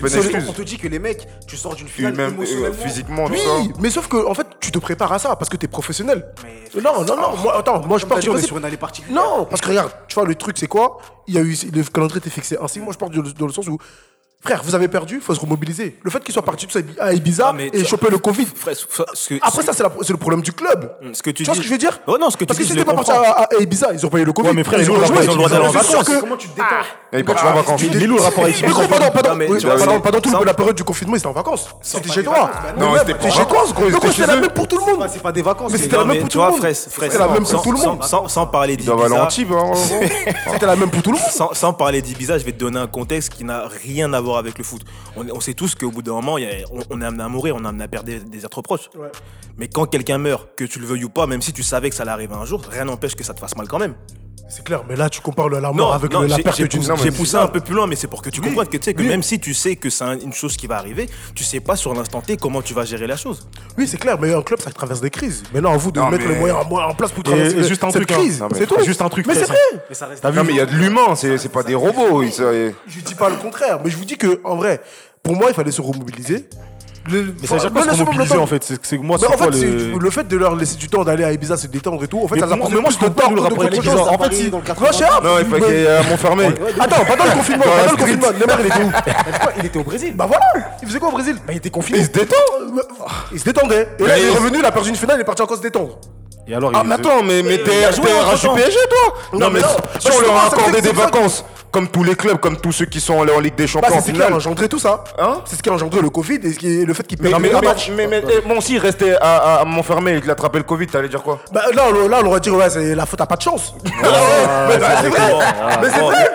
On 0.48 0.52
te 0.52 0.62
dit 0.62 0.78
que 0.78 0.88
les 0.88 0.98
mecs, 0.98 1.26
tu 1.46 1.56
sors 1.56 1.74
d'une 1.74 1.86
finale 1.88 2.18
euh, 2.18 2.28
émotionnellement. 2.28 2.76
physiquement, 2.82 3.24
Oui, 3.30 3.70
mais 3.80 3.90
sauf 3.90 4.08
que, 4.08 4.26
en 4.26 4.34
fait, 4.34 4.46
tu 4.60 4.70
te 4.72 4.78
prépares 4.78 5.12
à 5.12 5.18
ça 5.18 5.36
parce 5.36 5.48
que 5.48 5.56
t'es 5.56 5.68
professionnel. 5.68 6.26
Mais- 6.44 6.80
Non, 6.80 7.04
non, 7.04 7.16
non. 7.16 7.36
Moi, 7.36 7.56
attends, 7.58 7.86
moi, 7.86 7.98
je 7.98 8.06
pars 8.06 8.18
sur 8.22 8.32
une 8.34 8.64
particulière. 8.78 9.22
Non, 9.22 9.44
parce 9.44 9.60
que 9.60 9.68
regarde, 9.68 9.92
tu 10.08 10.14
vois, 10.14 10.24
le 10.24 10.34
truc, 10.34 10.56
c'est 10.58 10.66
quoi? 10.68 10.98
Il 11.26 11.34
y 11.34 11.38
a 11.38 11.40
eu, 11.42 11.56
le 11.72 11.82
calendrier 11.84 12.18
était 12.18 12.30
fixé 12.30 12.56
ainsi. 12.60 12.80
Moi, 12.80 12.92
je 12.92 12.98
pars 12.98 13.10
dans 13.10 13.46
le 13.46 13.52
sens 13.52 13.68
où, 13.68 13.78
frère, 14.44 14.60
vous 14.64 14.74
avez 14.74 14.88
perdu, 14.88 15.16
il 15.16 15.20
faut 15.20 15.34
se 15.34 15.40
remobiliser. 15.40 15.98
Le 16.02 16.10
fait 16.10 16.20
qu'il 16.22 16.32
soit 16.32 16.42
parti 16.42 16.66
tout 16.66 16.72
ça 16.72 16.80
à 17.00 17.12
Ibiza 17.12 17.46
Ah, 17.48 17.52
mais 17.52 17.70
et 17.72 17.84
choper 17.84 18.10
le 18.10 18.18
Covid. 18.18 18.46
frère, 18.54 18.74
ce 18.76 19.28
que- 19.28 19.34
Après, 19.42 19.62
ça, 19.62 19.72
c'est 19.72 20.10
le 20.10 20.16
problème 20.16 20.42
du 20.42 20.52
club. 20.52 20.90
ce 21.12 21.22
que 21.22 21.30
tu 21.30 21.42
Tu 21.42 21.44
vois 21.44 21.54
dis- 21.54 21.58
ce 21.58 21.62
que 21.62 21.68
je 21.68 21.72
veux 21.72 21.78
dire 21.78 22.00
Ouais, 22.06 22.18
non, 22.20 22.28
ce 22.30 22.36
que 22.36 22.44
tu 22.44 22.46
Parce 22.54 22.58
t'es 22.68 22.74
le 22.74 22.84
pas 22.84 22.94
parti 22.94 23.10
comprends. 23.12 23.24
à, 23.24 23.48
à 23.56 23.60
Ibiza, 23.60 23.88
ils 23.92 24.04
ont 24.04 24.08
payé 24.08 24.24
le 24.24 24.32
Covid. 24.32 24.48
Ouais, 24.48 24.54
mais 24.54 24.64
frère, 24.64 24.80
ils 24.80 24.90
ont 24.90 24.94
ils 24.94 24.98
ont 25.28 25.32
le 25.32 25.36
droit 25.36 25.48
d'aller 25.48 25.66
en 25.66 25.70
vacances. 25.70 26.04
que- 26.04 26.20
Comment 26.20 26.36
tu 26.36 26.48
te 26.48 26.54
détends 26.56 27.22
quand 27.24 27.34
tu 27.34 27.44
vas 27.44 27.50
en 27.50 27.54
vacances. 27.54 27.82
Il 27.82 28.02
est 28.02 28.06
le 28.06 28.14
rapport 28.14 28.44
avec 28.44 28.62
Mais 28.62 28.68
pendant, 28.68 30.00
pendant, 30.00 30.20
toute 30.20 30.44
la 30.46 30.54
période 30.54 30.76
du 30.76 30.84
confinement, 30.84 31.14
ils 31.14 31.18
étaient 31.18 31.26
en 31.26 31.32
vacances. 31.32 31.68
C'était 31.80 32.10
chez 32.10 32.24
toi. 32.24 32.50
non, 32.78 32.94
c'était 32.98 33.14
pas 33.14 33.30
chez 33.30 33.44
toi, 33.46 33.62
vacances. 33.64 33.74
gros. 33.74 33.90
C'était 33.90 34.08
c'était 34.12 34.26
la 34.26 34.36
même 34.36 34.50
pour 34.50 34.66
tout 34.68 34.78
le 34.78 34.92
monde. 34.92 35.06
C'est 35.12 35.22
pas 35.22 35.32
des 35.32 35.42
vacances. 35.42 35.72
Mais 35.72 35.78
c'était 35.78 35.96
la 35.96 36.04
même 36.04 36.18
pour 36.20 36.28
tout 36.28 36.38
le 36.38 36.44
monde. 36.50 36.60
C'est 36.72 37.18
la 37.18 37.28
même 37.28 37.44
pour 37.44 37.62
tout 37.62 37.72
le 37.72 37.78
monde. 37.78 38.02
Sans, 38.28 38.46
parler 38.46 38.74
Ils 38.74 38.76
d'Ibiza. 38.78 39.28
C'était 40.52 40.66
la 40.66 40.76
même 40.76 40.90
pour 40.90 41.02
tout 41.02 41.12
le 41.12 41.18
monde. 41.18 41.26
sans, 41.30 41.52
sans 41.54 41.72
parler 41.72 42.02
d'Ibiza, 42.02 42.38
je 42.38 42.44
vais 42.44 42.52
te 42.52 42.58
donner 42.58 42.80
un 42.80 42.86
contexte 42.86 43.30
qui 43.34 43.44
n'a 43.44 43.66
rien 43.84 44.12
à 44.12 44.20
voir 44.20 44.31
avec 44.38 44.58
le 44.58 44.64
foot. 44.64 44.82
On, 45.16 45.28
on 45.30 45.40
sait 45.40 45.54
tous 45.54 45.74
qu'au 45.74 45.90
bout 45.90 46.02
d'un 46.02 46.12
moment, 46.12 46.38
il 46.38 46.44
y 46.44 46.46
a- 46.46 46.64
on, 46.72 46.80
on 46.90 47.00
est 47.00 47.04
amené 47.04 47.22
à 47.22 47.28
mourir, 47.28 47.56
on 47.56 47.64
est 47.64 47.68
amené 47.68 47.84
à 47.84 47.88
perdre 47.88 48.06
des, 48.06 48.20
des 48.20 48.44
êtres 48.44 48.62
proches. 48.62 48.88
Ouais. 48.96 49.10
Mais 49.56 49.68
quand 49.68 49.86
quelqu'un 49.86 50.18
meurt, 50.18 50.48
que 50.56 50.64
tu 50.64 50.78
le 50.78 50.86
veuilles 50.86 51.04
ou 51.04 51.10
pas, 51.10 51.26
même 51.26 51.42
si 51.42 51.52
tu 51.52 51.62
savais 51.62 51.90
que 51.90 51.96
ça 51.96 52.02
allait 52.02 52.12
arriver 52.12 52.34
un 52.34 52.44
jour, 52.44 52.62
rien 52.68 52.84
n'empêche 52.84 53.14
que 53.14 53.24
ça 53.24 53.34
te 53.34 53.40
fasse 53.40 53.56
mal 53.56 53.68
quand 53.68 53.78
même. 53.78 53.94
C'est 54.48 54.64
clair, 54.64 54.82
mais 54.86 54.96
là, 54.96 55.08
tu 55.08 55.22
compares 55.22 55.48
le- 55.48 55.60
la 55.60 55.72
mort 55.72 55.94
avec 55.94 56.12
le- 56.12 56.26
la 56.26 56.36
perte 56.38 56.60
d'une 56.60 56.82
non, 56.82 56.88
mais 56.90 56.96
j'ai 57.04 57.10
c'est 57.10 57.16
poussé 57.16 57.36
un 57.36 57.46
peu 57.46 57.60
plus 57.60 57.74
loin, 57.74 57.86
mais 57.86 57.96
c'est 57.96 58.06
pour 58.06 58.20
que 58.20 58.28
tu 58.28 58.40
Oui, 58.40 58.48
comprennes 58.48 58.68
que 58.68 58.76
tu 58.76 58.84
sais 58.84 58.92
que 58.92 59.00
oui. 59.00 59.08
même 59.08 59.22
si 59.22 59.40
tu 59.40 59.54
sais 59.54 59.76
que 59.76 59.88
c'est 59.88 60.04
un- 60.04 60.18
une 60.18 60.34
chose 60.34 60.58
qui 60.58 60.66
va 60.66 60.76
arriver, 60.76 61.08
tu 61.34 61.42
sais 61.42 61.60
pas 61.60 61.74
sur 61.74 61.94
l'instant 61.94 62.20
T 62.20 62.36
comment 62.36 62.60
tu 62.60 62.74
vas 62.74 62.84
gérer 62.84 63.06
la 63.06 63.16
chose. 63.16 63.48
Oui, 63.78 63.88
c'est 63.88 63.96
clair, 63.96 64.18
mais 64.20 64.34
un 64.34 64.42
club, 64.42 64.60
ça 64.60 64.70
traverse 64.70 65.00
des 65.00 65.08
crises. 65.08 65.42
Maintenant, 65.54 65.72
à 65.72 65.76
vous 65.78 65.90
de 65.90 65.98
Non, 66.00 66.10
mettre 66.10 66.26
mais- 66.26 66.34
les 66.34 66.38
moyens 66.38 66.58
en- 66.70 66.76
en 66.90 66.94
place 66.94 67.12
pour 67.12 67.20
Et- 67.20 67.22
traverser 67.30 67.56
et 67.60 67.64
juste 67.64 67.82
un 67.82 67.90
cette 67.90 68.02
truc, 68.02 68.12
hein. 68.12 68.20
crise. 68.20 68.40
Non, 68.40 68.48
mais 68.52 68.58
C'est 68.58 68.66
tout. 68.66 68.76
juste 68.84 69.00
un 69.00 69.08
truc, 69.08 69.26
Mais 69.26 69.34
c'est 69.34 69.44
vrai. 69.46 69.56
Mais 69.88 69.94
ça 69.94 70.06
reste. 70.06 70.22
Non, 70.22 70.44
mais 70.44 70.52
il 70.52 70.56
y 70.56 70.60
a 70.60 70.66
de 70.66 70.74
l'humain, 70.74 71.14
c'est 71.14 71.38
c'est 71.38 71.48
pas 71.48 71.62
des 71.62 71.74
robots. 71.74 72.22
Je 72.22 73.00
dis 73.02 73.14
pas 73.14 73.30
le 73.30 73.36
contraire, 73.36 73.78
mais 73.82 73.90
je 73.90 73.96
vous 73.96 74.04
dis 74.04 74.18
que, 74.18 74.38
en 74.44 74.56
vrai, 74.56 74.82
pour 75.22 75.34
moi, 75.34 75.46
il 75.48 75.54
fallait 75.54 75.70
se 75.70 75.80
remobiliser. 75.80 76.46
Le- 77.10 77.34
Mais 77.40 77.46
ça 77.48 77.54
veut 77.56 77.60
dire 77.60 77.72
quoi 77.72 78.14
le 78.16 78.28
temps. 78.28 78.42
en 78.42 78.46
fait 78.46 78.62
C'est 78.64 78.96
que 78.98 79.02
moi, 79.02 79.16
c'est 79.18 79.26
en 79.26 79.32
quoi 79.32 79.50
fait, 79.50 79.60
le. 79.60 79.98
le 79.98 80.10
fait 80.10 80.28
de 80.28 80.36
leur 80.36 80.54
laisser 80.54 80.76
du 80.76 80.88
temps 80.88 81.02
d'aller 81.02 81.24
à 81.24 81.32
Ibiza 81.32 81.56
se 81.56 81.66
détendre 81.66 82.02
et 82.04 82.06
tout, 82.06 82.20
en 82.22 82.28
fait, 82.28 82.36
Mais 82.36 82.40
ça 82.42 82.46
leur 82.46 82.56
moi- 82.56 82.66
prend 82.66 82.74
mais 82.76 82.80
moi, 82.80 82.90
plus 82.90 82.98
je 83.00 83.04
de 83.08 83.12
temps 83.14 83.30
de 83.70 83.76
Ibiza. 83.76 83.90
chose. 83.92 84.08
En 84.08 84.18
fait, 84.18 84.34
si-. 84.34 84.50
Non, 84.50 84.60
il 85.40 85.46
faut 85.46 85.56
qu'il 85.66 85.74
y 85.74 85.78
ait 85.82 85.88
à 85.88 86.02
Montfermeil. 86.04 86.54
Attends, 86.78 87.04
pendant 87.04 87.24
le 87.24 87.30
confinement, 87.32 87.64
pendant 87.64 87.90
le 87.90 87.96
confinement, 87.96 88.26
Neymar, 88.38 88.60
il 88.60 88.66
était 88.66 88.82
où 88.84 88.90
Il 89.58 89.66
était 89.66 89.78
au 89.78 89.84
Brésil. 89.84 90.12
Bah 90.16 90.26
voilà, 90.28 90.68
il 90.80 90.86
faisait 90.88 90.98
quoi 91.00 91.08
au 91.08 91.12
Brésil 91.12 91.36
Bah, 91.46 91.52
il 91.52 91.56
était 91.56 91.70
confiné. 91.70 91.98
Il 91.98 92.04
se 92.04 92.10
détend. 92.10 92.36
Il 93.32 93.38
se 93.40 93.44
détendait. 93.44 93.88
Et 93.98 94.06
là, 94.06 94.18
il 94.18 94.26
est 94.26 94.30
revenu, 94.30 94.58
il 94.60 94.64
a 94.64 94.70
perdu 94.72 94.90
une 94.90 94.96
finale, 94.96 95.16
il 95.18 95.22
est 95.22 95.24
parti 95.24 95.42
encore 95.42 95.56
se 95.56 95.62
détendre. 95.62 95.98
Et 96.46 96.54
alors, 96.54 96.72
Ah, 96.74 96.82
mais 96.84 96.94
attends, 96.94 97.22
mais, 97.24 97.42
mais 97.42 97.58
t'es 97.58 97.86
entre-temps. 97.86 98.54
PSG, 98.54 98.78
toi 98.90 99.38
Non, 99.38 99.50
mais 99.50 99.60
si 99.60 99.64
Bah, 99.64 99.76
on 99.82 99.98
justement, 100.00 100.20
leur 100.26 100.36
a 100.36 100.46
accordé 100.46 100.80
des 100.80 100.90
vacances, 100.92 101.44
comme 101.72 101.88
tous 101.88 102.04
les 102.04 102.14
clubs, 102.14 102.36
comme 102.38 102.56
tous 102.58 102.70
ceux 102.70 102.84
qui 102.84 103.00
sont 103.00 103.20
allés 103.22 103.32
en 103.32 103.40
Ligue 103.40 103.54
des 103.56 103.64
Bah, 103.64 103.70
Champions 103.70 103.88
en 103.90 103.94
c'est 103.94 104.00
ce 104.00 104.04
qui 104.06 104.10
a 104.12 104.14
finale. 104.26 104.34
engendré 104.34 104.68
tout 104.68 104.78
ça. 104.78 105.02
Hein 105.18 105.40
C'est 105.46 105.56
ce 105.56 105.62
qui 105.62 105.68
a 105.70 105.72
engendré 105.72 106.00
le 106.02 106.10
Covid 106.10 106.38
et 106.44 106.52
ce 106.52 106.58
qui 106.58 106.82
est- 106.82 106.84
le 106.84 106.94
fait 106.94 107.02
qu'il 107.06 107.18
Mais, 107.20 107.30
paye 107.30 107.40
mais, 107.40 107.52
un 107.54 107.60
mais, 107.60 107.66
match. 107.66 107.90
mais, 107.96 108.06
mais, 108.06 108.22
eh, 108.30 108.46
bon, 108.46 108.60
s'il 108.60 108.78
restait 108.78 109.16
à, 109.20 109.60
à 109.60 109.64
Montfermeil 109.64 110.18
et 110.18 110.20
qu'il 110.20 110.30
attrapait 110.30 110.58
le 110.58 110.64
Covid, 110.64 110.86
t'allais 110.86 111.08
dire 111.08 111.22
quoi? 111.22 111.40
Bah 111.50 111.62
là, 111.74 111.84
on- 111.90 112.08
là, 112.08 112.18
on 112.22 112.26
aurait 112.26 112.40
dit, 112.40 112.50
ouais, 112.50 112.70
c'est 112.70 112.94
la 112.94 113.06
faute 113.06 113.20
à 113.22 113.26
pas 113.26 113.36
de 113.36 113.42
chance. 113.42 113.74
Ah 114.04 114.66
mais 114.68 114.76
bah, 114.78 114.86
c'est 115.00 115.08
vrai. 115.08 115.20
Mais 115.80 115.88
c'est 115.90 116.00
vrai. 116.00 116.26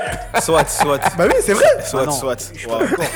Soit, 0.42 0.70
soit. 0.70 0.98
Bah 1.18 1.24
oui, 1.28 1.34
c'est 1.44 1.54
vrai. 1.54 1.66
Soit, 1.86 2.06
non. 2.06 2.12
soit. 2.12 2.36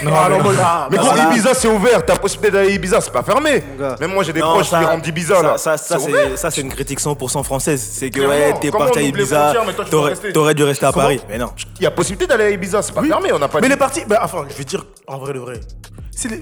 Non, 0.04 0.16
alors 0.16 0.42
moi, 0.42 0.54
ah, 0.64 0.88
Mais 0.90 0.98
bah, 0.98 1.04
gros, 1.04 1.14
voilà. 1.14 1.30
Ibiza, 1.32 1.54
c'est 1.54 1.68
ouvert. 1.68 2.04
T'as 2.06 2.16
possibilité 2.18 2.52
d'aller 2.58 2.70
à 2.72 2.76
Ibiza, 2.76 3.02
c'est 3.02 3.12
pas 3.12 3.22
fermé. 3.24 3.64
Même 4.00 4.12
moi, 4.14 4.24
j'ai 4.24 4.34
des 4.34 4.40
Non, 4.40 4.54
proches 4.54 4.70
ça- 4.70 4.80
qui 4.80 4.86
rentrent 4.86 5.02
d'Ibiza, 5.04 5.36
ça- 5.36 5.42
là. 5.44 5.58
Ça, 5.58 5.78
ça, 5.78 5.96
C'est 6.00 6.06
c'est, 6.06 6.10
ouvert. 6.12 6.38
ça, 6.38 6.52
c'est 6.52 6.62
une 6.62 6.72
critique 6.72 7.00
100% 7.00 7.44
française. 7.44 7.86
C'est 7.92 8.10
que 8.10 8.22
ouais, 8.22 8.54
t'es 8.62 8.72
parti 8.72 9.00
à 9.00 9.02
Ibiza, 9.02 9.40
frontières, 9.44 9.64
mais 9.68 9.74
toi, 9.74 9.86
tu 9.86 9.92
peux 9.92 9.98
t'aurais, 9.98 10.10
rester 10.12 10.34
t'aurais 10.34 10.54
dû 10.54 10.64
rester 10.64 10.86
à 10.86 10.92
Paris. 10.92 11.22
Mais 11.30 11.38
non. 11.38 11.52
Possibilité 12.12 12.28
d'aller 12.28 12.43
à 12.45 12.50
Ibiza, 12.56 12.82
c'est 12.82 12.93
pas 12.93 13.04
fermé, 13.04 13.32
on 13.32 13.39
n'a 13.39 13.47
pas 13.47 13.60
Mais 13.60 13.67
dit. 13.67 13.74
les 13.74 13.78
parties, 13.78 14.02
bah, 14.08 14.19
enfin, 14.24 14.45
je 14.50 14.56
vais 14.56 14.63
dire 14.65 14.86
en 15.08 15.17
vrai 15.17 15.32
le 15.34 15.39
vrai. 15.39 15.60
Si 16.13 16.28
les- 16.28 16.41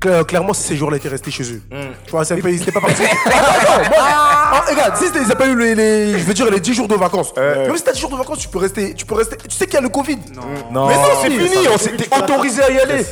cla- 0.00 0.24
clairement, 0.24 0.52
si 0.52 0.62
ces 0.62 0.76
joueurs-là 0.76 0.96
étaient 0.98 1.08
restés 1.08 1.30
chez 1.32 1.42
eux, 1.52 1.60
tu 2.04 2.10
vois, 2.12 2.24
c'est 2.24 2.34
un 2.34 2.40
pays, 2.40 2.54
ils 2.54 2.62
étaient 2.62 2.70
pas 2.72 2.80
partis. 2.80 3.02
Attends, 3.26 3.36
attends, 3.60 3.90
moi, 3.90 3.98
ah, 3.98 4.64
regarde, 4.70 4.96
si 4.96 5.06
c'était- 5.06 5.18
ils 5.18 5.22
n'avaient 5.22 5.34
pas 5.34 5.46
eu 5.48 5.58
les, 5.58 5.74
les- 5.74 6.18
je 6.18 6.24
veux 6.24 6.34
dire, 6.34 6.48
les 6.50 6.60
10 6.60 6.72
jours 6.74 6.86
de 6.88 6.94
vacances. 6.94 7.34
Même 7.36 7.76
si 7.76 7.82
t'as 7.82 7.92
10 7.92 8.00
jours 8.00 8.10
de 8.10 8.16
vacances, 8.16 8.38
tu 8.38 8.48
peux 8.48 8.58
rester, 8.58 8.94
tu 8.94 9.04
peux 9.06 9.16
rester. 9.16 9.36
Tu 9.36 9.50
sais 9.56 9.64
qu'il 9.66 9.74
y 9.74 9.78
a 9.78 9.80
le 9.80 9.88
Covid. 9.88 10.18
Non, 10.34 10.42
Mais 10.86 10.94
non, 10.94 11.02
C'est 11.22 11.30
fini, 11.30 11.48
on 11.74 11.78
s'était 11.78 12.16
autorisé 12.16 12.62
à 12.62 12.70
y 12.70 12.78
aller. 12.78 13.04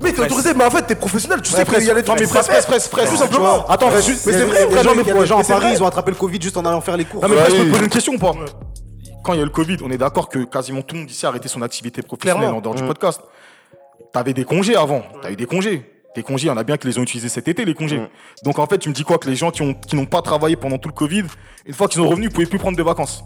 Mais 0.00 0.12
t'es 0.12 0.22
autorisé, 0.22 0.54
mais 0.54 0.64
en 0.64 0.70
fait, 0.70 0.82
t'es 0.82 0.94
professionnel, 0.96 1.40
tu 1.42 1.50
sais 1.52 1.64
qu'il 1.64 1.84
y 1.84 1.90
a 1.90 1.94
les 1.94 2.02
non, 2.02 2.14
mais 2.14 2.16
trucs. 2.26 2.28
presque, 2.30 2.50
presque, 2.50 2.68
presque, 2.68 2.90
presque. 2.90 3.10
Tout 3.12 3.16
simplement. 3.18 3.66
Attends, 3.68 3.90
Mais 3.90 4.00
c'est 4.02 4.32
vrai, 4.32 4.66
frère, 4.70 4.82
gens- 4.82 4.94
des 4.94 5.26
gens 5.26 5.38
à 5.40 5.44
Paris, 5.44 5.60
vrai. 5.66 5.72
ils 5.74 5.82
ont 5.82 5.86
attrapé 5.86 6.10
le 6.10 6.16
Covid 6.16 6.40
juste 6.40 6.56
en 6.56 6.64
allant 6.64 6.80
faire 6.80 6.96
les 6.96 7.04
cours. 7.04 7.22
Non, 7.22 7.28
mais 7.28 7.36
Ouais, 7.36 7.42
je 7.48 7.50
peux 7.52 7.58
oui. 7.60 7.66
te 7.66 7.70
poser 7.72 7.84
une 7.84 7.90
question 7.90 8.12
ou 8.14 8.18
pas? 8.18 8.32
Quand 9.24 9.32
il 9.32 9.36
y 9.36 9.38
a 9.40 9.42
eu 9.42 9.46
le 9.46 9.50
Covid, 9.50 9.78
on 9.82 9.90
est 9.90 9.98
d'accord 9.98 10.28
que 10.28 10.40
quasiment 10.44 10.82
tout 10.82 10.94
le 10.94 11.00
monde 11.00 11.10
ici 11.10 11.24
a 11.26 11.30
arrêté 11.30 11.48
son 11.48 11.62
activité 11.62 12.02
professionnelle 12.02 12.40
Clairement. 12.40 12.58
en 12.58 12.60
dehors 12.60 12.74
du 12.74 12.84
podcast. 12.84 13.20
T'avais 14.12 14.34
des 14.34 14.44
congés 14.44 14.76
avant, 14.76 15.02
t'as 15.22 15.30
eu 15.32 15.36
des 15.36 15.46
congés. 15.46 15.90
Des 16.14 16.22
congés, 16.22 16.44
il 16.46 16.48
y 16.48 16.52
en 16.52 16.56
a 16.56 16.62
bien 16.62 16.76
qui 16.76 16.86
les 16.86 16.96
ont 16.98 17.02
utilisés 17.02 17.28
cet 17.28 17.48
été, 17.48 17.64
les 17.64 17.74
congés. 17.74 18.00
Donc 18.44 18.58
en 18.60 18.66
fait, 18.66 18.78
tu 18.78 18.88
me 18.88 18.94
dis 18.94 19.02
quoi 19.02 19.18
Que 19.18 19.28
les 19.28 19.34
gens 19.34 19.50
qui 19.50 19.62
ont- 19.62 19.74
qui 19.74 19.96
n'ont 19.96 20.06
pas 20.06 20.22
travaillé 20.22 20.54
pendant 20.54 20.78
tout 20.78 20.88
le 20.88 20.94
Covid, 20.94 21.24
une 21.66 21.74
fois 21.74 21.88
qu'ils 21.88 22.00
sont 22.02 22.08
revenus, 22.08 22.28
ils 22.30 22.32
pouvaient 22.32 22.46
plus 22.46 22.58
prendre 22.58 22.76
de 22.76 22.82
vacances. 22.84 23.24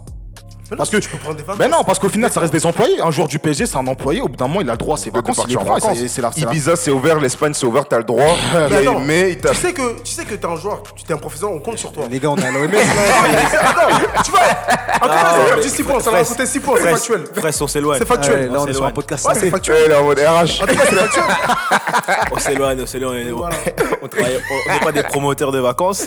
Parce 0.77 0.89
que 0.89 0.97
tu 0.97 1.09
peux 1.09 1.17
prendre 1.17 1.35
des 1.35 1.43
vacances. 1.43 1.57
Ben 1.59 1.69
non, 1.69 1.83
parce 1.83 1.99
qu'au 1.99 2.09
final, 2.09 2.31
ça 2.31 2.39
reste 2.39 2.53
des 2.53 2.65
employés. 2.65 3.01
Un 3.01 3.11
joueur 3.11 3.27
du 3.27 3.39
PSG, 3.39 3.65
c'est 3.65 3.77
un 3.77 3.87
employé. 3.87 4.21
Au 4.21 4.27
bout 4.27 4.35
d'un 4.35 4.47
moment, 4.47 4.61
il 4.61 4.69
a 4.69 4.73
le 4.73 4.77
droit 4.77 4.95
à 4.95 4.99
ses 4.99 5.09
vacances. 5.09 5.39
Il 5.47 5.57
en 5.57 5.61
et 5.61 5.65
vacances. 5.65 5.97
c'est- 6.07 6.21
la, 6.21 6.31
Ibiza, 6.35 6.75
c'est 6.75 6.91
ouvert, 6.91 7.19
l'Espagne, 7.19 7.53
c'est 7.53 7.65
ouvert, 7.65 7.87
t'as 7.87 7.97
le 7.97 8.03
droit. 8.03 8.35
Mais 8.53 8.69
Mais, 8.69 8.95
mais 9.05 9.35
tu 9.35 9.55
sais 9.55 9.73
que 9.73 9.99
tu 10.03 10.11
sais 10.11 10.25
que 10.25 10.35
t'es 10.35 10.45
un 10.45 10.55
joueur, 10.55 10.83
tu 10.95 11.03
t'es 11.03 11.13
un 11.13 11.17
professionnel, 11.17 11.55
on 11.57 11.59
compte 11.59 11.77
sur 11.77 11.91
toi. 11.91 12.03
Les 12.09 12.19
gars, 12.19 12.29
on 12.29 12.37
est 12.37 12.45
à 12.45 12.51
l'OMS. 12.51 12.69
Attends, 12.69 14.23
tu 14.23 14.31
vois, 14.31 14.39
en 14.41 14.99
tout 14.99 15.07
cas, 15.07 15.55
c'est 15.55 15.55
mais 15.55 15.69
6 15.69 15.83
points, 15.83 15.99
ça 15.99 16.11
va 16.11 16.23
coûter 16.23 16.45
6 16.45 16.59
points, 16.59 16.75
c'est 16.81 16.89
factuel. 16.91 17.23
Fresse, 17.35 17.61
on 17.61 17.67
s'éloigne. 17.67 17.99
C'est 17.99 18.07
factuel. 18.07 18.51
Là, 18.51 18.59
on 18.61 18.67
est 18.67 18.73
sur 18.73 18.85
un 18.85 18.91
podcast. 18.91 19.27
C'est 19.33 19.49
factuel. 19.49 19.91
Est 19.91 19.95
en 19.95 20.03
mode 20.03 20.19
RH. 20.19 20.61
En 20.63 20.67
tout 20.67 20.75
cas, 20.75 20.83
c'est 20.89 20.95
factuel. 20.95 21.23
On 22.31 22.37
s'éloigne, 22.39 22.81
on 22.81 22.85
s'éloigne. 22.85 23.29
Voilà. 23.31 23.55
On 24.01 24.07
travaille- 24.07 24.39
on 24.69 24.73
n'est 24.73 24.79
pas 24.79 24.91
des 24.91 25.03
promoteurs 25.03 25.51
de 25.51 25.59
vacances. 25.59 26.05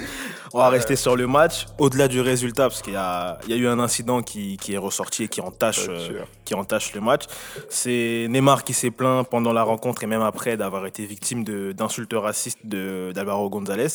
On 0.54 0.58
va 0.58 0.68
rester 0.68 0.96
sur 0.96 1.16
le 1.16 1.26
match, 1.26 1.66
au-delà 1.78 2.08
du 2.08 2.20
résultat, 2.20 2.68
parce 2.68 2.82
qu'il 2.82 2.92
y 2.92 2.96
a, 2.96 3.38
il 3.44 3.50
y 3.50 3.54
a 3.54 3.56
eu 3.56 3.66
un 3.66 3.78
incident 3.78 4.22
qui, 4.22 4.58
qui 4.58 4.74
est 4.74 4.78
ressorti 4.78 5.24
et 5.24 5.28
qui 5.28 5.40
entache, 5.40 5.88
euh, 5.88 6.08
qui 6.44 6.54
entache 6.54 6.92
le 6.94 7.00
match. 7.00 7.22
C'est 7.70 8.26
Neymar 8.28 8.62
qui 8.64 8.74
s'est 8.74 8.90
plaint 8.90 9.26
pendant 9.26 9.52
la 9.54 9.62
rencontre 9.62 10.02
et 10.02 10.06
même 10.06 10.20
après 10.20 10.58
d'avoir 10.58 10.84
été 10.86 11.06
victime 11.06 11.42
de- 11.42 11.72
d'insultes 11.72 12.12
racistes 12.14 12.58
de- 12.64 13.12
d'Alvaro 13.14 13.48
González. 13.48 13.86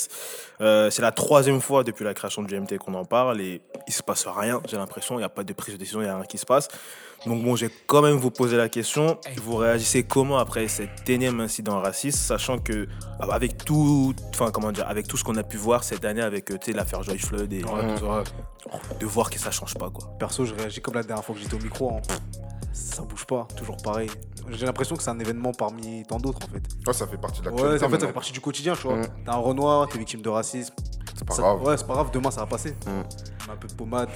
Euh, 0.61 0.89
c'est 0.89 1.03
la 1.03 1.11
troisième 1.11 1.61
fois 1.61 1.83
depuis 1.83 2.03
la 2.05 2.15
création 2.15 2.41
du 2.41 2.47
GMT 2.53 2.77
qu'on 2.79 2.95
en 2.95 3.05
parle 3.05 3.39
et 3.39 3.61
il 3.87 3.93
se 3.93 4.01
passe 4.01 4.25
rien, 4.25 4.59
j'ai 4.67 4.77
l'impression. 4.77 5.15
Il 5.15 5.19
n'y 5.19 5.25
a 5.25 5.29
pas 5.29 5.43
de 5.43 5.53
prise 5.53 5.75
de 5.75 5.79
décision, 5.79 6.01
il 6.01 6.05
n'y 6.05 6.09
a 6.09 6.15
rien 6.15 6.25
qui 6.25 6.39
se 6.39 6.45
passe. 6.45 6.69
Donc 7.25 7.43
bon, 7.43 7.55
j'ai 7.55 7.69
quand 7.87 8.01
même 8.01 8.15
vous 8.15 8.31
poser 8.31 8.55
la 8.57 8.69
question. 8.69 9.17
Vous 9.37 9.55
réagissez 9.55 10.03
comment 10.03 10.37
après 10.37 10.67
cet 10.67 11.09
énième 11.09 11.39
incident 11.41 11.81
raciste, 11.81 12.19
sachant 12.19 12.57
que 12.59 12.87
avec 13.19 13.65
tout, 13.65 14.13
enfin 14.29 14.51
comment 14.51 14.71
dire, 14.71 14.87
avec 14.87 15.07
tout 15.07 15.17
ce 15.17 15.23
qu'on 15.23 15.35
a 15.35 15.43
pu 15.43 15.57
voir 15.57 15.83
cette 15.83 16.05
année 16.05 16.21
avec 16.21 16.51
euh, 16.51 16.57
tu 16.57 16.71
sais, 16.71 16.77
l'affaire 16.77 17.03
George 17.03 17.25
Floyd 17.25 17.51
et 17.51 17.63
de 18.99 19.05
voir 19.05 19.29
que 19.29 19.39
ça 19.39 19.51
change 19.51 19.73
pas 19.75 19.89
quoi. 19.89 20.09
Perso, 20.19 20.45
je 20.45 20.53
réagis 20.53 20.81
comme 20.81 20.93
la 20.93 21.03
dernière 21.03 21.23
fois 21.25 21.35
que 21.35 21.41
j'étais 21.41 21.55
au 21.55 21.59
micro. 21.59 21.91
hein. 21.93 22.01
Ça 22.73 23.01
bouge 23.01 23.25
pas, 23.25 23.47
toujours 23.55 23.77
pareil. 23.77 24.09
J'ai 24.49 24.65
l'impression 24.65 24.95
que 24.95 25.01
c'est 25.03 25.09
un 25.09 25.19
événement 25.19 25.51
parmi 25.51 26.03
tant 26.07 26.17
d'autres 26.19 26.39
en 26.47 26.53
fait. 26.53 26.63
Ouais, 26.85 26.93
ça 26.93 27.07
fait 27.07 27.17
partie 27.17 27.41
de 27.41 27.47
Ouais, 27.49 27.55
l'actualité. 27.55 27.85
en 27.85 27.89
fait, 27.89 27.99
ça 27.99 28.07
fait 28.07 28.13
partie 28.13 28.31
du 28.31 28.39
quotidien, 28.39 28.75
tu 28.75 28.83
vois. 28.87 28.97
Mm. 28.97 29.07
T'es 29.25 29.31
un 29.31 29.35
Renoir, 29.37 29.87
t'es 29.89 29.97
victime 29.97 30.21
de 30.21 30.29
racisme. 30.29 30.73
C'est 31.17 31.25
pas 31.25 31.33
Ça- 31.33 31.41
grave. 31.41 31.63
Ouais, 31.63 31.75
c'est 31.77 31.87
pas 31.87 31.93
grave, 31.95 32.11
demain 32.13 32.31
ça 32.31 32.41
va 32.41 32.47
passer. 32.47 32.71
Mm. 32.85 32.89
On 33.47 33.49
a 33.51 33.53
un 33.53 33.57
peu 33.57 33.67
de 33.67 33.73
pommade, 33.73 34.09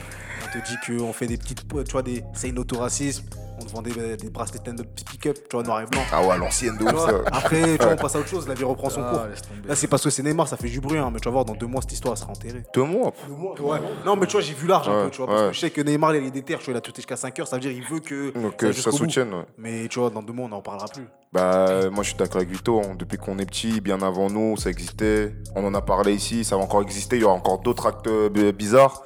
on 0.44 0.60
te 0.60 0.66
dit 0.66 0.76
qu'on 0.98 1.12
fait 1.14 1.28
des 1.28 1.38
petites. 1.38 1.68
Tu 1.68 1.92
vois, 1.92 2.04
des. 2.04 2.24
C'est 2.34 2.50
une 2.50 2.60
autoracisme. 2.60 3.26
On 3.62 3.66
te 3.66 3.72
vend 3.72 3.82
des, 3.82 4.18
des 4.18 4.30
bracelets 4.30 4.58
stand-up 4.60 4.88
pick-up, 5.10 5.38
tu 5.50 5.56
vois, 5.56 5.64
noir 5.64 5.82
et 5.82 5.86
blanc. 5.86 6.02
Ah 6.12 6.26
ouais, 6.26 6.38
l'ancienne 6.38 6.78
de 6.78 6.84
ouf, 6.84 7.06
ça. 7.06 7.22
Après, 7.32 7.78
tu 7.78 7.84
vois, 7.84 7.94
on 7.94 7.96
passe 7.96 8.16
à 8.16 8.20
autre 8.20 8.28
chose, 8.30 8.48
la 8.48 8.54
vie 8.56 8.64
reprend 8.64 8.90
son 8.90 9.02
Ah, 9.04 9.10
cours. 9.12 9.22
Là, 9.68 9.76
c'est 9.76 9.88
parce 9.88 10.04
que 10.04 10.10
c'est 10.10 10.24
Neymar, 10.24 10.48
ça 10.48 10.58
fait 10.58 10.70
du 10.70 10.82
bruit, 10.82 10.98
hein, 10.98 11.10
mais 11.14 11.20
tu 11.20 11.26
vas 11.26 11.32
voir, 11.32 11.46
dans 11.46 11.54
deux 11.56 11.68
mois, 11.68 11.82
cette 11.82 11.94
histoire 11.94 12.18
sera 12.18 12.32
enterrée. 12.32 12.64
Deux 12.74 12.84
mois. 12.84 13.14
Ouais. 13.60 13.80
Non, 14.06 14.16
mais 14.16 14.26
tu 14.26 14.34
vois, 14.34 14.42
j'ai 14.42 14.54
vu 14.54 14.68
large 14.68 14.90
un 14.90 14.92
Ouais, 14.98 15.04
peu, 15.06 15.12
tu 15.12 15.18
vois, 15.18 15.28
parce 15.28 15.42
que 15.50 15.54
je 15.54 15.60
sais 15.60 15.70
que 15.70 15.82
Neymar, 15.82 16.16
il 16.16 16.26
est 16.26 16.32
déter, 16.32 16.58
tu 16.58 16.66
vois, 16.66 16.74
il 16.74 16.78
a 16.78 16.82
tout 16.82 16.92
jusqu'à 16.96 17.16
5 17.16 17.40
heures, 17.40 17.48
ça 17.48 17.58
veut 17.58 17.62
dire 17.62 17.72
qu'il 17.72 17.84
veut 17.86 18.00
que 18.00 18.32
Donc 18.40 18.54
ça 18.60 18.66
euh, 18.68 18.74
ça 18.74 18.92
soutienne. 18.92 19.34
ouais. 19.34 19.46
Mais 19.58 19.88
tu 19.88 20.00
vois, 20.00 20.10
dans 20.10 20.22
deux 20.24 20.34
mois, 20.34 20.46
on 20.46 20.50
n'en 20.50 20.62
parlera 20.62 20.88
plus. 20.88 21.08
Bah, 21.34 21.68
euh, 21.70 21.90
moi 21.90 22.04
je 22.04 22.10
suis 22.10 22.18
d'accord 22.18 22.38
avec 22.38 22.50
Vito. 22.50 22.82
hein. 22.82 22.96
Depuis 23.00 23.18
qu'on 23.18 23.40
est 23.40 23.46
petit, 23.46 23.80
bien 23.80 24.02
avant 24.02 24.30
nous, 24.30 24.58
ça 24.58 24.70
existait. 24.70 25.34
On 25.56 25.64
en 25.66 25.74
a 25.74 25.82
parlé 25.82 26.14
ici, 26.14 26.44
ça 26.44 26.58
va 26.58 26.64
encore 26.64 26.82
exister. 26.82 27.16
Il 27.16 27.22
y 27.22 27.26
aura 27.26 27.36
encore 27.36 27.60
d'autres 27.60 27.86
actes 27.88 28.10
bizarres. 28.54 29.02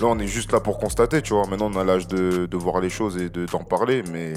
Là, 0.00 0.08
on 0.08 0.18
est 0.18 0.26
juste 0.26 0.52
là 0.52 0.60
pour 0.60 0.78
constater, 0.78 1.22
tu 1.22 1.32
vois. 1.34 1.46
Maintenant, 1.46 1.70
on 1.72 1.78
a 1.78 1.84
l'âge 1.84 2.06
de, 2.06 2.46
de 2.46 2.56
voir 2.56 2.80
les 2.80 2.90
choses 2.90 3.16
et 3.16 3.28
de- 3.30 3.46
d'en 3.46 3.64
parler. 3.64 4.02
Mais 4.12 4.34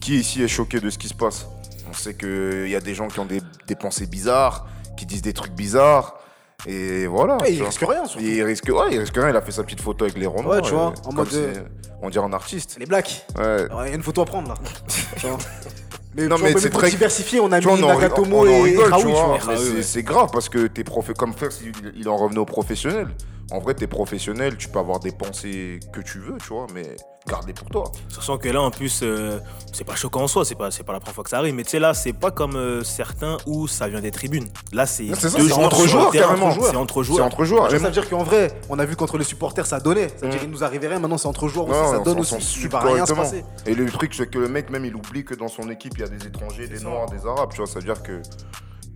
qui 0.00 0.16
ici 0.18 0.42
est 0.42 0.48
choqué 0.48 0.80
de 0.80 0.90
ce 0.90 0.98
qui 0.98 1.08
se 1.08 1.14
passe? 1.14 1.46
On 1.88 1.94
sait 1.94 2.14
qu'il 2.14 2.68
y 2.68 2.76
a 2.76 2.80
des 2.80 2.94
gens 2.94 3.08
qui 3.08 3.18
ont 3.20 3.24
des, 3.24 3.40
des 3.66 3.74
pensées 3.76 4.06
bizarres, 4.06 4.66
qui 4.96 5.06
disent 5.06 5.22
des 5.22 5.32
trucs 5.32 5.52
bizarres. 5.52 6.18
Et 6.66 7.06
voilà. 7.06 7.38
Tu 7.44 7.52
il 7.54 7.62
risque 7.62 7.80
rien, 7.88 8.04
surtout. 8.06 8.24
Et 8.24 8.36
il 8.36 8.42
risque, 8.42 8.68
ouais, 8.68 8.92
il 8.92 8.98
risque 8.98 9.14
rien. 9.16 9.30
Il 9.30 9.36
a 9.36 9.42
fait 9.42 9.50
sa 9.52 9.64
petite 9.64 9.80
photo 9.80 10.04
avec 10.04 10.16
les 10.16 10.26
ronds. 10.26 10.44
Ouais, 10.44 10.60
tu 10.62 10.70
vois, 10.72 10.92
en 11.06 11.12
mode, 11.12 11.32
euh, 11.34 11.54
On 12.02 12.08
dirait 12.10 12.24
un 12.24 12.32
artiste. 12.32 12.76
Les 12.78 12.86
blacks. 12.86 13.26
Ouais. 13.36 13.66
Il 13.84 13.88
y 13.88 13.92
a 13.92 13.94
une 13.94 14.02
photo 14.02 14.22
à 14.22 14.24
prendre 14.26 14.48
là. 14.48 14.54
Tu 15.16 15.26
vois. 15.26 15.38
Mais 16.14 16.26
Non, 16.26 16.36
mais 16.38 16.52
c'est 16.58 16.70
pour 16.70 16.80
très- 16.80 16.90
diversifier, 16.90 17.40
on 17.40 17.50
a 17.52 17.60
Tu 17.60 17.68
vois, 17.68 17.76
mis 17.76 17.82
Nagatomo 17.86 18.46
et 18.46 18.62
rigole, 18.62 18.92
Raoui, 18.92 19.12
Raoui, 19.38 19.82
c'est- 19.82 20.02
grave 20.02 20.28
parce 20.32 20.48
que 20.48 20.66
t'es 20.66 20.84
prof... 20.84 21.10
comme 21.14 21.32
il, 21.64 21.72
il 21.96 22.08
en 22.08 22.16
revenait 22.16 22.38
au 22.40 22.44
professionnel. 22.44 23.08
En 23.50 23.58
vrai, 23.60 23.74
t'es 23.74 23.86
professionnel, 23.86 24.56
tu 24.56 24.68
peux 24.68 24.78
avoir 24.78 24.98
des 25.00 25.12
pensées 25.12 25.78
que 25.92 26.00
tu 26.00 26.18
veux, 26.18 26.38
tu 26.38 26.48
vois, 26.48 26.66
mais 26.74 26.84
garde-les 27.28 27.52
pour 27.52 27.68
toi. 27.68 27.84
Sachant 28.08 28.36
que 28.38 28.48
là, 28.48 28.60
en 28.60 28.70
plus, 28.70 29.00
euh, 29.02 29.38
c'est 29.72 29.84
pas 29.84 29.94
choquant 29.94 30.22
en 30.22 30.26
soi, 30.28 30.44
c'est 30.44 30.54
pas, 30.54 30.70
c'est 30.70 30.82
pas 30.82 30.92
la 30.92 31.00
première 31.00 31.14
fois 31.14 31.24
que 31.24 31.30
ça 31.30 31.38
arrive. 31.38 31.54
Mais 31.54 31.62
tu 31.64 31.70
sais, 31.70 31.78
là, 31.78 31.94
c'est 31.94 32.12
pas 32.12 32.30
comme 32.30 32.56
euh, 32.56 32.82
certains 32.82 33.36
où 33.46 33.68
ça 33.68 33.88
vient 33.88 34.00
des 34.00 34.10
tribunes. 34.10 34.48
Là, 34.72 34.86
c'est 34.86 35.06
C'est 35.14 35.28
ça, 35.30 35.38
deux 35.38 35.44
c'est 35.44 35.54
joueurs 35.54 35.66
entre 35.66 35.86
joueurs, 35.86 36.10
carrément. 36.10 36.50
C'est 36.52 36.76
entre 36.76 37.02
C'est 37.02 37.06
joueurs. 37.12 37.26
entre 37.26 37.44
joueurs. 37.44 37.70
Ça 37.70 37.78
veut 37.78 37.90
dire 37.90 38.08
qu'en 38.08 38.22
vrai, 38.24 38.48
on 38.68 38.78
a 38.78 38.84
vu 38.84 38.96
qu'entre 38.96 39.18
les 39.18 39.24
supporters 39.24 39.66
ça 39.66 39.80
donnait. 39.80 40.08
Ça 40.08 40.26
veut 40.26 40.30
dire 40.30 40.40
qu'il 40.40 40.50
nous 40.50 40.64
arrivait 40.64 40.88
rien, 40.88 40.98
maintenant 40.98 41.18
c'est 41.18 41.28
entre 41.28 41.48
joueurs 41.48 41.68
aussi, 41.68 41.78
ça 41.90 42.00
on 42.00 42.02
donne 42.02 42.20
aussi. 42.20 42.68
va 42.68 42.80
rien 42.80 43.06
se 43.06 43.12
passer. 43.12 43.44
Et 43.66 43.74
le 43.74 43.90
truc, 43.90 44.14
c'est 44.14 44.28
que 44.30 44.38
le 44.38 44.48
mec, 44.48 44.70
même, 44.70 44.84
il 44.84 44.94
oublie 44.96 45.24
que 45.24 45.34
dans 45.34 45.48
son 45.48 45.68
équipe, 45.70 45.92
il 45.96 46.00
y 46.00 46.04
a 46.04 46.08
des 46.08 46.26
étrangers, 46.26 46.66
des 46.66 46.80
noirs, 46.80 47.06
des 47.06 47.26
arabes, 47.26 47.50
tu 47.52 47.58
vois. 47.58 47.66
Ça 47.66 47.78
veut 47.78 47.84
dire 47.84 48.02
que. 48.02 48.20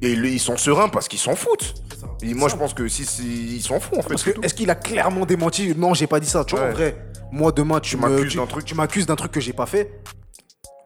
Et 0.03 0.13
ils 0.13 0.41
sont 0.41 0.59
sereins 0.59 0.89
parce 0.91 1.09
qu'ils 1.09 1.19
s'en 1.19 1.35
foutent. 1.35 1.75
Et 2.23 2.35
moi, 2.35 2.51
je 2.51 2.57
pense 2.57 2.75
que 2.75 2.87
si, 2.87 3.07
si- 3.07 3.57
ils 3.57 3.63
s'en 3.63 3.81
foutent, 3.81 3.99
en 3.99 4.03
fait. 4.03 4.09
Parce 4.11 4.23
c'est 4.25 4.31
que 4.33 4.37
tout. 4.37 4.43
est-ce 4.43 4.53
qu'il 4.53 4.69
a 4.69 4.75
clairement 4.75 5.25
démenti? 5.25 5.75
Non, 5.75 5.95
j'ai 5.95 6.07
pas 6.07 6.21
dit 6.21 6.29
ça. 6.29 6.45
Tu 6.45 6.55
vois, 6.55 6.65
Ouais. 6.67 6.71
en 6.71 6.75
vrai, 6.75 6.97
moi 7.33 7.53
demain, 7.53 7.81
tu, 7.81 7.97
m'accuses 7.97 8.37
d'un 8.37 8.47
truc. 8.47 8.65
Tu 8.65 8.75
m'accuses 8.75 9.07
d'un 9.07 9.17
truc 9.17 9.33
que 9.33 9.41
j'ai 9.41 9.53
pas 9.53 9.67
fait. 9.67 10.01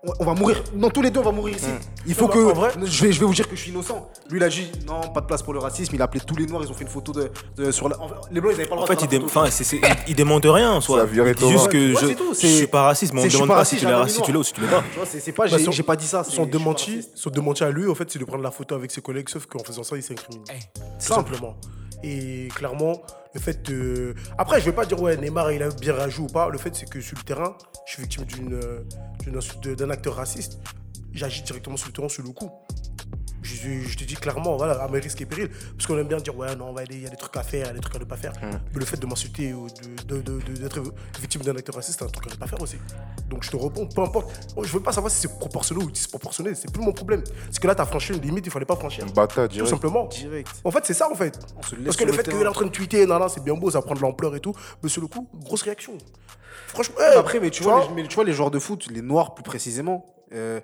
On- 0.03 0.13
On 0.21 0.25
va 0.25 0.33
mourir. 0.33 0.63
Non, 0.75 0.89
tous 0.89 1.03
les 1.03 1.11
deux, 1.11 1.21
on 1.21 1.25
va 1.25 1.31
mourir 1.31 1.55
ici. 1.57 1.67
Mm. 1.67 1.79
Il 2.07 2.15
faut 2.15 2.27
Non, 2.27 2.33
que. 2.33 2.39
en 2.39 2.55
vrai- 2.55 2.71
je, 2.87 3.05
vais, 3.05 3.13
je 3.13 3.21
vais 3.21 3.27
vous 3.27 3.35
dire 3.35 3.47
que 3.47 3.55
je 3.55 3.61
suis 3.61 3.71
innocent. 3.71 4.11
Lui, 4.31 4.39
il 4.39 4.43
a 4.43 4.49
dit 4.49 4.73
non, 4.87 5.03
pas 5.13 5.21
de 5.21 5.27
place 5.27 5.43
pour 5.43 5.53
le 5.53 5.59
racisme. 5.59 5.95
Il 5.95 6.01
a 6.01 6.05
appelé 6.07 6.23
tous 6.27 6.35
les 6.37 6.47
noirs. 6.47 6.63
Ils 6.65 6.71
ont 6.71 6.75
fait 6.75 6.85
une 6.85 6.91
photo 6.91 7.13
de, 7.13 7.31
de- 7.59 7.71
sur 7.71 7.87
la. 7.91 8.01
en 8.01 8.09
les 8.31 8.41
blancs, 8.41 8.55
ils 8.55 8.61
avaient 8.61 8.67
pas 8.67 8.77
le 8.77 8.81
En 8.81 8.85
droit 8.85 8.87
fait, 8.87 8.95
de 8.95 9.01
il, 9.01 9.01
faire 9.01 9.09
dé- 9.11 9.19
la 9.19 9.29
photo. 9.29 9.41
enfin, 9.41 9.51
c'est- 9.51 9.77
il- 9.77 9.83
il 10.09 10.17
demande 10.17 10.47
rien 10.47 10.73
en 10.73 10.81
soi. 10.81 11.07
Il 11.13 11.35
dit 11.35 11.51
juste 11.51 11.69
que 11.69 11.95
Ouais, 11.95 12.13
je, 12.13 12.15
tout, 12.15 12.35
suis 12.35 12.67
pas 12.67 12.85
raciste, 12.85 13.13
mais 13.13 13.21
on 13.21 13.25
ne 13.27 13.31
demande 13.31 13.49
pas 13.49 13.55
pas 13.55 13.59
raciste, 13.59 13.81
si 13.81 13.85
tu 13.85 13.91
l'es 13.91 13.93
un 13.95 13.99
raciste, 13.99 14.17
si 14.17 14.23
tu 14.23 14.33
l'es 14.33 14.39
ou 14.39 14.43
si 14.43 14.53
tu 14.55 14.61
l'es 14.63 14.67
pas. 14.69 14.83
Tu 14.91 14.97
vois, 14.97 15.07
c'est 15.07 15.33
pas. 15.33 15.47
Bah, 15.49 15.57
J'ai 15.71 15.83
pas 15.83 15.97
dit 15.97 16.07
ça. 16.07 16.25
Son 16.25 16.47
démenti, 16.47 16.97
raciste. 16.97 17.11
son 17.17 17.29
démenti 17.29 17.63
à 17.65 17.71
lui, 17.71 17.87
en 17.87 17.95
fait, 17.95 18.11
c'est 18.11 18.19
de 18.19 18.25
prendre 18.25 18.43
la 18.43 18.51
photo 18.51 18.75
avec 18.75 18.91
ses 18.91 19.03
collègues, 19.03 19.29
sauf 19.29 19.45
qu'en 19.45 19.59
faisant 19.63 19.83
ça, 19.83 19.97
il 19.97 20.03
Simple. 20.03 20.25
simplement. 20.99 21.57
Et 22.03 22.49
clairement, 22.55 23.03
le 23.35 23.41
fait 23.41 23.63
de. 23.71 24.15
Après, 24.39 24.61
je 24.61 24.67
vais 24.67 24.73
pas 24.73 24.85
dire, 24.87 25.01
ouais, 25.01 25.17
Neymar, 25.17 25.53
il 25.53 25.63
a 25.63 25.69
bien 25.69 25.95
réagi 25.95 26.21
ou 26.21 26.27
pas. 26.27 26.49
Le 26.49 26.59
fait, 26.59 26.75
c'est 26.75 26.89
que 26.89 27.01
sur 27.01 27.17
le 27.17 27.25
terrain, 27.25 27.57
je 27.87 27.93
suis 27.95 28.03
victime 28.03 28.53
euh, 28.53 29.75
d'un 29.75 29.91
acteur 29.91 30.15
raciste. 30.17 30.59
J'agis 31.13 31.43
directement 31.43 31.77
sur 31.77 31.89
le 31.89 31.93
terrain, 31.93 32.09
sur 32.09 32.23
le 32.23 32.31
coup. 32.31 32.51
Je, 33.63 33.89
je 33.89 33.97
te 33.99 34.05
dis 34.05 34.15
clairement, 34.15 34.57
voilà, 34.57 34.83
à 34.83 34.89
mes 34.89 34.99
risques 35.01 35.21
et 35.21 35.27
périls. 35.27 35.51
Parce 35.77 35.87
qu'on 35.87 35.99
aime 35.99 36.09
bien 36.09 36.19
dire, 36.19 36.37
ouais, 36.37 36.55
non, 36.57 36.69
on 36.69 36.73
va 36.73 36.81
aller, 36.83 36.95
il 36.97 37.03
y 37.03 37.07
a 37.07 37.11
des 37.11 37.17
trucs 37.17 37.37
à 37.37 37.43
faire, 37.43 37.65
il 37.65 37.69
y 37.69 37.71
a 37.71 37.73
des 37.75 37.81
trucs 37.81 37.97
à 37.97 37.99
ne 37.99 38.05
pas 38.05 38.17
faire. 38.17 38.33
Mais 38.43 38.79
le 38.81 38.85
fait 38.85 38.97
de 38.99 39.07
m'insulter 39.07 39.53
ou 39.53 39.67
de- 40.07 40.15
de- 40.17 40.21
de- 40.23 40.41
de- 40.41 40.53
d'être 40.61 40.83
victime 41.21 41.43
d'un 41.43 41.57
acteur 41.57 41.75
raciste, 41.75 41.99
c'est 41.99 42.05
un 42.05 42.09
truc 42.09 42.27
à 42.29 42.31
ne 42.35 42.37
pas 42.39 42.47
faire 42.47 42.61
aussi. 42.63 42.77
Donc 43.29 43.43
je 43.45 43.51
te 43.51 43.57
réponds, 43.57 43.87
peu 43.87 44.03
importe. 44.03 44.31
Oh, 44.57 44.65
Je 44.65 44.73
veux 44.73 44.81
pas 44.81 44.93
savoir 44.93 45.13
si 45.13 45.21
c'est 45.21 45.39
proportionnel 45.39 45.85
ou 45.85 45.91
disproportionné, 45.91 46.55
c'est 46.55 46.73
plus 46.73 46.83
mon 46.83 46.93
problème. 46.93 47.23
Parce 47.47 47.59
que 47.59 47.67
là, 47.67 47.75
tu 47.75 47.83
as 47.83 47.87
franchi 47.87 48.13
une 48.15 48.21
limite, 48.21 48.47
il 48.47 48.53
fallait 48.53 48.65
pas 48.65 48.77
franchir. 48.77 49.05
Bata, 49.13 49.47
Tout 49.47 49.55
direct. 49.55 49.71
simplement. 49.71 50.07
Direct. 50.07 50.49
En 50.65 50.71
fait, 50.71 50.85
c'est 50.87 50.95
ça, 50.95 51.11
en 51.11 51.15
fait. 51.15 51.39
On 51.57 51.63
se 51.63 51.75
laisse 51.75 51.85
Parce 51.85 51.97
que 51.97 52.05
le 52.05 52.13
fait 52.13 52.23
qu'il 52.29 52.41
est 52.41 52.47
en 52.47 52.53
train 52.53 52.67
de 52.67 52.71
tweeter, 52.71 53.07
non, 53.07 53.19
non, 53.19 53.29
c'est 53.29 53.43
bien 53.45 53.55
beau, 53.55 53.71
ça 53.71 53.83
prend 53.83 53.95
de 53.95 54.01
l'ampleur 54.01 54.35
et 54.37 54.41
tout. 54.41 54.55
Mais 54.83 54.89
sur 54.89 55.03
le 55.03 55.09
coup, 55.09 55.29
grosse 55.45 55.63
réaction. 55.63 55.93
Franchement, 56.69 56.97
eh, 57.01 57.17
Après, 57.19 57.41
mais 57.41 57.51
tu 57.51 57.63
vois, 57.63 57.87
les, 57.89 58.03
mais 58.03 58.09
tu 58.09 58.15
vois, 58.15 58.25
les 58.25 58.33
joueurs 58.33 58.51
de 58.51 58.59
foot, 58.59 58.87
les 58.91 59.03
noirs 59.03 59.35
plus 59.35 59.43
précisément, 59.43 60.07
euh, 60.33 60.61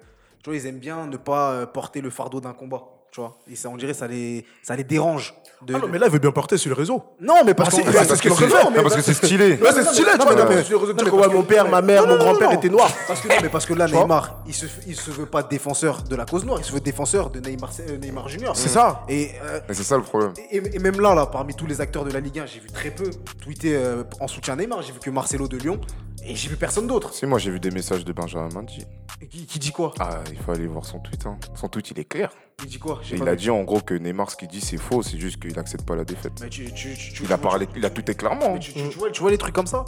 tu 0.47 0.51
vois, 0.51 0.57
ils 0.61 0.67
aiment 0.69 0.79
bien 0.79 1.07
ne 1.09 1.17
pas 1.17 1.51
euh, 1.51 1.67
porter 1.67 2.01
le 2.01 2.09
fardeau 2.09 2.41
d'un 2.41 2.53
combat. 2.53 2.83
Tu 3.11 3.21
vois, 3.21 3.37
et 3.51 3.57
ça, 3.57 3.69
on 3.69 3.77
dirait, 3.77 3.95
ça 3.95 4.07
les, 4.07 4.45
ça 4.63 4.77
les 4.77 4.85
dérange. 4.85 5.35
de- 5.63 5.75
Ah 5.75 5.79
non, 5.81 5.89
mais 5.91 5.99
là, 5.99 6.07
il 6.07 6.13
veut 6.13 6.21
bien 6.21 6.31
porter 6.31 6.57
sur 6.57 6.71
les 6.71 6.77
réseaux. 6.77 7.03
Non, 7.21 7.43
mais 7.45 7.53
parce 7.55 7.75
Ah, 7.75 7.79
mais 7.85 7.93
parce 7.93 8.07
parce 8.09 8.21
que 8.21 8.29
que 8.29 8.35
c'est- 8.35 8.83
parce 8.83 8.95
que 8.95 9.01
c'est 9.03 9.15
stylé. 9.15 9.55
Ouais, 9.61 9.73
c'est 9.73 9.83
stylé, 9.85 10.11
tu 10.13 10.19
non, 10.19 10.25
vois, 10.25 10.37
sur 10.37 10.49
les 10.49 10.55
réseaux, 10.93 10.95
que 10.95 11.33
mon 11.35 11.43
que- 11.43 11.47
père, 11.49 11.69
ma 11.69 11.83
mère, 11.83 12.03
Non, 12.07 12.13
mon 12.13 12.19
grand-père 12.19 12.51
non. 12.51 12.57
étaient 12.59 12.69
noirs. 12.69 12.93
Parce 13.09 13.21
que, 13.23 13.29
non, 13.29 13.35
mais 13.43 13.49
parce 13.49 13.67
que 13.67 13.75
là, 13.75 13.89
Neymar, 13.89 14.43
il 14.47 14.55
se, 14.55 14.67
il 14.87 14.95
se 14.95 15.11
veut 15.11 15.27
pas 15.27 15.43
défenseur 15.43 16.03
de 16.03 16.15
la 16.15 16.27
cause 16.27 16.45
noire, 16.45 16.59
il 16.61 16.65
se 16.65 16.73
veut 16.73 16.81
défenseur 16.81 17.31
de 17.31 17.41
Neymar, 17.41 17.71
euh, 17.81 17.97
Neymar 17.97 18.29
Junior. 18.29 18.55
C'est 18.57 18.69
ça. 18.69 19.03
Et, 19.09 19.31
euh, 19.43 19.59
Mais 19.69 19.75
c'est 19.75 19.83
ça 19.83 19.97
le 19.97 20.03
problème. 20.05 20.33
et, 20.51 20.59
et 20.77 20.79
même 20.79 21.01
là, 21.01 21.13
là, 21.15 21.27
parmi 21.27 21.55
tous 21.55 21.67
les 21.67 21.81
acteurs 21.81 22.05
de 22.05 22.13
la 22.13 22.21
Ligue 22.21 22.39
1, 22.41 22.47
j'ai 22.47 22.61
vu 22.61 22.69
très 22.71 22.91
peu 22.91 23.09
tweeter 23.43 23.75
euh, 23.77 24.05
en 24.21 24.29
soutien 24.29 24.55
à 24.55 24.57
Neymar. 24.57 24.83
J'ai 24.83 24.93
vu 24.93 25.01
que 25.01 25.11
Marcelo 25.11 25.49
de 25.49 25.57
Lyon 25.57 25.81
et 26.29 26.35
j'ai 26.35 26.49
vu 26.49 26.57
personne 26.57 26.87
d'autre. 26.87 27.13
Si, 27.15 27.27
moi 27.27 27.39
j'ai 27.39 27.51
vu 27.51 27.61
des 27.61 27.71
messages 27.71 28.05
de 28.05 28.13
Benjamin 28.13 28.49
Mendy. 28.53 28.85
Et 29.21 29.27
Qui, 29.29 29.47
qui 29.47 29.59
dit 29.59 29.73
quoi? 29.73 29.93
Ah, 29.99 30.23
il 30.31 30.39
faut 30.39 30.53
aller 30.53 30.67
voir 30.67 30.85
son 30.85 30.99
tweet. 31.01 31.25
hein. 31.27 31.39
Son 31.55 31.69
tweet, 31.69 31.91
il 31.93 31.99
est 31.99 32.05
clair. 32.05 32.31
Il 32.63 32.69
dit 32.69 32.79
quoi? 32.79 33.01
Et 33.11 33.17
il 33.17 33.29
a 33.29 33.37
dit 33.37 33.51
en 33.51 33.63
gros 33.65 33.81
que 33.81 33.95
Neymar, 33.95 34.31
ce 34.31 34.37
qu'il 34.37 34.49
dit, 34.49 34.61
c'est 34.61 34.77
faux. 34.79 35.03
C'est 35.03 35.19
juste 35.19 35.41
qu'il 35.41 35.59
accepte 35.59 35.85
pas 35.87 35.97
la 35.97 36.05
défaite. 36.05 36.33
Mais 36.43 36.49
tu, 36.49 36.71
tu, 36.73 36.95
Il 37.23 37.33
a 37.33 37.39
parlé, 37.39 37.67
il 37.77 37.85
a 37.85 37.91
tout 37.91 38.09
est 38.11 38.15
clairement. 38.15 38.55
mais 38.55 38.59
tu, 38.61 38.73
tu- 38.73 38.89
tu 38.89 38.99
vois, 38.99 39.11
tu 39.11 39.21
vois 39.21 39.31
les 39.31 39.39
trucs 39.39 39.55
comme 39.55 39.67
ça? 39.67 39.85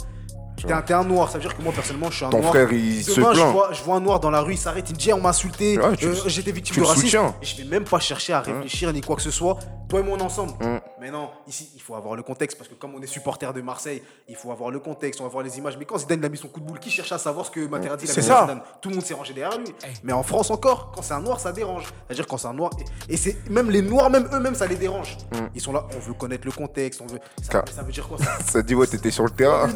T'es 0.67 0.73
un, 0.73 0.81
t'es 0.81 0.93
un 0.93 1.03
noir, 1.03 1.29
ça 1.29 1.37
veut 1.37 1.41
dire 1.43 1.55
que 1.57 1.61
moi 1.61 1.71
personnellement 1.73 2.09
je 2.11 2.15
suis 2.17 2.25
un 2.25 2.29
Ton 2.29 2.39
noir. 2.39 2.49
frère, 2.51 2.71
il 2.71 3.03
se 3.03 3.13
Demain, 3.15 3.33
je 3.33 3.39
plaint. 3.39 3.51
vois, 3.53 3.69
je 3.73 3.83
vois 3.83 3.95
un 3.95 3.99
noir 3.99 4.19
dans 4.19 4.29
la 4.31 4.41
rue, 4.41 4.53
il 4.53 4.57
s'arrête, 4.57 4.89
il 4.89 4.93
me 4.93 4.99
dit, 4.99 5.13
on 5.13 5.21
m'a 5.21 5.29
insulté, 5.29 5.77
Ouais, 5.79 5.95
tu 5.97 6.05
euh, 6.05 6.15
le- 6.23 6.29
j'étais 6.29 6.51
victime 6.51 6.73
tu 6.73 6.79
de 6.79 6.85
le 6.85 6.89
racisme. 6.89 7.05
soutiens. 7.07 7.35
Et 7.41 7.45
je 7.45 7.57
vais 7.57 7.63
même 7.65 7.83
pas 7.85 7.99
chercher 7.99 8.33
à 8.33 8.41
réfléchir 8.41 8.91
ni 8.93 9.01
quoi 9.01 9.15
que 9.15 9.21
ce 9.21 9.31
soit. 9.31 9.57
Toi 9.87 10.01
et 10.01 10.03
moi, 10.03 10.15
on 10.17 10.19
est 10.19 10.23
ensemble. 10.23 10.51
Mm. 10.63 10.79
Mais 11.01 11.09
non, 11.09 11.29
ici, 11.47 11.71
il 11.73 11.81
faut 11.81 11.95
avoir 11.95 12.15
le 12.15 12.21
contexte 12.21 12.57
parce 12.57 12.69
que 12.69 12.75
comme 12.75 12.93
on 12.93 13.01
est 13.01 13.07
supporter 13.07 13.51
de 13.53 13.61
Marseille, 13.61 14.03
il 14.27 14.35
faut 14.35 14.51
avoir 14.51 14.69
le 14.69 14.79
contexte, 14.79 15.19
on 15.19 15.23
va 15.23 15.29
voir 15.31 15.43
les 15.43 15.57
images. 15.57 15.77
Mais 15.79 15.85
quand 15.85 15.97
Zidane 15.97 16.19
il 16.19 16.25
a 16.25 16.29
mis 16.29 16.37
son 16.37 16.47
coup 16.47 16.59
de 16.59 16.65
boule, 16.65 16.77
qui 16.79 16.91
cherchait 16.91 17.15
à 17.15 17.17
savoir 17.17 17.47
ce 17.47 17.51
que 17.51 17.61
Materazzi 17.61 18.05
a 18.05 18.13
C'est 18.13 18.21
mis 18.21 18.27
ça. 18.27 18.37
à 18.39 18.41
Zidane? 18.41 18.61
Tout 18.81 18.89
le 18.89 18.95
monde 18.95 19.05
s'est 19.05 19.15
rangé 19.15 19.33
derrière 19.33 19.57
lui. 19.57 19.65
Mais 20.03 20.13
en 20.13 20.21
France 20.21 20.51
encore, 20.51 20.91
quand 20.93 21.01
c'est 21.01 21.13
un 21.15 21.21
noir, 21.21 21.39
ça 21.39 21.51
dérange. 21.51 21.85
C'est-à-dire 22.05 22.27
quand 22.27 22.37
c'est 22.37 22.47
un 22.49 22.53
noir, 22.53 22.69
et, 23.09 23.13
et 23.13 23.17
c'est 23.17 23.35
même 23.49 23.71
les 23.71 23.81
noirs, 23.81 24.11
même 24.11 24.29
eux-mêmes, 24.31 24.53
ça 24.53 24.67
les 24.67 24.75
dérange. 24.75 25.17
Ils 25.55 25.61
sont 25.61 25.71
là, 25.73 25.87
on 25.95 25.99
veut 25.99 26.13
connaître 26.13 26.45
le 26.45 26.51
contexte, 26.51 27.01
on 27.01 27.07
veut. 27.07 27.19
Ça, 27.41 27.51
Car- 27.53 27.63
ça 27.73 27.81
veut 27.81 27.91
dire 27.91 28.07
quoi 28.07 28.17
ça? 28.19 28.25
Ça 28.51 28.61
dit, 28.61 28.75
ouais, 28.75 28.85
t'étais 28.85 29.09
sur 29.11 29.23
le 29.23 29.31
terrain. 29.31 29.69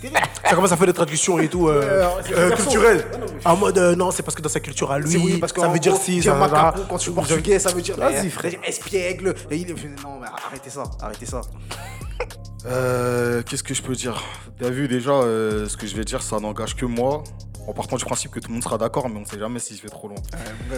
C'est 0.00 0.06
c'est 0.08 0.12
terrible. 0.12 0.30
Ça 0.44 0.54
commence 0.54 0.72
à 0.72 0.76
faire 0.76 0.86
des 0.86 0.92
traductions 0.92 1.38
et 1.38 1.48
tout, 1.48 1.68
euh, 1.68 2.08
euh, 2.32 2.48
perso. 2.48 2.62
culturelles. 2.64 3.04
Ouais, 3.12 3.18
non, 3.18 3.26
mais- 3.34 3.46
En 3.46 3.56
mode, 3.56 3.78
euh, 3.78 3.94
non, 3.96 4.10
c'est 4.10 4.22
parce 4.22 4.34
que 4.34 4.42
dans 4.42 4.48
sa 4.48 4.60
culture 4.60 4.90
à 4.90 4.98
lui, 4.98 5.16
oui, 5.16 5.36
parce 5.38 5.52
que 5.52 5.60
ça 5.60 5.68
veut 5.68 5.78
dire 5.78 5.96
si, 5.96 6.20
dire 6.20 6.32
ça 6.32 6.38
va. 6.38 6.48
macaco 6.48 6.80
quand 6.88 6.98
tu 6.98 7.10
es 7.10 7.12
portugais, 7.12 7.58
ça 7.58 7.70
veut 7.72 7.82
dire 7.82 7.96
Vas-y, 7.96 8.24
mais, 8.24 8.30
frère. 8.30 8.52
espiègle. 8.64 9.34
Et 9.50 9.56
il 9.56 9.70
est- 9.70 9.74
non, 10.02 10.18
mais 10.20 10.26
arrêtez 10.46 10.70
ça, 10.70 10.84
arrêtez 11.00 11.26
ça. 11.26 11.40
Euh, 12.66 13.42
Qu'est-ce 13.48 13.62
que 13.62 13.74
je 13.74 13.82
peux 13.82 13.94
dire? 13.94 14.22
T'as 14.60 14.70
vu 14.70 14.88
déjà, 14.88 15.12
euh, 15.12 15.68
ce 15.68 15.76
que 15.76 15.86
je 15.86 15.94
vais 15.96 16.04
dire, 16.04 16.22
ça 16.22 16.38
n'engage 16.40 16.74
que 16.76 16.86
moi. 16.86 17.22
En 17.68 17.72
partant 17.74 17.96
du 17.96 18.04
principe 18.04 18.30
que 18.30 18.40
tout 18.40 18.48
le 18.48 18.54
monde 18.54 18.62
sera 18.64 18.78
d'accord, 18.78 19.08
mais 19.10 19.20
on 19.20 19.24
sait 19.26 19.38
jamais 19.38 19.58
si 19.58 19.76
je 19.76 19.82
vais 19.82 19.90
trop 19.90 20.08
loin. 20.08 20.16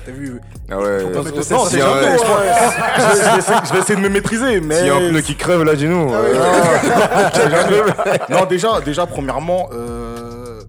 T'as 0.04 0.10
vu 0.10 0.40
Ah 0.70 0.78
ouais. 0.78 1.04
Non, 1.04 1.22
c'est 1.22 1.78
je, 1.78 3.72
vais- 3.72 3.78
essayer- 3.78 3.94
de 3.96 4.00
me 4.00 4.08
maîtriser, 4.08 4.60
mais. 4.60 4.76
S'il 4.78 4.86
y 4.86 4.90
a 4.90 4.96
un 4.96 5.08
pneu 5.08 5.20
qui 5.20 5.36
crève, 5.36 5.62
là, 5.62 5.74
dis-nous. 5.76 6.08
Ah 6.12 6.16
Euh, 6.16 7.88
non, 8.28 8.44
déjà, 8.46 8.80
déjà 8.80 9.06
premièrement, 9.06 9.68
euh, 9.72 10.62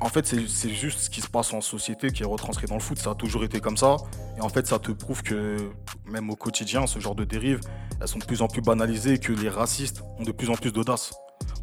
en 0.00 0.08
fait, 0.08 0.26
c'est 0.26 0.48
c'est 0.48 0.70
juste 0.70 0.98
ce 0.98 1.10
qui 1.10 1.20
se 1.20 1.28
passe 1.28 1.52
en 1.52 1.60
société 1.60 2.10
qui 2.10 2.24
est 2.24 2.26
retranscrit 2.26 2.66
dans 2.66 2.74
le 2.74 2.80
foot. 2.80 2.98
Ça 2.98 3.10
a 3.10 3.14
toujours 3.14 3.44
été 3.44 3.60
comme 3.60 3.76
ça. 3.76 3.96
Et 4.38 4.42
en 4.42 4.48
fait, 4.48 4.66
ça 4.66 4.80
te 4.80 4.90
prouve 4.90 5.22
que 5.22 5.56
même 6.06 6.28
au 6.30 6.36
quotidien, 6.36 6.86
ce 6.88 6.98
genre 6.98 7.14
de 7.14 7.22
dérives, 7.24 7.60
elles 8.00 8.08
sont 8.08 8.18
de 8.18 8.24
plus 8.24 8.42
en 8.42 8.48
plus 8.48 8.62
banalisées 8.62 9.12
et 9.14 9.18
que 9.18 9.32
les 9.32 9.48
racistes 9.48 10.02
ont 10.18 10.24
de 10.24 10.32
plus 10.32 10.50
en 10.50 10.54
plus 10.54 10.72
d'audace. 10.72 11.12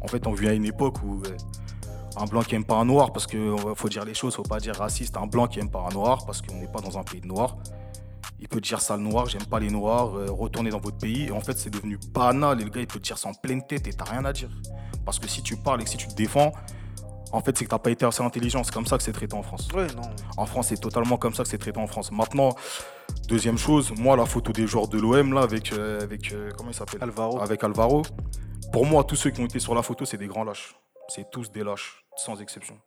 En 0.00 0.08
fait, 0.08 0.26
on 0.26 0.32
vit 0.32 0.48
à 0.48 0.54
une 0.54 0.64
époque 0.64 1.02
où 1.04 1.20
euh, 1.26 1.36
un 2.20 2.26
blanc 2.26 2.42
qui 2.42 2.54
aime 2.54 2.64
pas 2.64 2.76
un 2.76 2.84
noir, 2.84 3.12
parce 3.12 3.26
qu'il 3.26 3.54
faut 3.74 3.88
dire 3.88 4.04
les 4.04 4.14
choses, 4.14 4.34
faut 4.34 4.42
pas 4.42 4.60
dire 4.60 4.74
raciste, 4.76 5.16
un 5.16 5.26
blanc 5.26 5.46
qui 5.46 5.58
aime 5.60 5.70
pas 5.70 5.86
un 5.88 5.94
noir, 5.94 6.24
parce 6.26 6.42
qu'on 6.42 6.56
n'est 6.56 6.68
pas 6.68 6.80
dans 6.80 6.98
un 6.98 7.02
pays 7.02 7.20
de 7.20 7.26
noirs. 7.26 7.56
Il 8.38 8.48
peut 8.48 8.60
dire 8.60 8.80
sale 8.80 9.00
noir, 9.00 9.26
j'aime 9.26 9.44
pas 9.44 9.60
les 9.60 9.70
noirs, 9.70 10.16
euh, 10.16 10.26
retournez 10.30 10.70
dans 10.70 10.80
votre 10.80 10.96
pays. 10.96 11.26
Et 11.26 11.30
en 11.30 11.40
fait, 11.40 11.58
c'est 11.58 11.68
devenu 11.68 11.98
banal. 12.12 12.60
Et 12.60 12.64
le 12.64 12.70
gars, 12.70 12.80
il 12.80 12.86
peut 12.86 12.98
te 12.98 13.04
dire 13.04 13.18
ça 13.18 13.28
en 13.28 13.34
pleine 13.34 13.66
tête 13.66 13.86
et 13.86 13.92
t'as 13.92 14.04
rien 14.04 14.24
à 14.24 14.32
dire. 14.32 14.48
Parce 15.04 15.18
que 15.18 15.28
si 15.28 15.42
tu 15.42 15.56
parles 15.56 15.82
et 15.82 15.84
que 15.84 15.90
si 15.90 15.98
tu 15.98 16.08
te 16.08 16.14
défends, 16.14 16.52
en 17.32 17.40
fait, 17.40 17.56
c'est 17.56 17.64
que 17.64 17.70
t'as 17.70 17.78
pas 17.78 17.90
été 17.90 18.06
assez 18.06 18.22
intelligent. 18.22 18.64
C'est 18.64 18.72
comme 18.72 18.86
ça 18.86 18.96
que 18.96 19.02
c'est 19.02 19.12
traité 19.12 19.36
en 19.36 19.42
France. 19.42 19.68
Ouais, 19.74 19.86
non. 19.94 20.08
En 20.38 20.46
France, 20.46 20.68
c'est 20.68 20.80
totalement 20.80 21.18
comme 21.18 21.34
ça 21.34 21.42
que 21.42 21.50
c'est 21.50 21.58
traité 21.58 21.78
en 21.78 21.86
France. 21.86 22.10
Maintenant, 22.12 22.54
deuxième 23.28 23.58
chose, 23.58 23.92
moi, 23.98 24.16
la 24.16 24.24
photo 24.24 24.52
des 24.52 24.66
joueurs 24.66 24.88
de 24.88 24.98
l'OM, 24.98 25.34
là, 25.34 25.42
avec, 25.42 25.72
euh, 25.72 26.00
avec 26.00 26.32
euh, 26.32 26.50
comment 26.56 26.70
il 26.70 26.74
s'appelle? 26.74 27.02
Alvaro. 27.02 27.40
Avec 27.40 27.62
Alvaro. 27.62 28.02
Pour 28.72 28.86
moi, 28.86 29.04
tous 29.04 29.16
ceux 29.16 29.30
qui 29.30 29.40
ont 29.42 29.46
été 29.46 29.58
sur 29.58 29.74
la 29.74 29.82
photo, 29.82 30.06
c'est 30.06 30.16
des 30.16 30.28
grands 30.28 30.44
lâches. 30.44 30.76
C'est 31.12 31.28
tous 31.28 31.50
des 31.50 31.64
lâches, 31.64 32.04
sans 32.16 32.40
exception. 32.40 32.78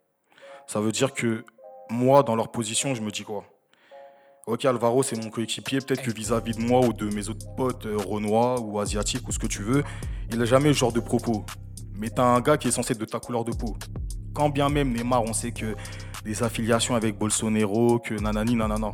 Ça 0.65 0.79
veut 0.79 0.93
dire 0.93 1.13
que 1.13 1.43
moi, 1.89 2.23
dans 2.23 2.37
leur 2.37 2.51
position, 2.51 2.95
je 2.95 3.01
me 3.01 3.11
dis 3.11 3.23
quoi? 3.23 3.43
Ok, 4.47 4.63
Alvaro, 4.63 5.03
c'est 5.03 5.21
mon 5.21 5.29
coéquipier. 5.29 5.79
Peut-être 5.79 6.01
que 6.01 6.09
vis-à-vis 6.09 6.53
de 6.53 6.61
moi 6.61 6.79
ou 6.85 6.93
de 6.93 7.13
mes 7.13 7.27
autres 7.27 7.45
potes 7.57 7.85
euh, 7.85 7.97
renois 7.97 8.61
ou 8.61 8.79
asiatiques 8.79 9.27
ou 9.27 9.33
ce 9.33 9.39
que 9.39 9.47
tu 9.47 9.61
veux, 9.61 9.83
il 10.31 10.37
n'a 10.37 10.45
jamais 10.45 10.69
ce 10.69 10.77
genre 10.77 10.93
de 10.93 11.01
propos. 11.01 11.43
Mais 11.95 12.09
t'as 12.09 12.23
un 12.23 12.39
gars 12.39 12.55
qui 12.55 12.69
est 12.69 12.71
censé 12.71 12.93
être 12.93 12.99
de 12.99 13.03
ta 13.03 13.19
couleur 13.19 13.43
de 13.43 13.51
peau. 13.51 13.75
Quand 14.33 14.47
bien 14.47 14.69
même 14.69 14.93
Neymar, 14.93 15.23
on 15.23 15.33
sait 15.33 15.51
que 15.51 15.75
des 16.23 16.43
affiliations 16.43 16.95
avec 16.95 17.17
Bolsonaro, 17.17 17.99
que 17.99 18.13
nanani, 18.13 18.55
nanana. 18.55 18.93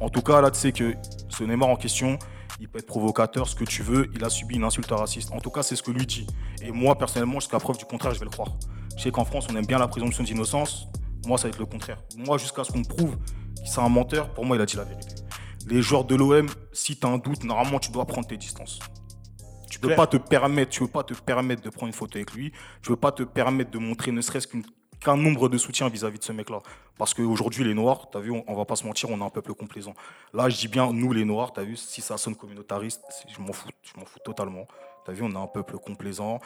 En 0.00 0.10
tout 0.10 0.20
cas, 0.20 0.42
là, 0.42 0.50
tu 0.50 0.60
sais 0.60 0.72
que 0.72 0.92
ce 1.30 1.44
Neymar 1.44 1.70
en 1.70 1.76
question, 1.76 2.18
il 2.60 2.68
peut 2.68 2.78
être 2.78 2.86
provocateur, 2.86 3.46
ce 3.48 3.54
que 3.54 3.64
tu 3.64 3.82
veux, 3.82 4.08
il 4.14 4.24
a 4.24 4.30
subi 4.30 4.56
une 4.56 4.64
insulte 4.64 4.90
raciste. 4.90 5.30
En 5.32 5.40
tout 5.40 5.50
cas, 5.50 5.62
c'est 5.62 5.76
ce 5.76 5.82
que 5.82 5.90
lui 5.90 6.06
dit. 6.06 6.26
Et 6.62 6.70
moi, 6.70 6.96
personnellement, 6.96 7.40
jusqu'à 7.40 7.58
preuve 7.58 7.76
du 7.78 7.84
contraire, 7.84 8.14
je 8.14 8.18
vais 8.18 8.24
le 8.24 8.30
croire. 8.30 8.56
Je 8.96 9.02
sais 9.02 9.10
qu'en 9.10 9.24
France, 9.24 9.46
on 9.50 9.56
aime 9.56 9.66
bien 9.66 9.78
la 9.78 9.88
présomption 9.88 10.24
d'innocence. 10.24 10.88
Moi, 11.26 11.36
ça 11.38 11.44
va 11.44 11.48
être 11.50 11.58
le 11.58 11.66
contraire. 11.66 11.98
Moi, 12.16 12.38
jusqu'à 12.38 12.64
ce 12.64 12.72
qu'on 12.72 12.78
me 12.78 12.84
prouve 12.84 13.16
qu'il 13.56 13.68
c'est 13.68 13.80
un 13.80 13.88
menteur, 13.88 14.32
pour 14.32 14.44
moi, 14.46 14.56
il 14.56 14.62
a 14.62 14.66
dit 14.66 14.76
la 14.76 14.84
vérité. 14.84 15.14
Les 15.66 15.82
joueurs 15.82 16.04
de 16.04 16.14
l'OM, 16.14 16.46
si 16.72 16.96
tu 16.98 17.06
as 17.06 17.10
un 17.10 17.18
doute, 17.18 17.42
normalement, 17.44 17.78
tu 17.78 17.90
dois 17.90 18.06
prendre 18.06 18.26
tes 18.26 18.36
distances. 18.36 18.78
Tu 19.68 19.80
peux 19.80 19.88
Clair. 19.88 19.96
pas 19.96 20.06
te 20.06 20.16
permettre, 20.16 20.70
tu 20.70 20.80
veux 20.84 20.88
pas 20.88 21.02
te 21.02 21.12
permettre 21.12 21.60
de 21.62 21.68
prendre 21.70 21.88
une 21.88 21.92
photo 21.92 22.16
avec 22.16 22.32
lui. 22.32 22.52
Tu 22.82 22.90
veux 22.90 22.96
pas 22.96 23.12
te 23.12 23.24
permettre 23.24 23.70
de 23.72 23.78
montrer 23.78 24.12
ne 24.12 24.20
serait-ce 24.20 24.46
qu'une- 24.46 24.64
qu'un 25.06 25.16
nombre 25.16 25.48
de 25.48 25.56
soutiens 25.56 25.88
vis-à-vis 25.88 26.18
de 26.18 26.24
ce 26.24 26.32
mec-là. 26.32 26.58
Parce 26.98 27.14
qu'aujourd'hui, 27.14 27.62
les 27.62 27.74
Noirs, 27.74 28.10
tu 28.10 28.18
as 28.18 28.20
vu, 28.20 28.32
on, 28.32 28.54
va 28.54 28.64
pas 28.64 28.74
se 28.74 28.84
mentir, 28.84 29.08
on 29.08 29.20
est 29.20 29.24
un 29.24 29.30
peuple 29.30 29.54
complaisant. 29.54 29.94
Là, 30.34 30.48
je 30.48 30.56
dis 30.56 30.66
bien, 30.66 30.92
nous, 30.92 31.12
les 31.12 31.24
Noirs, 31.24 31.52
tu 31.52 31.60
as 31.60 31.62
vu, 31.62 31.76
si 31.76 32.00
ça 32.00 32.18
sonne 32.18 32.34
communautariste, 32.34 33.02
je 33.28 33.40
m'en 33.40 33.52
fous, 33.52 33.68
je 33.82 34.00
m'en 34.00 34.04
fous 34.04 34.18
totalement. 34.24 34.66
Tu 35.04 35.12
as 35.12 35.14
vu, 35.14 35.22
on 35.22 35.30
est 35.30 35.36
un 35.36 35.46
peuple 35.46 35.78
complaisant. 35.78 36.40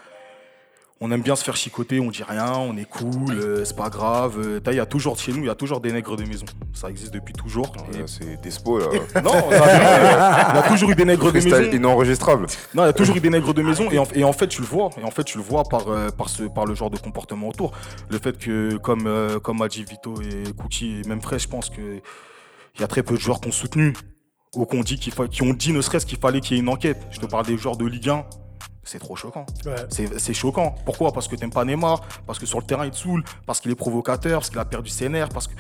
On 1.03 1.11
aime 1.13 1.23
bien 1.23 1.35
se 1.35 1.43
faire 1.43 1.57
chicoter, 1.57 1.99
on 1.99 2.11
dit 2.11 2.23
rien, 2.23 2.53
on 2.59 2.77
est 2.77 2.85
cool, 2.85 3.31
euh, 3.33 3.65
c'est 3.65 3.75
pas 3.75 3.89
grave. 3.89 4.39
Euh, 4.39 4.61
Il 4.67 4.75
y 4.75 4.81
a 4.81 4.85
toujours, 4.85 5.19
chez 5.19 5.33
nous, 5.33 5.39
il 5.39 5.47
y 5.47 5.49
a 5.49 5.55
toujours 5.55 5.81
des 5.81 5.93
nègres 5.93 6.15
de 6.15 6.25
maison. 6.25 6.45
Ça 6.75 6.91
existe 6.91 7.15
depuis 7.15 7.33
toujours. 7.33 7.73
Et- 7.95 8.03
C'est 8.07 8.39
Despo, 8.43 8.79
là. 8.79 8.85
Non, 9.25 9.33
il 9.33 10.57
y 10.57 10.59
a 10.59 10.63
toujours 10.69 10.91
eu 10.91 10.95
des 10.95 11.07
nègres 11.07 11.33
de 11.33 11.41
maison. 11.41 11.71
Inenregistrable. 11.73 12.47
Non, 12.75 12.83
il 12.83 12.87
y 12.87 12.91
a 12.91 12.93
toujours 12.93 13.17
eu 13.17 13.21
des 13.21 13.31
nègres 13.31 13.55
de 13.55 13.63
maison 13.63 13.91
et 13.91 13.99
en, 13.99 14.05
et 14.15 14.25
en 14.25 14.35
fait 14.35 14.49
tu 14.49 14.61
le 14.61 14.67
vois, 14.67 14.91
et 15.01 15.05
en 15.05 15.11
fait 15.11 15.25
tu 15.25 15.39
le 15.39 15.43
vois 15.43 15.63
par, 15.65 15.89
euh, 15.89 16.11
par, 16.11 16.29
ce, 16.29 16.43
par 16.43 16.67
le 16.67 16.75
genre 16.75 16.91
de 16.91 16.99
comportement 16.99 17.49
autour. 17.49 17.73
Le 18.11 18.19
fait 18.19 18.37
que, 18.37 18.77
comme, 18.77 19.07
euh, 19.07 19.41
comme 19.41 19.63
a 19.63 19.69
dit 19.69 19.85
Vito 19.85 20.21
et 20.21 20.53
Kuti 20.53 21.01
et 21.03 21.09
même 21.09 21.23
Fresh, 21.23 21.45
je 21.45 21.49
pense 21.49 21.71
que 21.71 21.81
il 22.75 22.81
y 22.81 22.85
a 22.85 22.89
très 22.89 23.03
peu 23.03 23.15
de 23.15 23.21
joueurs 23.21 23.41
qui 23.41 23.49
ont 23.49 23.53
soutenu 23.53 23.95
ou 24.55 24.67
qui 24.67 24.77
ont 24.77 24.83
dit, 24.83 24.99
qu'il 24.99 25.15
qui 25.31 25.43
ont 25.45 25.55
dit 25.55 25.73
ne 25.73 25.81
serait-ce 25.81 26.05
qu'il 26.05 26.19
fallait 26.19 26.41
qu'il 26.41 26.57
y 26.59 26.61
ait 26.61 26.63
une 26.63 26.69
enquête. 26.69 26.99
Je 27.11 27.21
te 27.21 27.27
parle 27.27 27.47
des 27.47 27.57
joueurs 27.57 27.79
de 27.79 27.87
Ligue 27.87 28.11
1. 28.11 28.27
C'est 28.83 28.99
trop 28.99 29.15
choquant. 29.17 29.47
Ouais. 29.67 29.75
C'est 29.91 30.19
c'est 30.19 30.35
choquant. 30.35 30.75
Pourquoi? 30.85 31.13
Parce 31.13 31.29
que 31.29 31.37
t'aimes 31.37 31.53
pas 31.53 31.65
Neymar, 31.65 32.01
parce 32.27 32.39
que 32.39 32.47
sur 32.47 32.59
le 32.59 32.65
terrain 32.65 32.85
il 32.87 32.91
te 32.91 32.97
saoule, 32.97 33.23
parce 33.47 33.61
qu'il 33.61 33.71
est 33.71 33.77
provocateur, 33.77 34.41
parce 34.41 34.51
qu'il 34.51 34.59
a 34.59 34.65
perdu 34.65 34.91
ses 34.91 35.09
nerfs, 35.09 35.29
parce 35.29 35.47
que. 35.47 35.55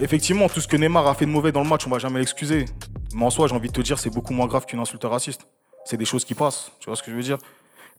Effectivement, 0.00 0.48
tout 0.48 0.60
ce 0.60 0.66
que 0.66 0.76
Neymar 0.76 1.06
a 1.06 1.14
fait 1.14 1.26
de 1.26 1.30
mauvais 1.30 1.52
dans 1.52 1.62
le 1.62 1.68
match, 1.68 1.86
on 1.86 1.90
va 1.90 1.98
jamais 1.98 2.18
l'excuser. 2.18 2.64
Mais 3.14 3.24
en 3.24 3.30
soi, 3.30 3.46
j'ai 3.46 3.54
envie 3.54 3.68
de 3.68 3.72
te 3.72 3.82
dire, 3.82 3.98
c'est 3.98 4.10
beaucoup 4.10 4.32
moins 4.32 4.46
grave 4.46 4.64
qu'une 4.64 4.80
insulte 4.80 5.04
raciste. 5.04 5.46
C'est 5.84 5.98
des 5.98 6.04
choses 6.06 6.24
qui 6.24 6.34
passent. 6.34 6.72
Tu 6.80 6.86
vois 6.86 6.96
ce 6.96 7.02
que 7.02 7.10
je 7.10 7.16
veux 7.16 7.22
dire? 7.22 7.38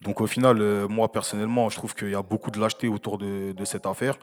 Donc 0.04 0.22
au 0.22 0.28
final, 0.28 0.58
euh, 0.62 0.88
moi 0.88 1.12
personnellement, 1.12 1.70
je 1.70 1.78
trouve 1.78 1.96
qu'il 1.96 2.10
y 2.10 2.16
a 2.16 2.22
beaucoup 2.22 2.52
de 2.52 2.60
lâcheté 2.60 2.88
autour 2.88 3.18
de, 3.18 3.52
de 3.54 3.66
cette 3.66 3.86
affaire. 3.86 4.16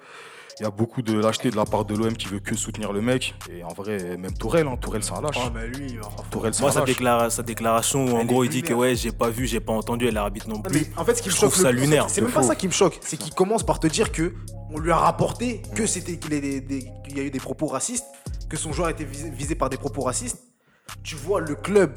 Il 0.58 0.64
y 0.64 0.66
a 0.66 0.70
beaucoup 0.70 1.00
de 1.00 1.14
lâcheté 1.18 1.50
de 1.50 1.56
la 1.56 1.64
part 1.64 1.86
de 1.86 1.94
l'OM 1.94 2.14
qui 2.14 2.26
veut 2.28 2.40
que 2.40 2.54
soutenir 2.54 2.92
le 2.92 3.00
mec. 3.00 3.34
Et 3.50 3.64
en 3.64 3.68
vrai, 3.72 4.18
même 4.18 4.34
Tourelle, 4.36 4.66
hein, 4.66 4.76
Tourelle 4.78 5.02
c'est 5.02 5.14
un 5.14 5.22
lâche. 5.22 5.38
Oh, 5.38 5.48
mais 5.54 5.66
lui, 5.68 5.98
enfin, 6.04 6.22
Tourelle 6.30 6.52
c'est 6.52 6.60
Moi, 6.60 6.70
sa, 6.72 6.80
lâche. 6.80 6.88
déclara- 6.90 7.30
sa 7.30 7.42
déclaration 7.42 8.04
où 8.04 8.16
en 8.16 8.20
Elle 8.20 8.26
gros 8.26 8.44
il 8.44 8.50
dit 8.50 8.60
que 8.62 8.74
ouais, 8.74 8.94
j'ai 8.94 9.12
pas 9.12 9.30
vu, 9.30 9.46
j'ai 9.46 9.60
pas 9.60 9.72
entendu, 9.72 10.06
et 10.06 10.10
l'arbitre 10.10 10.48
non 10.50 10.60
Ah, 10.62 10.68
plus. 10.68 10.80
mais 10.80 10.90
en 10.98 11.04
fait, 11.06 11.14
ce 11.14 11.22
qui 11.22 11.28
me 11.28 11.34
Je 11.34 11.38
choque 11.40 11.50
trouve 11.52 11.62
ça 11.62 11.70
le 11.72 11.78
plus, 11.78 11.86
lunaire, 11.86 12.10
c'est 12.10 12.20
même 12.20 12.30
pas 12.32 12.42
ça 12.42 12.56
qui 12.56 12.66
me 12.66 12.72
choque, 12.72 12.98
c'est 13.00 13.16
qu'il 13.16 13.32
commence 13.32 13.62
par 13.62 13.80
te 13.80 13.86
dire 13.86 14.12
que 14.12 14.34
on 14.70 14.78
lui 14.78 14.90
a 14.90 14.96
rapporté 14.96 15.62
que 15.74 15.86
c'était 15.86 16.18
qu'il 16.18 16.34
y 16.34 17.20
a 17.20 17.22
eu 17.22 17.30
des 17.30 17.40
propos 17.40 17.66
racistes, 17.66 18.04
que 18.50 18.58
son 18.58 18.72
joueur 18.74 18.88
a 18.88 18.90
été 18.90 19.04
visé, 19.04 19.30
visé 19.30 19.54
par 19.54 19.70
des 19.70 19.78
propos 19.78 20.02
racistes. 20.02 20.42
Tu 21.02 21.14
vois 21.14 21.40
le 21.40 21.54
club, 21.54 21.94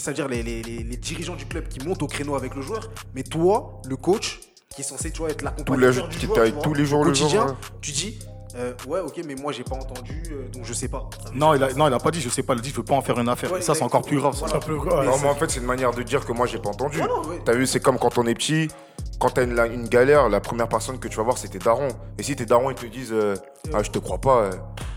c'est-à-dire 0.00 0.28
les, 0.28 0.42
les- 0.42 0.62
les- 0.62 0.82
les 0.82 0.96
dirigeants 0.96 1.36
du 1.36 1.46
club 1.46 1.68
qui 1.68 1.80
montent 1.86 2.02
au 2.02 2.06
créneau 2.06 2.34
avec 2.34 2.54
le 2.54 2.62
joueur, 2.62 2.90
mais 3.14 3.22
toi, 3.22 3.80
le 3.86 3.96
coach, 3.96 4.40
qui 4.74 4.80
est 4.80 4.84
censé 4.84 5.10
tu 5.10 5.18
vois, 5.18 5.30
être 5.30 5.42
l'accompagnateur 5.42 6.08
du 6.08 6.16
qui 6.18 6.26
joueur, 6.26 6.38
taille 6.38 6.48
tu 6.50 6.54
vois, 6.54 6.62
tous 6.62 6.74
les 6.74 6.84
jours 6.86 7.04
le 7.04 7.12
jour, 7.14 7.32
ouais. 7.32 7.40
tu 7.80 7.92
dis 7.92 8.18
euh, 8.54 8.74
ouais 8.86 9.00
ok 9.00 9.18
mais 9.26 9.34
moi 9.34 9.50
j'ai 9.50 9.64
pas 9.64 9.76
entendu 9.76 10.22
euh, 10.30 10.46
donc 10.50 10.64
je 10.66 10.74
sais 10.74 10.88
pas. 10.88 11.08
Non, 11.34 11.54
il 11.54 11.62
a, 11.64 11.72
non, 11.72 11.88
il 11.88 11.94
a 11.94 11.98
pas 11.98 12.10
dit, 12.10 12.20
je 12.20 12.28
sais 12.28 12.42
pas, 12.42 12.52
il 12.54 12.58
a 12.58 12.62
dit, 12.62 12.68
je 12.70 12.76
veux 12.76 12.82
pas 12.82 12.94
en 12.94 13.00
faire 13.00 13.18
une 13.18 13.28
affaire. 13.30 13.50
Ouais, 13.50 13.60
et 13.60 13.62
ça, 13.62 13.74
c'est 13.74 13.82
encore 13.82 14.02
plus 14.02 14.18
grave. 14.18 14.34
ça. 14.34 14.46
Non, 14.46 15.16
mais 15.22 15.28
en 15.28 15.34
fait, 15.34 15.50
c'est 15.50 15.60
une 15.60 15.66
manière 15.66 15.90
de 15.92 16.02
dire 16.02 16.24
que 16.26 16.32
moi, 16.32 16.46
j'ai 16.46 16.58
pas 16.58 16.68
entendu. 16.68 17.00
Ouais, 17.00 17.08
non, 17.08 17.22
ouais. 17.28 17.40
T'as 17.44 17.54
vu, 17.54 17.66
c'est 17.66 17.80
comme 17.80 17.98
quand 17.98 18.18
on 18.18 18.26
est 18.26 18.34
petit, 18.34 18.68
quand 19.18 19.30
t'as 19.30 19.44
une, 19.44 19.58
une 19.72 19.88
galère, 19.88 20.28
la 20.28 20.40
première 20.40 20.68
personne 20.68 20.98
que 20.98 21.08
tu 21.08 21.16
vas 21.16 21.22
voir, 21.22 21.38
c'est 21.38 21.48
tes 21.48 21.58
darons. 21.58 21.88
Et 22.18 22.22
si 22.22 22.36
tes 22.36 22.44
darons, 22.44 22.70
ils 22.70 22.74
te 22.76 22.84
disent 22.84 23.12
euh, 23.12 23.36
Ah, 23.72 23.82
je 23.82 23.90
te 23.90 23.98
crois 23.98 24.18
pas, 24.18 24.36
euh, 24.42 24.50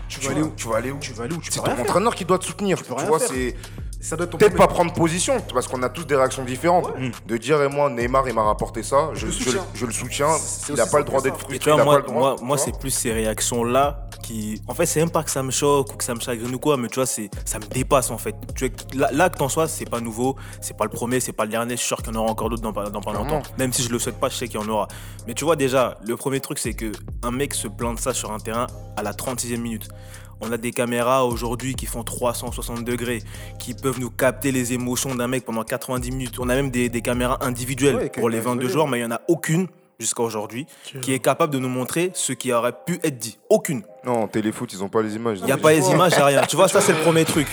Tu 0.08 0.20
vas 0.20 0.32
aller 0.32 0.42
où 0.42 0.52
Tu 0.54 0.68
vas 0.68 0.76
aller 0.76 0.90
où? 0.90 0.98
Tu 0.98 1.12
vas 1.14 1.24
aller 1.24 1.34
où? 1.34 1.40
Tu 1.40 1.50
C'est 1.50 1.60
ton 1.60 1.70
entraîneur 1.80 2.14
qui 2.14 2.26
doit 2.26 2.38
te 2.38 2.44
soutenir. 2.44 2.82
Tu, 2.82 2.92
vois, 3.06 3.18
c'est 3.18 3.56
Ça 4.00 4.14
doit 4.16 4.24
être 4.26 4.30
ton 4.32 4.38
peut-être 4.38 4.56
pas 4.56 4.66
prendre 4.68 4.92
position, 4.92 5.40
parce 5.52 5.66
qu'on 5.66 5.82
a 5.82 5.88
tous 5.88 6.04
des 6.04 6.14
réactions 6.16 6.44
différentes. 6.44 6.92
De 7.26 7.36
dire, 7.36 7.60
et 7.62 7.68
moi, 7.68 7.90
Neymar, 7.90 8.28
il 8.28 8.34
m'a 8.34 8.42
rapporté 8.44 8.82
ça, 8.82 9.10
je, 9.14 9.26
le 9.26 9.32
je- 9.32 9.38
soutiens. 9.44 9.64
je 9.74 9.86
le 9.86 9.92
soutiens, 9.92 10.28
C'est 10.38 10.72
il 10.74 10.80
a 10.80 10.82
aussi 10.84 10.92
pas 10.92 10.98
le 10.98 11.04
droit 11.04 11.20
d'être 11.20 11.38
frustré, 11.38 11.58
tu 11.58 11.70
vois, 11.70 11.78
il 11.78 11.80
a 11.80 11.84
moi, 11.84 11.94
pas 11.94 12.00
le 12.00 12.06
droit. 12.06 12.36
moi, 12.42 12.58
c'est 12.58 12.78
plus 12.78 12.90
ces 12.90 13.12
réactions-là 13.12 14.08
qui. 14.22 14.60
En 14.68 14.74
fait, 14.74 14.86
c'est 14.86 15.00
même 15.00 15.10
pas 15.10 15.22
que 15.24 15.30
ça 15.30 15.42
me 15.42 15.50
choque 15.50 15.92
ou 15.92 15.96
que 15.96 16.04
ça 16.04 16.14
me 16.14 16.20
chagrine 16.20 16.54
ou 16.54 16.58
quoi, 16.58 16.76
mais 16.76 16.88
tu 16.88 16.96
vois, 16.96 17.06
ça 17.06 17.22
me 17.58 17.66
dépasse 17.72 18.10
en 18.10 18.18
fait. 18.18 18.34
Tu 18.54 18.68
vois, 18.68 18.76
là, 18.94 19.08
l'acte 19.12 19.40
en 19.40 19.48
soi, 19.48 19.66
c'est 19.68 19.88
pas 19.88 20.00
nouveau, 20.00 20.36
c'est 20.60 20.76
pas 20.76 20.84
le 20.84 20.90
premier, 20.90 21.20
c'est 21.20 21.32
pas 21.32 21.44
le 21.44 21.50
dernier. 21.50 21.72
Je 21.72 21.80
suis 21.80 21.88
sûr 21.88 21.98
qu'il 21.98 22.12
y 22.12 22.16
en 22.16 22.20
aura 22.20 22.30
encore 22.30 22.48
d'autres 22.50 22.62
dans, 22.62 22.72
pas- 22.72 22.90
dans 22.90 23.00
pas 23.00 23.12
longtemps. 23.12 23.42
Même 23.58 23.72
si 23.72 23.82
je 23.82 23.90
le 23.90 23.98
souhaite 23.98 24.20
pas, 24.20 24.28
je 24.28 24.36
sais 24.36 24.48
qu'il 24.48 24.60
y 24.60 24.62
en 24.62 24.68
aura. 24.68 24.88
Mais 25.26 25.34
tu 25.34 25.44
vois, 25.44 25.56
déjà, 25.56 25.98
le 26.04 26.16
premier 26.16 26.40
truc, 26.40 26.58
c'est 26.58 26.74
que 26.74 26.92
un 27.22 27.30
mec 27.30 27.54
se 27.54 27.66
plaint 27.68 27.94
de 27.96 28.00
ça 28.00 28.12
sur 28.14 28.30
un 28.32 28.38
terrain 28.38 28.66
à 28.96 29.02
la 29.02 29.12
36e 29.12 29.58
minute. 29.58 29.88
On 30.40 30.52
a 30.52 30.58
des 30.58 30.70
caméras 30.70 31.24
aujourd'hui 31.24 31.74
qui 31.74 31.86
font 31.86 32.04
360 32.04 32.84
degrés, 32.84 33.22
qui 33.58 33.72
peuvent 33.72 34.00
nous 34.00 34.10
capter 34.10 34.52
les 34.52 34.74
émotions 34.74 35.14
d'un 35.14 35.28
mec 35.28 35.44
pendant 35.44 35.64
90 35.64 36.10
minutes. 36.10 36.38
On 36.38 36.48
a 36.48 36.54
même 36.54 36.70
des, 36.70 36.88
des 36.88 37.00
caméras 37.00 37.38
individuelles 37.40 37.96
Ouais, 37.96 38.10
pour 38.10 38.28
les 38.28 38.38
caméras 38.38 38.54
22 38.54 38.64
isolées, 38.64 38.72
joueurs, 38.72 38.88
mais 38.88 38.98
il 38.98 39.06
n'y 39.06 39.06
en 39.06 39.16
a 39.16 39.22
aucune 39.28 39.68
jusqu'à 39.98 40.22
aujourd'hui 40.22 40.66
qui 41.00 41.12
est 41.12 41.18
capable 41.18 41.52
de 41.52 41.58
nous 41.58 41.68
montrer 41.68 42.10
ce 42.14 42.32
qui 42.32 42.52
aurait 42.52 42.74
pu 42.84 43.00
être 43.02 43.18
dit. 43.18 43.38
Aucune. 43.48 43.82
Non, 44.06 44.28
téléfoot, 44.28 44.72
ils 44.72 44.82
ont 44.84 44.88
pas 44.88 45.02
les 45.02 45.16
images. 45.16 45.38
Il 45.40 45.46
n'y 45.46 45.52
a 45.52 45.56
pas 45.56 45.72
les 45.72 45.84
images, 45.88 46.12
il 46.16 46.22
rien. 46.22 46.42
Tu 46.42 46.54
vois, 46.54 46.68
ça 46.68 46.80
c'est 46.80 46.92
le 46.92 47.00
premier 47.00 47.24
truc. 47.32 47.48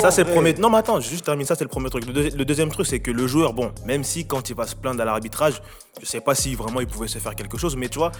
Ça 0.00 0.08
en 0.08 0.10
c'est 0.10 0.24
le 0.24 0.30
premier. 0.32 0.54
Non 0.54 0.70
mais 0.70 0.78
attends, 0.78 0.98
je 0.98 1.10
juste 1.10 1.24
termine 1.26 1.46
ça, 1.46 1.54
c'est 1.54 1.64
le 1.64 1.68
premier 1.68 1.90
truc. 1.90 2.06
Le, 2.06 2.12
deuxi- 2.12 2.34
le 2.36 2.44
deuxième 2.46 2.70
truc, 2.70 2.86
c'est 2.86 3.00
que 3.00 3.10
le 3.10 3.26
joueur, 3.26 3.52
bon, 3.52 3.70
même 3.84 4.02
si 4.02 4.26
quand 4.26 4.48
il 4.48 4.56
va 4.56 4.66
se 4.66 4.74
plaindre 4.74 5.02
à 5.02 5.04
l'arbitrage, 5.04 5.60
je 6.00 6.06
sais 6.06 6.20
pas 6.20 6.34
si 6.34 6.54
vraiment 6.54 6.80
il 6.80 6.86
pouvait 6.86 7.06
se 7.08 7.18
faire 7.18 7.36
quelque 7.36 7.58
chose, 7.58 7.76
mais 7.76 7.88
tu 7.88 7.98
vois, 7.98 8.10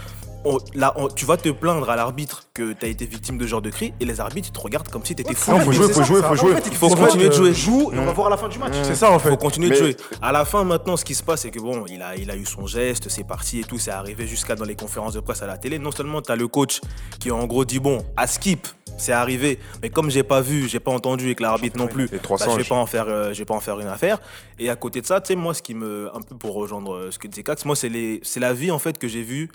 on- 0.44 0.58
là, 0.74 0.92
on- 0.96 1.08
tu 1.08 1.24
vas 1.24 1.36
te 1.38 1.48
plaindre 1.48 1.88
à 1.88 1.96
l'arbitre 1.96 2.44
que 2.52 2.72
tu 2.74 2.84
as 2.84 2.88
été 2.88 3.06
victime 3.06 3.38
de 3.38 3.44
ce 3.44 3.48
genre 3.48 3.62
de 3.62 3.70
cri, 3.70 3.94
et 3.98 4.04
les 4.04 4.20
arbitres 4.20 4.48
ils 4.50 4.52
te 4.56 4.60
regardent 4.60 4.88
comme 4.88 5.04
si 5.04 5.14
tu 5.16 5.22
étais 5.22 5.34
fou. 5.34 5.52
Non, 5.52 5.60
faut 5.60 5.72
jouer, 5.72 5.86
c'est 5.88 5.94
faut 5.94 6.02
jouer, 6.04 6.20
ça. 6.20 6.26
faut 6.28 6.32
En 6.34 6.36
jouer. 6.36 6.54
fait, 6.56 6.68
Il 6.70 6.76
faut 6.76 6.86
en 6.86 6.90
fait, 6.96 7.02
continuer 7.02 7.28
de 7.28 7.32
jouer. 7.34 7.54
Joue 7.54 7.90
et 7.94 7.98
on 7.98 8.04
va 8.04 8.12
voir 8.12 8.26
à 8.26 8.30
la 8.30 8.36
fin 8.36 8.48
du 8.48 8.58
match. 8.58 8.74
C'est 8.82 8.94
ça 8.94 9.10
en 9.10 9.14
Il 9.14 9.20
faut 9.20 9.30
fait. 9.30 9.36
continuer 9.38 9.70
de 9.70 9.74
jouer. 9.74 9.96
À 10.20 10.32
la 10.32 10.44
fin, 10.44 10.62
maintenant, 10.64 10.96
ce 10.98 11.04
qui 11.04 11.14
se 11.14 11.22
passe, 11.22 11.40
c'est 11.42 11.50
que 11.50 11.60
bon, 11.60 11.84
il 11.88 12.02
a, 12.02 12.14
il 12.16 12.30
a 12.30 12.36
eu 12.36 12.44
son 12.44 12.66
geste, 12.66 13.08
c'est 13.08 13.24
parti 13.24 13.60
et 13.60 13.64
tout, 13.64 13.78
c'est 13.78 13.90
arrivé 13.90 14.26
jusqu'à 14.26 14.54
dans 14.54 14.66
les 14.66 14.76
conférences 14.76 15.14
de 15.14 15.20
presse 15.20 15.42
à 15.42 15.46
la 15.46 15.56
télé. 15.56 15.78
Non 15.78 15.90
seulement 15.92 16.20
tu 16.20 16.30
as 16.30 16.36
le 16.36 16.46
coach 16.46 16.80
qui 17.18 17.30
en 17.30 17.46
gros 17.54 17.64
dit 17.64 17.78
bon, 17.78 18.04
à 18.16 18.26
skip, 18.26 18.66
c'est 18.96 19.12
arrivé, 19.12 19.60
mais 19.80 19.88
comme 19.88 20.10
j'ai 20.10 20.24
pas 20.24 20.40
vu, 20.40 20.68
j'ai 20.68 20.80
pas 20.80 20.90
entendu 20.90 21.30
et 21.30 21.34
que 21.36 21.42
l'arbitre 21.42 21.78
non 21.78 21.86
plus, 21.86 22.08
Et 22.12 22.18
trois 22.18 22.36
bah, 22.36 22.46
je 22.50 22.56
vais 22.56 22.64
pas 22.64 22.74
en 22.74 22.86
faire, 22.86 23.06
euh, 23.08 23.32
je 23.32 23.38
vais 23.38 23.44
pas 23.44 23.54
en 23.54 23.60
faire 23.60 23.78
une 23.78 23.86
affaire. 23.86 24.20
Et 24.58 24.68
à 24.68 24.76
côté 24.76 25.00
de 25.00 25.06
ça, 25.06 25.20
tu 25.20 25.28
sais, 25.28 25.36
moi, 25.36 25.54
ce 25.54 25.62
qui 25.62 25.74
me, 25.74 26.10
un 26.14 26.20
peu 26.20 26.36
pour 26.36 26.54
rejoindre 26.54 26.94
euh, 26.94 27.10
ce 27.12 27.18
que 27.18 27.28
disait 27.28 27.44
Cax, 27.44 27.64
moi, 27.64 27.76
c'est 27.76 27.88
les, 27.88 28.20
c'est 28.24 28.40
la 28.40 28.52
vie 28.52 28.72
en 28.72 28.80
fait 28.80 28.98
que 28.98 29.06
j'ai 29.06 29.22
vue 29.22 29.50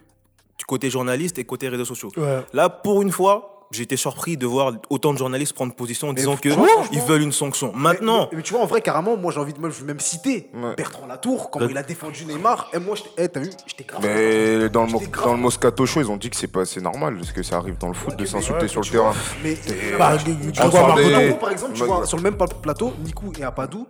du 0.58 0.66
côté 0.66 0.90
journaliste 0.90 1.40
et 1.40 1.44
côté 1.44 1.68
réseaux 1.68 1.86
sociaux. 1.86 2.12
Ouais. 2.16 2.40
Là, 2.54 2.70
pour 2.70 3.02
une 3.02 3.12
fois, 3.12 3.59
j'ai 3.72 3.84
été 3.84 3.96
surpris 3.98 4.36
de 4.36 4.48
voir 4.48 4.74
autant 4.90 5.14
de 5.14 5.18
journalistes 5.20 5.54
prendre 5.54 5.74
position 5.76 6.10
en 6.10 6.14
disant 6.14 6.36
que 6.38 6.50
franchement, 6.50 6.84
ils 6.92 7.02
veulent 7.02 7.22
une 7.22 7.32
sanction. 7.32 7.72
Maintenant, 7.76 8.28
Mais, 8.32 8.38
mais 8.38 8.44
tu 8.44 8.54
vois, 8.54 8.64
en 8.64 8.66
vrai, 8.66 8.82
carrément, 8.82 9.16
moi 9.16 9.32
j'ai 9.32 9.40
envie 9.40 9.54
de 9.54 9.60
vais 9.82 9.86
même 9.86 10.00
citer 10.00 10.50
Ouais. 10.56 10.76
Bertrand 10.76 11.06
Latour, 11.06 11.52
comment 11.52 11.66
Le- 11.66 11.72
il 11.72 11.78
a 11.78 11.84
défendu 11.84 12.26
Neymar. 12.26 12.70
Et 12.74 12.80
moi, 12.80 12.96
j'étais- 12.96 13.10
eh, 13.18 13.30
t'as 13.30 13.40
vu, 13.40 13.52
j'étais 13.68 13.84
grave. 13.84 14.02
Mais 14.04 14.70
dans 14.70 14.86
le, 14.86 15.08
grave- 15.08 15.26
dans 15.26 15.34
le 15.34 15.40
Moscato 15.40 15.86
Show, 15.86 16.02
ils 16.02 16.10
ont 16.10 16.18
dit 16.18 16.30
que 16.32 16.36
c'est 16.36 16.48
pas 16.48 16.62
assez 16.62 16.82
normal, 16.82 17.16
parce 17.18 17.32
que 17.32 17.44
ça 17.44 17.58
arrive 17.58 17.78
dans 17.78 17.90
le 17.90 17.94
foot 17.94 18.16
de 18.16 18.26
s'insulter 18.26 18.68
sur 18.68 18.82
le 18.82 18.88
terrain. 18.88 19.14
Mais 19.44 19.56
Bah, 19.98 20.18
tu 20.18 20.32
vois, 20.62 21.40
par 21.40 21.52
exemple, 21.52 21.74
tu 21.74 21.84
vois, 21.84 22.06
sur 22.08 22.18
le 22.18 22.24
même 22.24 22.38
plateau, 22.38 22.94
Nikou 23.04 23.32
et 23.40 23.44
Apadou, 23.44 23.88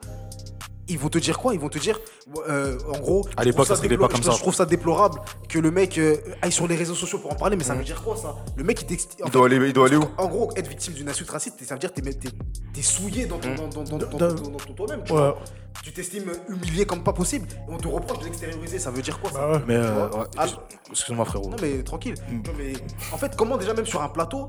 ils 0.89 0.99
vont 0.99 1.09
te 1.09 1.17
dire 1.17 1.37
quoi? 1.37 1.53
Ils 1.53 1.59
vont 1.59 1.69
te 1.69 1.79
dire, 1.79 1.99
euh, 2.49 2.77
en 2.93 2.99
gros, 2.99 3.25
À 3.37 3.41
je 3.41 3.45
l'époque, 3.45 3.65
trouve 3.65 3.77
ça 3.77 3.81
se 3.83 3.87
pas 3.95 4.07
comme 4.07 4.17
je- 4.17 4.23
ça. 4.23 4.31
Je 4.31 4.39
trouve 4.39 4.53
ça 4.55 4.65
déplorable 4.65 5.19
que 5.47 5.59
le 5.59 5.71
mec 5.71 5.97
euh, 5.97 6.17
aille 6.41 6.51
sur 6.51 6.67
les 6.67 6.75
réseaux 6.75 6.95
sociaux 6.95 7.19
pour 7.19 7.31
en 7.31 7.35
parler, 7.35 7.55
mais 7.55 7.63
ça 7.63 7.75
veut 7.75 7.83
dire 7.83 8.01
quoi 8.03 8.15
ça? 8.17 8.35
Le 8.55 8.63
mec, 8.63 8.81
il 8.81 8.85
t'explique. 8.87 9.21
Il 9.25 9.31
doit 9.31 9.45
aller- 9.45 9.57
il 9.67 9.73
doit 9.73 9.87
aller 9.87 9.95
où? 9.97 10.03
En 10.17 10.27
gros, 10.27 10.51
être 10.55 10.67
victime 10.67 10.93
d'une 10.93 11.07
insulte 11.09 11.29
raciste, 11.29 11.63
ça 11.63 11.75
veut 11.75 11.79
dire 11.79 11.93
que 11.93 12.01
t'es- 12.01 12.13
t'es 12.13 12.29
t'es 12.73 12.81
souillé 12.81 13.25
dans 13.25 13.37
ton- 13.39 13.55
dans- 13.55 13.67
dans- 13.67 13.83
dans- 13.97 14.07
dans- 14.07 14.57
ton 14.57 14.73
toi-même. 14.73 15.03
tu 15.03 15.13
Ouais. 15.13 15.19
vois. 15.19 15.37
Tu 15.83 15.91
t'estimes 15.93 16.31
humilié 16.49 16.85
comme 16.85 17.03
pas 17.03 17.13
possible 17.13 17.47
et 17.51 17.55
on 17.71 17.77
te 17.77 17.87
reproche 17.87 18.19
de 18.19 18.25
l'extérioriser. 18.25 18.79
Ça 18.79 18.91
veut 18.91 19.01
dire 19.01 19.19
quoi 19.21 19.31
ça? 19.31 19.39
Bah 19.39 19.51
ouais. 19.53 19.63
Mais 19.67 19.75
euh, 19.75 20.07
ouais, 20.09 20.25
Ah, 20.37 20.45
excuse-moi 20.91 21.25
frérot. 21.25 21.49
non 21.49 21.55
mais 21.61 21.83
tranquille. 21.83 22.15
Mm. 22.29 22.41
Mais 22.57 22.73
en 23.13 23.17
fait, 23.17 23.35
comment 23.35 23.57
déjà 23.57 23.73
même 23.73 23.85
sur 23.85 24.01
un 24.01 24.09
plateau, 24.09 24.47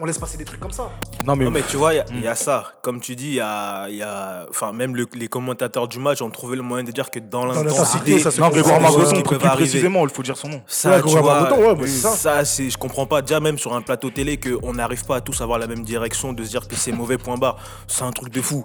on 0.00 0.06
laisse 0.06 0.18
passer 0.18 0.38
des 0.38 0.44
trucs 0.44 0.58
comme 0.60 0.70
ça 0.72 0.88
Non 1.26 1.36
mais, 1.36 1.44
Non, 1.44 1.50
mais 1.50 1.62
tu 1.68 1.76
vois, 1.76 1.92
il 1.92 1.96
y 1.96 2.00
a- 2.00 2.04
y, 2.24 2.26
a 2.26 2.34
ça. 2.34 2.64
Comme 2.80 3.00
tu 3.00 3.14
dis, 3.14 3.26
il 3.28 3.34
y 3.34 3.40
a, 3.40 3.88
il 3.90 3.96
y 3.96 4.02
a- 4.02 4.46
enfin, 4.48 4.72
même 4.72 4.96
le- 4.96 5.06
les 5.14 5.28
commentateurs 5.28 5.86
du 5.86 5.98
match 5.98 6.22
ont 6.22 6.30
trouvé 6.30 6.56
le 6.56 6.62
moyen 6.62 6.82
de 6.82 6.90
dire 6.92 7.10
que 7.10 7.18
dans 7.18 7.44
l'intensité, 7.44 8.18
ça 8.18 8.30
se 8.30 8.40
non, 8.40 8.46
c'est 8.50 8.60
Grégoire 8.60 8.80
Margoton, 8.80 9.16
qui 9.16 9.22
plus 9.22 9.38
précisément, 9.38 10.04
il 10.04 10.10
faut 10.12 10.22
dire 10.22 10.36
son 10.36 10.48
nom. 10.48 10.62
Ça, 10.66 10.90
Ouais, 10.90 10.96
tu 10.96 11.02
Grégoire 11.02 11.22
vois, 11.24 11.40
Margoton, 11.42 11.66
ouais, 11.68 11.74
bah, 11.74 11.82
c'est 11.84 11.90
ça. 11.98 12.10
ça, 12.10 12.44
c'est, 12.44 12.70
je 12.70 12.78
comprends 12.78 13.04
pas. 13.06 13.20
Déjà 13.20 13.38
même 13.40 13.58
sur 13.58 13.74
un 13.74 13.82
plateau 13.82 14.08
télé 14.10 14.38
qu'on 14.40 14.72
n'arrive 14.72 15.04
pas 15.04 15.16
à 15.16 15.20
tous 15.20 15.40
avoir 15.42 15.58
la 15.58 15.66
même 15.66 15.82
direction, 15.84 16.32
de 16.32 16.42
se 16.42 16.48
dire 16.48 16.66
que 16.66 16.74
c'est 16.74 16.92
mauvais 16.92 17.18
point 17.18 17.36
barre, 17.36 17.56
c'est 17.86 18.04
un 18.04 18.12
truc 18.12 18.32
de 18.32 18.40
fou. 18.40 18.64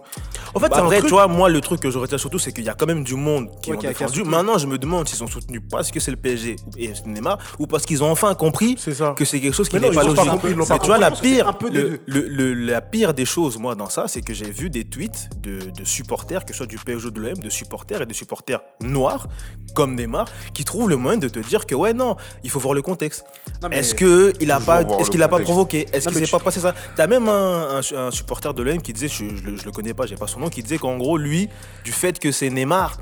En 0.56 0.60
fait, 0.60 0.70
Bah 0.70 0.78
après, 0.80 0.98
truc- 1.00 1.10
tu 1.10 1.14
vois, 1.14 1.28
moi 1.28 1.50
le 1.50 1.60
truc 1.62 1.82
que 1.82 1.92
je 1.92 1.98
retiens 2.00 2.18
surtout, 2.18 2.40
c'est 2.40 2.54
qu'il 2.54 2.64
y 2.64 2.70
a 2.70 2.74
quand 2.74 2.86
même 2.88 3.04
du 3.04 3.16
monde 3.16 3.50
qui 3.62 3.72
Ouais, 3.72 3.78
ont 3.78 3.82
défendu. 3.82 4.24
Maintenant, 4.24 4.58
je 4.58 4.66
me 4.68 4.78
demande 4.78 5.08
s'ils 5.10 5.22
ont 5.24 5.28
soutenu 5.28 5.60
parce 5.60 5.92
que 5.92 6.00
c'est 6.00 6.12
le 6.12 6.18
PSG 6.18 6.56
et 6.78 6.94
Neymar 7.06 7.38
ou 7.60 7.68
parce 7.68 7.86
qu'ils 7.86 8.02
ont 8.04 8.10
enfin 8.12 8.34
compris 8.34 8.76
que 9.16 9.26
c'est 9.26 9.40
quelque 9.42 9.54
chose 9.54 9.68
qui 9.68 9.76
n'est 9.78 9.92
pas 9.92 10.04
logique. 10.04 10.24
Mais 10.70 10.80
tu 10.80 10.86
vois, 10.88 10.98
la 10.98 11.12
que 11.22 11.28
pire, 11.28 11.48
un 11.48 11.54
peu 11.54 11.70
des 11.70 11.82
le- 11.82 12.00
le- 12.06 12.28
le- 12.28 12.54
la 12.54 12.82
pire 12.82 13.14
des 13.14 13.26
choses, 13.26 13.58
moi, 13.58 13.76
dans 13.76 13.90
ça, 13.90 14.06
c'est 14.08 14.22
que 14.22 14.34
j'ai 14.34 14.50
vu 14.50 14.70
des 14.70 14.84
tweets 14.86 15.30
de, 15.42 15.60
de 15.72 15.84
supporters, 15.86 16.46
que 16.46 16.52
ce 16.54 16.58
soit 16.58 16.66
du 16.66 16.78
PSG 16.78 17.08
ou 17.08 17.12
de 17.12 17.20
l'OM, 17.22 17.34
de 17.38 17.50
supporters 17.50 18.02
et 18.02 18.06
de 18.06 18.14
supporters 18.14 18.60
noirs, 18.82 19.28
comme 19.76 19.96
Neymar, 19.96 20.26
qui 20.54 20.64
trouvent 20.64 20.90
le 20.90 20.96
moyen 20.98 21.18
de 21.18 21.28
te 21.28 21.40
dire 21.40 21.66
que, 21.66 21.76
ouais, 21.76 21.94
non, 21.94 22.16
il 22.44 22.50
faut 22.50 22.60
voir 22.60 22.74
le 22.74 22.82
contexte. 22.82 23.24
Est-ce 23.72 23.96
que 23.96 24.34
il 24.40 24.52
a 24.52 24.56
Toujours 24.60 24.66
pas, 24.66 24.82
le 24.84 25.10
qu'il 25.10 25.22
a 25.24 25.28
pas 25.28 25.40
provoqué? 25.40 25.86
Est-ce 25.94 26.10
qu'il 26.10 26.18
s'est 26.26 26.32
pas 26.32 26.40
passé 26.40 26.60
ça? 26.60 26.74
T'as 26.96 27.08
même 27.08 27.28
un, 27.28 27.80
un- 27.82 27.98
un 28.08 28.12
supporter 28.12 28.54
de 28.54 28.64
l'OM 28.64 28.82
qui 28.82 28.94
disait, 28.94 29.08
je, 29.08 29.24
je, 29.36 29.44
le- 29.44 29.58
je 29.58 29.66
le 29.66 29.72
connais 29.72 29.94
pas, 29.94 30.06
j'ai 30.06 30.16
pas 30.16 30.28
son 30.28 30.40
nom, 30.40 30.50
qui 30.50 30.64
disait 30.64 30.78
qu'en 30.78 30.98
gros, 30.98 31.18
lui, 31.18 31.50
du 31.84 31.92
fait 31.92 32.18
que 32.20 32.32
c'est 32.32 32.50
Neymar. 32.50 32.98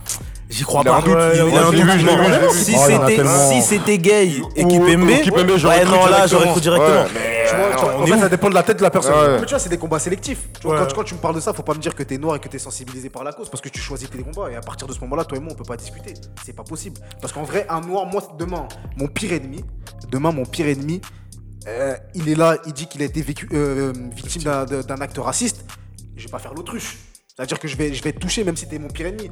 J'y 0.50 0.64
crois 0.64 0.84
pas. 0.84 1.02
Si 2.52 2.76
Oh, 2.78 2.82
c'était 2.88 3.16
tellement. 3.16 3.52
si 3.52 3.62
c'était 3.62 3.98
gay 3.98 4.28
et 4.56 4.64
Kipembe, 4.66 5.50
ouais, 5.50 5.86
non, 5.86 6.06
là, 6.06 6.28
j'aurais 6.28 6.46
directement. 6.46 6.52
cru 6.52 6.62
directement. 6.62 7.06
Vois, 7.56 7.96
En 8.02 8.06
fait, 8.06 8.20
ça 8.20 8.30
dépend 8.30 8.50
de 8.50 8.54
la 8.56 8.64
tête 8.64 8.78
de 8.78 8.84
la 8.84 8.90
personne. 8.90 9.14
Ouais. 9.14 9.40
Mais 9.40 9.46
tu 9.46 9.50
vois, 9.52 9.60
c'est 9.60 9.70
des 9.70 9.78
combats 9.78 10.00
sélectifs. 10.00 10.50
Tu 10.60 10.68
vois, 10.68 10.80
Ouais. 10.80 10.88
quand, 10.88 10.96
quand 10.96 11.04
tu 11.04 11.14
me 11.16 11.20
parles 11.20 11.36
de 11.36 11.40
ça, 11.40 11.54
faut 11.54 11.64
pas 11.64 11.74
me 11.74 11.80
dire 11.80 11.96
que 11.96 12.04
t'es 12.04 12.18
noir 12.18 12.36
et 12.36 12.40
que 12.40 12.48
t'es 12.50 12.60
sensibilisé 12.60 13.10
par 13.10 13.24
la 13.24 13.34
cause 13.34 13.50
parce 13.50 13.62
que 13.62 13.70
tu 13.70 13.80
choisis 13.80 14.10
tes 14.10 14.22
combats. 14.24 14.50
Et 14.52 14.56
à 14.56 14.62
partir 14.62 14.88
de 14.88 14.94
ce 14.94 15.00
moment-là, 15.02 15.24
toi 15.26 15.38
et 15.38 15.42
moi, 15.42 15.52
on 15.54 15.56
peut 15.56 15.64
pas 15.64 15.78
discuter. 15.78 16.14
C'est 16.46 16.54
pas 16.56 16.64
possible. 16.64 17.00
Parce 17.22 17.34
qu'en 17.34 17.44
vrai, 17.44 17.66
un 17.70 17.82
noir, 17.82 18.06
moi, 18.06 18.22
demain, 18.38 18.68
mon 18.98 19.08
pire 19.08 19.34
ennemi, 19.34 19.64
demain, 20.10 20.32
mon 20.32 20.46
pire 20.46 20.68
ennemi, 20.68 21.02
euh, 21.68 21.96
il 22.14 22.30
est 22.30 22.36
là, 22.36 22.58
il 22.66 22.74
dit 22.74 22.88
qu'il 22.88 23.02
a 23.02 23.06
été 23.06 23.22
vécu- 23.22 23.50
euh, 23.54 23.92
victime 24.16 24.44
d'un- 24.44 24.66
d'un 24.66 25.02
acte 25.02 25.18
raciste. 25.18 25.66
Je 26.16 26.26
vais 26.26 26.32
pas 26.32 26.40
faire 26.40 26.54
l'autruche. 26.54 26.98
C'est-à-dire 27.36 27.60
que 27.60 27.68
je 27.68 27.76
vais, 27.76 27.94
je 27.94 28.02
vais 28.02 28.14
te 28.14 28.20
toucher 28.20 28.44
même 28.46 28.56
si 28.56 28.68
t'es 28.68 28.80
mon 28.80 28.88
pire 28.88 29.08
ennemi. 29.08 29.30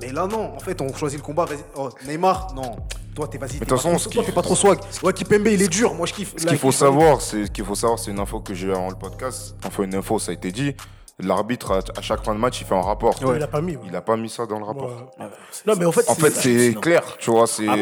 Mais 0.00 0.12
là, 0.12 0.26
non. 0.26 0.54
En 0.54 0.60
fait, 0.60 0.80
on 0.80 0.92
choisit 0.94 1.18
le 1.18 1.24
combat. 1.24 1.44
vas-y. 1.44 1.64
Oh, 1.76 1.90
Neymar, 2.06 2.52
non. 2.54 2.76
Toi, 3.14 3.28
t'es 3.28 3.38
vas-y. 3.38 3.54
de 3.54 3.58
toute 3.58 3.68
façon, 3.68 3.98
ce 3.98 4.08
toi, 4.08 4.22
t'es 4.24 4.32
pas 4.32 4.42
trop 4.42 4.54
swag. 4.54 4.78
Ouais, 5.02 5.12
Kipembe, 5.12 5.46
il 5.48 5.62
est 5.62 5.68
dur. 5.68 5.94
Moi, 5.94 6.06
je 6.06 6.12
kiffe. 6.14 6.34
Ce 6.36 6.46
qu'il 6.46 6.58
faut 6.58 6.72
savoir, 6.72 7.20
c'est 7.20 7.46
ce 7.46 7.50
qu'il 7.50 7.64
faut 7.64 7.74
savoir, 7.74 7.98
c'est 7.98 8.10
une 8.10 8.20
info 8.20 8.40
que 8.40 8.54
j'ai 8.54 8.68
eu 8.68 8.72
avant 8.72 8.88
le 8.88 8.96
podcast. 8.96 9.56
Enfin, 9.64 9.82
une 9.82 9.94
info, 9.94 10.18
ça 10.18 10.30
a 10.30 10.34
été 10.34 10.52
dit. 10.52 10.74
L'arbitre, 11.22 11.82
à, 11.96 12.00
chaque 12.02 12.24
fin 12.24 12.34
de 12.34 12.38
match, 12.40 12.60
il 12.60 12.66
fait 12.66 12.74
un 12.74 12.80
rapport. 12.82 13.14
Il 13.36 13.42
a 13.42 13.46
pas 13.46 13.60
mis. 13.60 13.76
ouais. 13.76 13.82
Il 13.86 13.96
a 13.96 14.00
pas 14.00 14.16
mis 14.16 14.28
ça 14.28 14.46
dans 14.46 14.58
le 14.58 14.64
rapport. 14.64 14.90
Ouais. 15.18 15.26
Non, 15.66 15.74
mais 15.78 15.84
en 15.84 15.92
fait, 15.92 16.08
En 16.08 16.14
fait, 16.14 16.30
c'est 16.30 16.74
clair, 16.80 17.02
tu 17.18 17.30
vois. 17.30 17.46
C'est 17.46 17.66
Ah, 17.68 17.74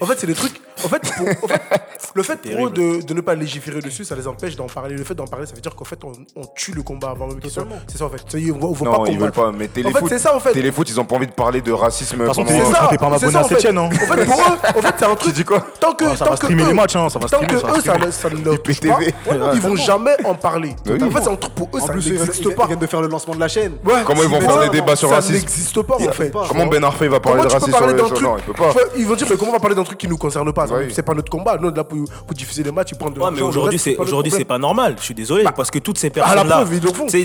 En 0.00 0.06
fait, 0.06 0.18
c'est 0.18 0.26
des 0.26 0.34
trucs. 0.34 0.60
En 0.84 0.88
fait, 0.88 1.00
pour- 1.16 1.26
en 1.44 1.48
fait, 1.48 1.60
le 2.14 2.22
fait 2.22 2.36
pour 2.36 2.66
eux 2.68 2.70
de, 2.70 3.02
de 3.04 3.12
ne 3.14 3.20
pas 3.20 3.34
légiférer 3.34 3.80
dessus, 3.80 4.04
ça 4.04 4.14
les 4.14 4.28
empêche 4.28 4.54
d'en 4.54 4.66
parler. 4.68 4.94
Le 4.94 5.02
fait 5.02 5.14
d'en 5.14 5.26
parler, 5.26 5.44
ça 5.44 5.54
veut 5.54 5.60
dire 5.60 5.74
qu'en 5.74 5.84
fait, 5.84 5.98
on, 6.04 6.12
on 6.36 6.44
tue 6.54 6.70
le 6.72 6.82
combat 6.84 7.10
avant 7.10 7.26
même 7.26 7.40
qu'il 7.40 7.50
soit. 7.50 7.66
C'est 7.88 7.98
ça 7.98 8.04
en 8.06 8.10
fait. 8.10 8.22
Ça 8.28 8.38
y 8.38 8.46
est, 8.48 8.52
on, 8.52 8.58
va- 8.58 8.66
on 8.68 8.72
veut 8.72 8.84
non, 8.84 9.02
pas 9.04 9.10
ils 9.10 9.18
veulent 9.18 9.32
pas. 9.32 9.50
Mais 9.50 9.64
En 9.64 9.68
téléfoot, 9.68 10.02
fait, 10.08 10.08
c'est 10.18 10.18
ça 10.24 10.36
en 10.36 10.38
fait. 10.40 10.52
téléfoot, 10.52 10.88
ils 10.88 11.00
ont 11.00 11.04
pas 11.04 11.16
envie 11.16 11.26
de 11.26 11.32
parler 11.32 11.62
de 11.62 11.72
racisme 11.72 12.24
façon, 12.24 12.44
pendant. 12.44 12.56
t'es- 12.58 12.64
C'est 12.64 12.72
ça. 12.72 12.86
t'es 12.90 12.96
pas 12.98 13.06
un 13.06 13.18
c'est 13.18 13.24
abonné 13.26 13.32
ça, 13.32 13.38
à 13.38 13.42
en 13.42 13.76
hein. 13.76 13.88
En 13.88 13.90
fait, 13.90 14.24
pour 14.24 14.40
eux, 14.40 14.78
en 14.78 14.82
fait, 14.82 14.94
c'est 14.98 15.04
un 15.04 15.14
truc. 15.16 15.34
dis 15.34 15.44
quoi 15.44 15.66
Tant 15.80 15.94
que, 15.94 16.04
Ah, 16.04 16.16
ça 16.16 16.24
tant 16.26 16.30
va 16.30 16.36
que 16.36 16.44
streamer 16.44 16.62
eux- 16.62 16.66
les 16.68 16.74
matchs, 16.74 16.94
hein, 16.96 17.08
ça 17.08 17.18
va 17.18 17.26
tant 17.28 17.38
streamer, 17.38 17.46
que 17.54 17.58
ça 17.60 17.66
va 17.66 18.06
eux, 18.06 18.10
ça, 18.12 18.30
ne- 18.30 18.44
leur 18.44 18.62
touche 18.62 18.80
pas, 18.80 18.98
Ouais, 18.98 19.14
ils 19.54 19.60
vont 19.60 19.74
jamais 19.74 20.14
en 20.24 20.34
parler. 20.36 20.76
En 20.88 21.10
fait, 21.10 21.22
c'est 21.22 21.28
un 21.30 21.34
truc 21.36 21.54
pour 21.56 21.68
eux, 21.74 21.80
En 21.80 21.86
ça 21.86 21.92
viennent, 22.18 22.26
n'existe 22.28 22.48
ils 22.50 22.54
pas. 22.54 22.66
viennent 22.66 22.78
de 22.78 22.86
faire 22.86 23.00
le 23.00 23.08
lancement 23.08 23.34
de 23.34 23.40
la 23.40 23.48
chaîne. 23.48 23.72
Ouais, 23.84 23.92
Comment 24.04 24.22
ils 24.22 24.28
vont 24.28 24.40
faire 24.40 24.52
ça, 24.52 24.68
des 24.68 24.80
débats 24.80 24.96
sur 24.96 25.08
Ça 25.08 25.16
racisme 25.16 25.34
n'existe 25.34 25.82
pas 25.82 25.94
en 25.96 26.12
fait. 26.12 26.32
Comment 26.48 26.66
Ben 26.66 26.84
Arfa 26.84 27.08
va 27.08 27.20
parler 27.20 27.42
de 27.42 27.48
racisme 27.48 27.70
sur 27.70 27.78
parler 27.78 27.94
les 27.94 28.00
d'un 28.00 28.06
sur- 28.06 28.14
truc 28.16 28.26
Non, 28.28 28.36
il 28.38 28.44
peut 28.44 28.52
pas. 28.52 28.72
Ils 28.96 29.06
vont 29.06 29.14
dire, 29.14 29.26
mais 29.30 29.36
comment 29.36 29.50
on 29.50 29.54
va 29.54 29.60
parler 29.60 29.76
d'un 29.76 29.84
truc 29.84 29.98
qui 29.98 30.08
nous 30.08 30.18
concerne 30.18 30.52
pas 30.52 30.66
ça. 30.66 30.74
C'est 30.92 31.02
pas 31.02 31.14
notre 31.14 31.30
combat. 31.30 31.56
Nous, 31.60 31.68
on 31.68 31.72
est 31.72 31.76
là 31.76 31.84
pour, 31.84 31.98
pour 32.26 32.36
diffuser 32.36 32.62
les 32.62 32.72
matchs, 32.72 32.90
ils 32.92 32.98
prennent 32.98 33.12
de 33.12 33.18
Ouais, 33.18 33.24
l'argent. 33.26 33.36
mais 33.36 33.42
aujourd'hui, 33.42 33.78
c'est 33.78 33.96
aujourd'hui, 33.96 34.32
c'est 34.36 34.44
pas 34.44 34.58
normal. 34.58 34.94
Je 34.98 35.04
suis 35.04 35.14
désolé 35.14 35.44
parce 35.56 35.70
que 35.70 35.78
toutes 35.78 35.98
ces 35.98 36.10
personnes-là, 36.10 36.64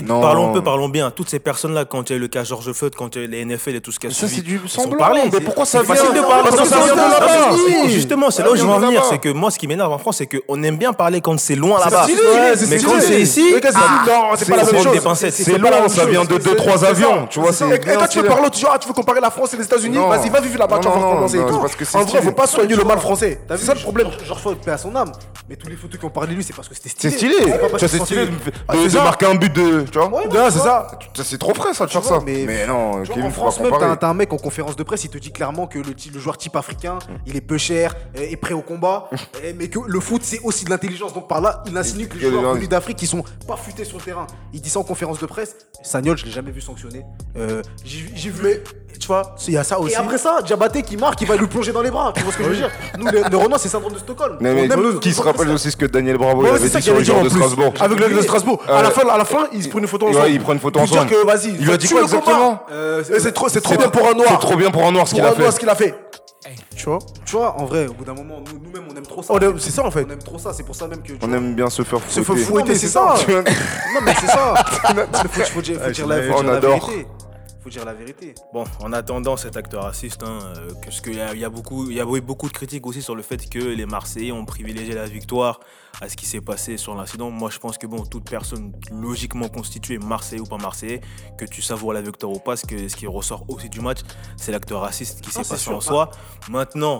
parlons 0.08 0.52
peu, 0.52 0.62
parlons 0.62 0.88
bien. 0.88 1.10
Toutes 1.10 1.28
ces 1.28 1.38
personnes-là, 1.38 1.84
quand 1.84 2.08
il 2.10 2.12
y 2.12 2.14
a 2.14 2.18
eu 2.18 2.20
le 2.20 2.28
cas 2.28 2.44
Georges 2.44 2.72
Floyd, 2.72 2.94
quand 2.96 3.14
il 3.16 3.18
y 3.18 3.22
a 3.22 3.24
eu 3.26 3.30
les 3.30 3.44
NFL 3.44 3.76
et 3.76 3.80
tout 3.80 3.92
ce 3.92 3.98
qu'il 3.98 4.10
y 4.10 4.12
a 4.12 4.16
Ça, 4.16 4.28
c'est 4.28 4.40
du 4.42 4.60
semblant, 4.66 5.08
mais 5.32 5.40
pourquoi 5.40 5.64
ça 5.64 5.82
vient 5.82 5.94
de 5.94 6.20
parler 6.26 6.50
ça 6.50 6.64
ça. 6.64 6.78
Oui, 7.52 7.90
Justement, 7.90 8.30
c'est 8.30 8.42
là 8.42 8.50
où 8.52 8.56
je 8.56 8.62
veux 8.62 8.68
en 8.70 8.78
venir. 8.78 9.02
C'est 9.08 9.18
que 9.18 9.28
moi, 9.30 9.50
ce 9.50 9.58
qui 9.58 9.66
m'énerve 9.66 9.92
en 9.92 9.98
France, 9.98 10.16
c'est 10.18 10.26
qu'on 10.26 10.62
aime 10.62 10.76
bien 10.76 10.92
parler 10.92 11.20
quand 11.20 11.38
c'est 11.38 11.54
loin 11.56 11.78
là-bas. 11.78 12.06
Mais 12.68 12.78
quand 12.78 13.00
c'est 13.00 13.20
ici, 13.20 13.54
ah, 13.56 13.58
c'est 13.62 13.72
Non, 13.72 14.22
c'est 14.36 14.48
pas 14.50 14.56
la 14.56 14.64
c'est 15.30 15.58
même 15.58 15.88
ça 15.88 16.06
vient 16.06 16.24
de 16.24 16.38
C'est- 16.40 16.54
2-3 16.54 16.78
c'est 16.78 16.86
avions, 16.86 17.26
tu 17.26 17.40
vois, 17.40 17.50
Et 17.50 17.78
bien 17.78 17.96
quand 17.96 18.06
tu 18.08 18.20
veux 18.20 18.26
parler, 18.26 18.48
ah, 18.70 18.78
tu 18.78 18.88
veux 18.88 18.94
comparer 18.94 19.20
la 19.20 19.30
France 19.30 19.54
et 19.54 19.56
les 19.56 19.64
États-Unis. 19.64 19.96
Vas-y, 19.96 20.28
va 20.30 20.40
vivre 20.40 20.58
là-bas, 20.58 20.78
tu 20.78 20.88
vas 20.88 21.28
c'est 21.28 21.96
En 21.96 22.04
vrai, 22.04 22.22
faut 22.22 22.32
pas 22.32 22.46
soigner 22.46 22.76
le 22.76 22.84
mal 22.84 22.98
français. 22.98 23.40
C'est 23.48 23.58
ça 23.58 23.74
le 23.74 23.80
problème. 23.80 24.08
Georges 24.24 24.40
Floyd, 24.40 24.58
paix 24.58 24.72
à 24.72 24.78
son 24.78 24.94
âme. 24.96 25.12
Mais 25.48 25.56
tous 25.56 25.68
les 25.68 25.76
photos 25.76 25.98
qui 26.00 26.06
ont 26.06 26.10
parlé 26.10 26.30
de 26.30 26.36
lui, 26.36 26.44
c'est 26.44 26.54
parce 26.54 26.68
que 26.68 26.74
c'était 26.74 26.88
stylé. 26.88 27.10
C'est 27.10 27.16
stylé. 27.18 27.78
c'est 27.78 27.98
stylé 27.98 28.26
de, 28.26 28.32
Ah, 28.66 28.76
de 28.76 28.94
marquer 28.96 29.26
un 29.26 29.34
but 29.34 29.52
de. 29.52 29.82
Tu 29.82 29.98
vois? 29.98 30.10
C'est 30.50 30.58
ça. 30.58 30.86
Ça, 31.14 31.24
C'est 31.24 31.38
trop 31.38 31.54
frais, 31.54 31.74
ça, 31.74 31.84
de 31.84 31.90
Tu 31.90 31.92
faire 31.94 32.02
vois, 32.02 32.18
ça. 32.18 32.24
mais- 32.24 32.66
non, 32.66 33.02
Kevin, 33.02 33.24
en 33.24 33.30
faut 33.30 33.40
France 33.42 33.58
pas 33.58 33.96
t'as 33.96 34.08
un 34.08 34.14
mec 34.14 34.32
en 34.32 34.36
conférence 34.38 34.76
de 34.76 34.82
presse, 34.82 35.04
il 35.04 35.10
te 35.10 35.18
dit 35.18 35.32
clairement 35.32 35.66
que 35.66 35.78
le, 35.78 35.94
joueur 36.18 36.36
type 36.38 36.56
africain, 36.56 36.98
il 37.26 37.36
est 37.36 37.40
peu 37.40 37.58
cher, 37.58 37.94
euh, 38.16 38.22
est 38.22 38.36
prêt 38.36 38.54
au 38.54 38.60
combat, 38.62 39.08
euh, 39.12 39.52
mais 39.56 39.68
que 39.68 39.78
le 39.86 40.00
foot 40.00 40.22
c'est 40.24 40.40
aussi 40.44 40.64
de 40.64 40.70
l'intelligence. 40.70 41.12
Donc 41.12 41.28
par 41.28 41.40
là, 41.40 41.62
il 41.66 41.76
insinue 41.76 42.08
que 42.08 42.16
les 42.18 42.30
joueurs 42.30 42.56
d'Afrique 42.56 42.96
qui 42.98 43.06
sont 43.06 43.24
pas 43.46 43.56
futés 43.56 43.84
sur 43.84 43.98
le 43.98 44.02
terrain. 44.02 44.26
Il 44.52 44.60
dit 44.64 44.70
ça 44.70 44.80
en 44.80 44.82
conférence 44.82 45.18
de 45.20 45.26
presse. 45.26 45.54
Sagnol, 45.82 46.16
je 46.18 46.24
l'ai 46.24 46.30
jamais 46.32 46.50
vu 46.50 46.60
sanctionné. 46.60 47.04
Euh, 47.36 47.62
J'ai 47.84 48.30
vu. 48.30 48.42
Mais 48.42 48.60
tu 48.98 49.06
vois, 49.06 49.34
il 49.46 49.52
y 49.54 49.56
a 49.58 49.64
ça 49.64 49.78
aussi. 49.78 49.92
Et 49.92 49.96
après 49.96 50.18
ça, 50.18 50.40
Diabaté 50.42 50.82
qui 50.82 50.96
marque, 50.96 51.20
il 51.20 51.28
va 51.28 51.36
lui 51.36 51.46
plonger 51.46 51.72
dans 51.72 51.82
les 51.82 51.90
bras. 51.90 52.12
Tu 52.16 52.22
vois 52.22 52.32
ce 52.32 52.38
que 52.38 52.44
je 52.44 52.48
veux 52.48 52.56
dire? 52.56 52.70
Nous, 52.98 53.06
les, 53.08 53.22
les 53.22 53.36
Renois, 53.36 53.58
c'est 53.58 53.68
syndrome 53.68 53.92
de 53.92 53.98
Stockholm. 53.98 54.38
Mais, 54.40 54.54
mais 54.54 54.66
Même 54.68 54.80
le- 54.82 54.98
qui 54.98 55.12
se 55.12 55.20
rappelle 55.20 55.48
aussi 55.50 55.70
ce 55.70 55.76
que 55.76 55.86
Daniel 55.86 56.16
Bravo 56.16 56.42
Ouais, 56.42 56.48
il 56.52 56.56
c'est 56.56 56.60
avait 56.62 56.68
ça 56.70 56.78
dit 56.78 56.84
sur 56.84 56.96
les 56.96 57.04
joueurs 57.04 57.22
de 57.22 57.28
plus. 57.28 57.36
Strasbourg 57.38 57.74
Avec 57.80 57.98
le 58.00 58.08
de 58.16 58.22
Strasbourg. 58.22 58.62
À 58.68 58.82
la 58.82 58.90
fin, 58.90 59.06
à 59.08 59.18
la 59.18 59.24
fin, 59.24 59.46
ils 59.52 59.62
se 59.62 59.68
prennent 59.68 59.82
une 59.82 59.88
photo 59.88 60.06
Ouais, 60.06 60.12
ensemble. 60.16 60.30
ils 60.30 60.40
prennent 60.40 60.54
une 60.56 60.60
photo 60.60 60.80
ensemble. 60.80 61.10
que 61.10 61.26
vas-y. 61.26 61.50
Il 61.58 61.64
lui 61.66 61.72
a 61.72 61.76
dit 61.76 61.88
quoi 61.88 62.02
exactement 62.02 62.62
Euh, 62.72 63.02
C'est 63.04 63.32
trop, 63.32 63.48
c'est 63.48 63.60
trop 63.60 63.76
bien 63.76 63.88
pour 63.88 64.06
un 64.06 64.10
C'est 64.12 64.16
noir. 64.16 64.38
trop 64.38 64.56
bien 64.56 64.70
pour 64.70 64.84
un 64.86 64.92
noir 64.92 65.06
ce 65.06 65.14
qu'il 65.60 65.68
a 65.68 65.74
fait. 65.74 65.94
Tu 66.76 66.84
vois? 66.86 66.98
Tu 67.24 67.36
vois, 67.36 67.58
en 67.58 67.64
vrai, 67.64 67.86
au 67.86 67.94
bout 67.94 68.04
d'un 68.04 68.12
moment, 68.14 68.36
nous- 68.40 68.58
nous-mêmes, 68.62 68.86
trop 69.22 69.22
ça. 69.22 69.34
C'est 69.58 69.70
ça 69.70 69.84
en 69.84 69.90
fait. 69.90 70.04
On 70.06 70.10
aime 70.10 70.18
trop 70.22 70.38
ça, 70.38 70.52
c'est 70.52 70.62
pour 70.64 70.74
ça 70.76 70.86
même 70.88 71.02
que. 71.02 71.12
On 71.22 71.26
vois- 71.26 71.36
aime 71.36 71.54
bien 71.54 71.70
se 71.70 71.82
faire 71.82 72.00
Se 72.08 72.22
fouetter. 72.22 72.74
faire 72.74 72.76
c'est 72.76 72.88
ça. 72.88 73.14
Non, 73.28 74.00
mais 74.02 74.14
c'est 74.20 74.26
ça. 74.26 74.54
Faut, 75.52 75.62
dire, 75.62 75.78
dire 75.90 76.06
la, 76.06 76.22
faut 76.22 76.38
On 76.38 76.42
dire 76.42 76.50
la 76.50 76.56
adore. 76.58 76.86
vérité. 76.86 77.06
Faut 77.62 77.70
dire 77.70 77.84
la 77.86 77.94
vérité. 77.94 78.34
Bon, 78.52 78.64
en 78.82 78.92
attendant 78.92 79.38
cet 79.38 79.56
acte 79.56 79.72
raciste, 79.74 80.22
hein, 80.22 80.38
euh, 80.58 80.68
parce 80.84 81.00
qu'il 81.00 81.14
y 81.14 81.20
a, 81.20 81.32
il 81.32 81.40
y 81.40 81.44
a 81.46 81.48
beaucoup, 81.48 81.88
il 81.88 81.96
y 81.96 82.00
a 82.00 82.04
eu 82.04 82.20
beaucoup 82.20 82.46
de 82.48 82.52
critiques 82.52 82.86
aussi 82.86 83.00
sur 83.00 83.14
le 83.14 83.22
fait 83.22 83.48
que 83.48 83.58
les 83.58 83.86
Marseillais 83.86 84.32
ont 84.32 84.44
privilégié 84.44 84.94
la 84.94 85.06
victoire 85.06 85.60
à 86.02 86.08
ce 86.10 86.14
qui 86.16 86.26
s'est 86.26 86.42
passé 86.42 86.76
sur 86.76 86.94
l'incident. 86.94 87.30
Moi, 87.30 87.48
je 87.50 87.58
pense 87.58 87.78
que 87.78 87.86
bon, 87.86 88.04
toute 88.04 88.28
personne 88.28 88.72
logiquement 88.92 89.48
constituée, 89.48 89.96
Marseillais 89.98 90.42
ou 90.42 90.44
pas 90.46 90.58
Marseillais, 90.58 91.00
que 91.38 91.46
tu 91.46 91.62
savoures 91.62 91.94
la 91.94 92.02
victoire 92.02 92.32
ou 92.32 92.38
pas, 92.38 92.56
ce, 92.56 92.66
que, 92.66 92.86
ce 92.88 92.96
qui 92.96 93.06
ressort 93.06 93.44
aussi 93.48 93.70
du 93.70 93.80
match, 93.80 94.00
c'est 94.36 94.52
l'acte 94.52 94.70
raciste 94.72 95.22
qui 95.22 95.30
s'est 95.30 95.42
c'est 95.42 95.48
passé 95.54 95.70
en 95.70 95.80
soi. 95.80 96.10
Maintenant, 96.50 96.98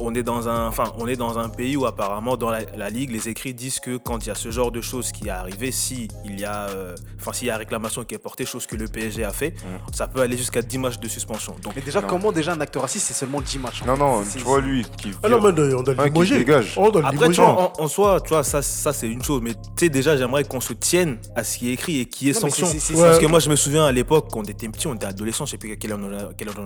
on 0.00 0.14
est 0.14 0.22
dans 0.22 0.48
un, 0.48 0.66
enfin, 0.68 0.92
on 0.98 1.06
est 1.06 1.16
dans 1.16 1.38
un 1.38 1.48
pays 1.48 1.76
où 1.76 1.86
apparemment 1.86 2.36
dans 2.36 2.50
la, 2.50 2.60
la 2.76 2.90
ligue, 2.90 3.10
les 3.12 3.28
écrits 3.28 3.54
disent 3.54 3.78
que 3.80 3.96
quand 3.96 4.24
il 4.24 4.28
y 4.28 4.30
a 4.30 4.34
ce 4.34 4.50
genre 4.50 4.72
de 4.72 4.80
choses 4.80 5.12
qui 5.12 5.28
est 5.28 5.30
arrivé, 5.30 5.70
si 5.70 6.08
il 6.24 6.40
y 6.40 6.44
a, 6.44 6.68
euh, 6.70 6.94
enfin, 7.20 7.32
s'il 7.32 7.46
y 7.48 7.50
a 7.50 7.56
réclamation 7.56 8.02
qui 8.04 8.14
est 8.14 8.18
portée, 8.18 8.44
chose 8.44 8.66
que 8.66 8.74
le 8.76 8.88
PSG 8.88 9.24
a 9.24 9.32
fait, 9.32 9.54
ça 9.92 10.08
peut 10.08 10.20
aller 10.20 10.36
jusqu'à 10.36 10.62
10 10.62 10.78
matchs 10.78 10.98
de 10.98 11.08
suspension. 11.08 11.54
Donc 11.62 11.74
Mais 11.76 11.82
déjà, 11.82 12.00
Non. 12.00 12.08
comment 12.08 12.32
déjà 12.32 12.52
un 12.52 12.60
acteur 12.60 12.82
raciste, 12.82 13.06
c'est 13.06 13.14
seulement 13.14 13.40
10 13.40 13.58
matchs 13.58 13.82
en 13.82 13.86
Non, 13.86 13.96
non, 13.96 14.22
C'est- 14.24 14.38
tu 14.38 14.44
vois 14.44 14.60
lui 14.60 14.84
qui. 14.98 15.10
Ah 15.22 15.28
non, 15.28 15.40
mais 15.40 15.48
on 15.48 15.52
doit- 15.52 15.94
Ouais, 15.94 15.94
le 15.94 15.94
qui 15.94 16.10
limoger. 16.10 16.38
dégage. 16.38 16.74
On 16.76 16.90
doit 16.90 17.00
le 17.02 17.06
Après, 17.06 17.16
tu 17.18 17.22
limoger. 17.32 17.42
vois, 17.42 17.72
en, 17.78 17.84
en 17.84 17.88
soi, 17.88 18.20
tu 18.20 18.30
vois, 18.30 18.42
ça, 18.42 18.62
ça 18.62 18.92
c'est 18.92 19.08
une 19.08 19.22
chose. 19.22 19.40
Mais 19.42 19.54
tu 19.54 19.60
sais, 19.76 19.88
déjà, 19.88 20.16
j'aimerais 20.16 20.44
qu'on 20.44 20.60
se 20.60 20.72
tienne 20.72 21.18
à 21.36 21.44
ce 21.44 21.58
qui 21.58 21.70
est 21.70 21.72
écrit 21.74 22.00
et 22.00 22.06
qui 22.06 22.28
est 22.28 22.34
Non, 22.34 22.40
sanction. 22.50 22.66
Parce 22.66 22.90
Ouais. 22.90 23.18
que 23.20 23.26
moi, 23.26 23.38
je 23.38 23.48
me 23.48 23.56
souviens 23.56 23.84
à 23.84 23.92
l'époque, 23.92 24.26
quand 24.32 24.40
on 24.40 24.44
était 24.44 24.68
petit, 24.68 24.86
on 24.88 24.94
était 24.94 25.06
adolescent, 25.06 25.46
je 25.46 25.52
sais 25.52 25.58
plus 25.58 25.76
quel 25.78 25.92
âge 25.92 25.98
on, 26.02 26.12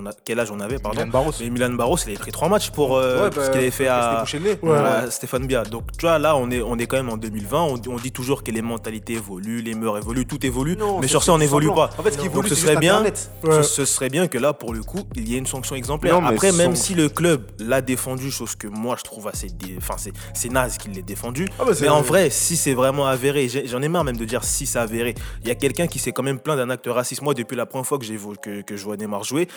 a- 0.07 0.12
quel 0.24 0.41
âge 0.41 0.51
avait, 0.61 0.79
pardon. 0.79 0.99
Milan 0.99 1.11
Barros. 1.12 1.33
Mais 1.41 1.51
Milan 1.51 1.70
Barros, 1.70 1.97
il 1.99 2.09
avait 2.11 2.18
pris 2.18 2.33
trois 2.33 2.49
matchs 2.49 2.70
pour 2.70 2.97
euh, 2.97 3.18
Ouais, 3.25 3.31
ce 3.45 3.51
qu'il 3.51 3.61
avait 3.61 3.71
fait 3.71 3.87
à. 3.89 4.25
Ouais. 4.62 5.11
Stéphane 5.11 5.47
Bia. 5.47 5.62
Donc, 5.64 5.93
tu 5.97 6.03
vois, 6.07 6.19
là, 6.19 6.37
on 6.37 6.51
est, 6.51 6.61
on 6.62 6.77
est 6.79 6.87
quand 6.87 6.97
même 6.97 7.09
en 7.11 7.16
2020. 7.16 7.62
On, 7.62 7.77
dit- 7.79 7.89
on 7.89 7.97
dit 7.97 8.12
toujours 8.12 8.43
que 8.45 8.51
les 8.51 8.62
mentalités 8.62 9.14
évoluent, 9.14 9.62
les 9.62 9.75
mœurs 9.75 9.99
évolue, 9.99 10.27
tout 10.27 10.45
évolue. 10.47 10.77
Non, 10.77 10.99
mais 11.01 11.09
sur 11.09 11.23
ça, 11.23 11.33
on 11.33 11.39
n'évolue 11.39 11.69
pas. 11.75 11.91
En 11.99 12.03
fait, 12.03 12.11
ce 12.12 12.19
qui 12.19 12.25
Donc, 12.25 12.33
évolue, 12.33 12.49
ce 12.49 12.55
c'est 12.55 12.61
serait 12.62 12.73
juste 12.73 12.81
bien. 12.81 13.03
Ce, 13.45 13.62
ce 13.62 13.85
serait 13.85 14.09
bien 14.09 14.29
que 14.29 14.39
là, 14.39 14.53
pour 14.53 14.73
le 14.75 14.83
coup, 14.83 15.03
il 15.16 15.29
y 15.29 15.35
ait 15.35 15.39
une 15.39 15.47
sanction 15.47 15.75
exemplaire. 15.77 16.21
Non, 16.21 16.27
Après, 16.27 16.53
même 16.53 16.75
sans- 16.77 16.83
si 16.83 16.95
le 16.95 17.09
club 17.09 17.43
l'a 17.59 17.81
défendu, 17.81 18.31
chose 18.31 18.55
que 18.55 18.66
moi 18.69 18.97
je 18.99 19.05
trouve 19.05 19.29
assez. 19.29 19.49
dé- 19.49 19.77
Enfin, 19.79 19.95
c'est- 19.99 20.12
c'est 20.35 20.51
naze 20.51 20.79
qu'il 20.79 20.93
l'ait 20.93 21.03
défendu. 21.03 21.47
Ah, 21.59 21.64
bah, 21.64 21.73
mais 21.81 21.89
en 21.89 22.03
vrai, 22.03 22.31
si 22.31 22.57
c'est 22.57 22.75
vraiment 22.75 23.07
avéré, 23.07 23.49
j'en 23.66 23.83
ai 23.83 23.89
marre 23.89 24.05
même 24.05 24.16
de 24.16 24.25
dire 24.25 24.45
si 24.45 24.66
c'est 24.66 24.79
avéré. 24.79 25.14
Il 25.43 25.49
y 25.49 25.51
a 25.51 25.55
quelqu'un 25.55 25.87
qui 25.87 25.99
s'est 25.99 26.12
quand 26.12 26.23
même 26.23 26.39
plaint 26.39 26.57
d'un 26.57 26.71
acte 26.71 26.87
raciste. 26.89 27.23
Moi, 27.23 27.35
depuis 27.35 27.57
la 27.57 27.66
première 27.66 27.87
fois 27.87 27.99
que, 27.99 28.05
j'ai 28.05 28.16
vo- 28.16 28.35
que, 28.41 28.62
que 28.62 28.77
je 28.77 28.85
vois 28.85 28.97
Neymar 28.97 29.25
jouer, 29.25 29.49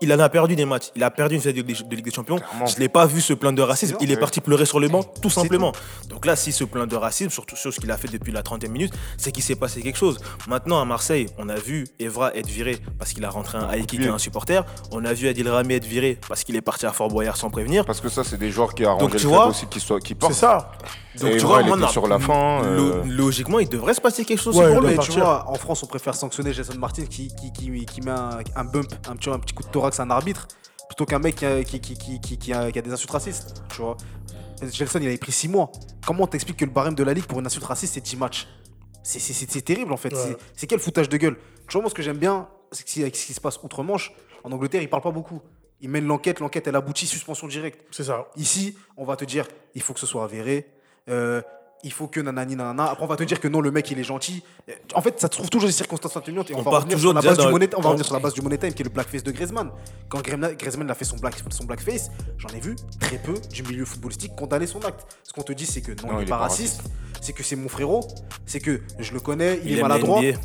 il 0.00 0.12
en 0.12 0.18
a 0.18 0.28
perdu 0.28 0.56
des 0.56 0.64
matchs. 0.64 0.90
Il 0.96 1.02
a 1.02 1.10
perdu 1.10 1.34
une 1.36 1.40
finale 1.40 1.56
de, 1.56 1.62
de 1.62 1.96
Ligue 1.96 2.04
des 2.04 2.10
Champions. 2.12 2.36
Clairement. 2.36 2.66
Je 2.66 2.76
ne 2.76 2.80
l'ai 2.80 2.88
pas 2.88 3.06
vu 3.06 3.20
se 3.20 3.32
plaindre 3.32 3.56
de 3.56 3.62
racisme. 3.62 3.96
C'est 3.98 4.04
Il 4.04 4.12
est 4.12 4.16
parti 4.16 4.40
pleurer 4.40 4.64
sur 4.66 4.80
le 4.80 4.88
banc, 4.88 5.02
tout 5.02 5.30
simplement. 5.30 5.72
Donc 6.08 6.26
là, 6.26 6.36
s'il 6.36 6.52
se 6.52 6.64
plaint 6.64 6.88
de 6.88 6.96
racisme, 6.96 7.30
surtout 7.30 7.56
sur 7.56 7.72
ce 7.72 7.80
qu'il 7.80 7.90
a 7.90 7.96
fait 7.96 8.08
depuis 8.08 8.32
la 8.32 8.42
30e 8.42 8.68
minute, 8.68 8.92
c'est 9.16 9.32
qu'il 9.32 9.42
s'est 9.42 9.56
passé 9.56 9.82
quelque 9.82 9.98
chose. 9.98 10.18
Maintenant, 10.46 10.80
à 10.80 10.84
Marseille, 10.84 11.26
on 11.38 11.48
a 11.48 11.56
vu 11.56 11.86
Evra 11.98 12.34
être 12.34 12.48
viré 12.48 12.78
parce 12.98 13.12
qu'il 13.12 13.24
a 13.24 13.30
rentré 13.30 13.58
un 13.58 13.72
high 13.74 13.86
kick 13.86 14.06
à 14.06 14.12
un 14.14 14.18
supporter. 14.18 14.64
On 14.92 15.04
a 15.04 15.12
vu 15.12 15.28
Adil 15.28 15.48
Rami 15.48 15.74
être 15.74 15.84
viré 15.86 16.18
parce 16.28 16.44
qu'il 16.44 16.56
est 16.56 16.60
parti 16.60 16.86
à 16.86 16.92
Fort 16.92 17.08
Boyard 17.08 17.36
sans 17.36 17.50
prévenir. 17.50 17.84
Parce 17.84 18.00
que 18.00 18.08
ça, 18.08 18.24
c'est 18.24 18.38
des 18.38 18.50
joueurs 18.50 18.74
qui 18.74 18.84
arrangent 18.84 19.00
Donc, 19.02 19.14
le 19.14 19.20
vois, 19.20 19.46
aussi 19.48 19.66
qui, 19.66 19.80
soit, 19.80 20.00
qui 20.00 20.08
C'est 20.08 20.14
partent. 20.14 20.32
ça. 20.34 20.72
Donc, 21.20 21.30
Et 21.32 21.36
tu 21.38 21.46
vois, 21.46 21.62
moi, 21.62 21.88
sur 21.88 22.06
la 22.06 22.18
fin. 22.18 22.62
euh, 22.64 23.02
logiquement, 23.04 23.58
il 23.58 23.68
devrait 23.68 23.94
se 23.94 24.00
passer 24.00 24.24
quelque 24.24 24.40
chose 24.40 24.56
Ouais, 24.56 24.72
pour 24.72 24.82
lui. 24.82 24.94
Mais 24.96 24.98
tu 25.02 25.12
vois, 25.12 25.48
en 25.48 25.54
France, 25.54 25.82
on 25.82 25.86
préfère 25.86 26.14
sanctionner 26.14 26.52
Jason 26.52 26.78
Martin 26.78 27.04
qui, 27.06 27.28
qui, 27.34 27.52
qui, 27.52 27.84
qui 27.86 28.00
met 28.02 28.10
un, 28.10 28.38
un 28.56 28.64
bump, 28.64 28.92
un 29.08 29.16
petit, 29.16 29.30
un 29.30 29.38
petit 29.38 29.54
coup 29.54 29.62
de 29.62 29.68
thorax 29.68 29.98
à 30.00 30.04
un 30.04 30.10
arbitre, 30.10 30.46
plutôt 30.88 31.04
qu'un 31.06 31.18
mec 31.18 31.36
qui 31.36 31.46
a, 31.46 31.62
qui, 31.64 31.80
qui, 31.80 31.94
qui, 31.94 32.20
qui, 32.20 32.38
qui 32.38 32.52
a, 32.52 32.70
qui 32.70 32.78
a 32.78 32.82
des 32.82 32.92
insultes 32.92 33.10
racistes. 33.10 33.62
Tu 33.70 33.80
vois. 33.82 33.96
Gelson, 34.62 34.98
il 35.00 35.06
avait 35.06 35.18
pris 35.18 35.32
6 35.32 35.48
mois. 35.48 35.70
Comment 36.06 36.26
t'expliques 36.26 36.56
que 36.58 36.64
le 36.64 36.70
barème 36.70 36.94
de 36.94 37.04
la 37.04 37.14
Ligue 37.14 37.26
pour 37.26 37.38
une 37.38 37.46
insulte 37.46 37.64
raciste, 37.64 37.94
c'est 37.94 38.00
10 38.00 38.16
matchs? 38.16 38.48
C'est- 39.02 39.18
C'est 39.20 39.32
c'est- 39.32 39.50
c'est 39.50 39.62
terrible 39.62 39.92
en 39.92 39.96
fait. 39.96 40.12
Ouais. 40.12 40.36
C'est- 40.56 40.66
quel 40.66 40.78
foutage 40.80 41.08
de 41.08 41.16
gueule? 41.16 41.36
Tu 41.68 41.72
vois, 41.72 41.82
moi, 41.82 41.90
ce 41.90 41.94
que 41.94 42.02
j'aime 42.02 42.18
bien, 42.18 42.48
c'est 42.72 43.00
avec 43.02 43.16
ce 43.16 43.26
qui 43.26 43.32
se 43.34 43.40
passe 43.40 43.58
outre-Manche, 43.62 44.12
en 44.44 44.52
Angleterre, 44.52 44.82
ils 44.82 44.90
parlent 44.90 45.02
pas 45.02 45.10
beaucoup. 45.12 45.40
Ils 45.80 45.88
mènent 45.88 46.06
l'enquête, 46.06 46.40
l'enquête, 46.40 46.66
elle 46.66 46.74
aboutit, 46.74 47.06
suspension 47.06 47.46
directe. 47.46 47.84
C'est 47.92 48.04
ça. 48.04 48.26
Ici, 48.36 48.76
on 48.96 49.04
va 49.04 49.14
te 49.16 49.24
dire, 49.24 49.46
il 49.76 49.82
faut 49.82 49.94
que 49.94 50.00
ce 50.00 50.06
soit 50.06 50.24
avéré. 50.24 50.66
Euh, 51.08 51.42
il 51.84 51.92
faut 51.92 52.08
que 52.08 52.18
nanani 52.18 52.56
nanana. 52.56 52.90
Après, 52.90 53.04
on 53.04 53.06
va 53.06 53.14
te 53.16 53.22
dire 53.22 53.38
que 53.38 53.46
non, 53.46 53.60
le 53.60 53.70
mec, 53.70 53.88
il 53.92 53.98
est 54.00 54.04
gentil. 54.04 54.42
En 54.94 55.00
fait, 55.00 55.20
ça 55.20 55.28
te 55.28 55.36
trouve 55.36 55.48
toujours 55.48 55.68
des 55.68 55.72
circonstances 55.72 56.16
atténuantes. 56.16 56.50
Et 56.50 56.54
on, 56.54 56.58
On 56.58 56.62
va 56.62 56.70
part 56.72 56.80
revenir 56.80 56.96
toujours 56.96 57.12
sur 57.12 57.22
la 57.22 57.28
base 57.34 57.38
du 57.46 57.52
money, 57.52 57.70
on 57.76 57.80
va 57.80 57.88
revenir 57.90 58.04
sur 58.04 58.14
la 58.14 58.20
base 58.20 58.34
du 58.34 58.42
money 58.42 58.58
time, 58.58 58.72
qui 58.72 58.82
est 58.82 58.84
le 58.84 58.90
blackface 58.90 59.22
de 59.22 59.30
Griezmann. 59.30 59.70
Quand 60.08 60.20
Griezmann, 60.20 60.90
a 60.90 60.94
fait 60.94 61.04
son, 61.04 61.16
black, 61.18 61.34
son 61.50 61.64
blackface, 61.64 62.10
j'en 62.36 62.48
ai 62.48 62.58
vu 62.58 62.74
très 62.98 63.18
peu 63.18 63.34
du 63.52 63.62
milieu 63.62 63.84
footballistique 63.84 64.34
condamner 64.34 64.66
son 64.66 64.80
acte. 64.80 65.06
Ce 65.22 65.32
qu'on 65.32 65.42
te 65.42 65.52
dit, 65.52 65.66
c'est 65.66 65.80
que 65.80 65.92
non, 66.04 66.14
il 66.14 66.18
n'est 66.20 66.24
pas 66.26 66.38
raciste. 66.38 66.82
C'est 67.20 67.32
que 67.32 67.42
c'est 67.44 67.56
mon 67.56 67.68
frérot, 67.68 68.00
c'est 68.44 68.60
que 68.60 68.80
je 68.98 69.12
le 69.12 69.20
connais, 69.20 69.60
il, 69.64 69.70
Il 69.72 69.78
est 69.78 69.82
maladroit. 69.82 70.20
NBA. 70.20 70.36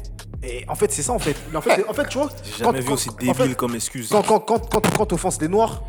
Et 0.45 0.65
en 0.67 0.75
fait, 0.75 0.91
c'est 0.91 1.03
ça 1.03 1.13
en 1.13 1.19
fait. 1.19 1.35
En 1.55 1.61
fait, 1.61 1.83
en 1.87 1.93
fait 1.93 2.07
tu 2.09 2.17
vois, 2.17 2.29
J'ai 2.43 2.51
quand- 2.63 2.71
jamais 2.71 2.81
vu 2.81 2.87
quand- 2.87 2.93
aussi 2.93 3.09
en 3.09 3.13
débile 3.13 3.33
fait, 3.35 3.55
comme 3.55 3.75
excuse. 3.75 4.09
quand, 4.09 4.21
quand, 4.23 4.39
quand, 4.41 4.59
quand, 4.69 4.81
quand 4.97 5.05
t'offenses 5.05 5.39
les 5.41 5.47
noirs, 5.47 5.83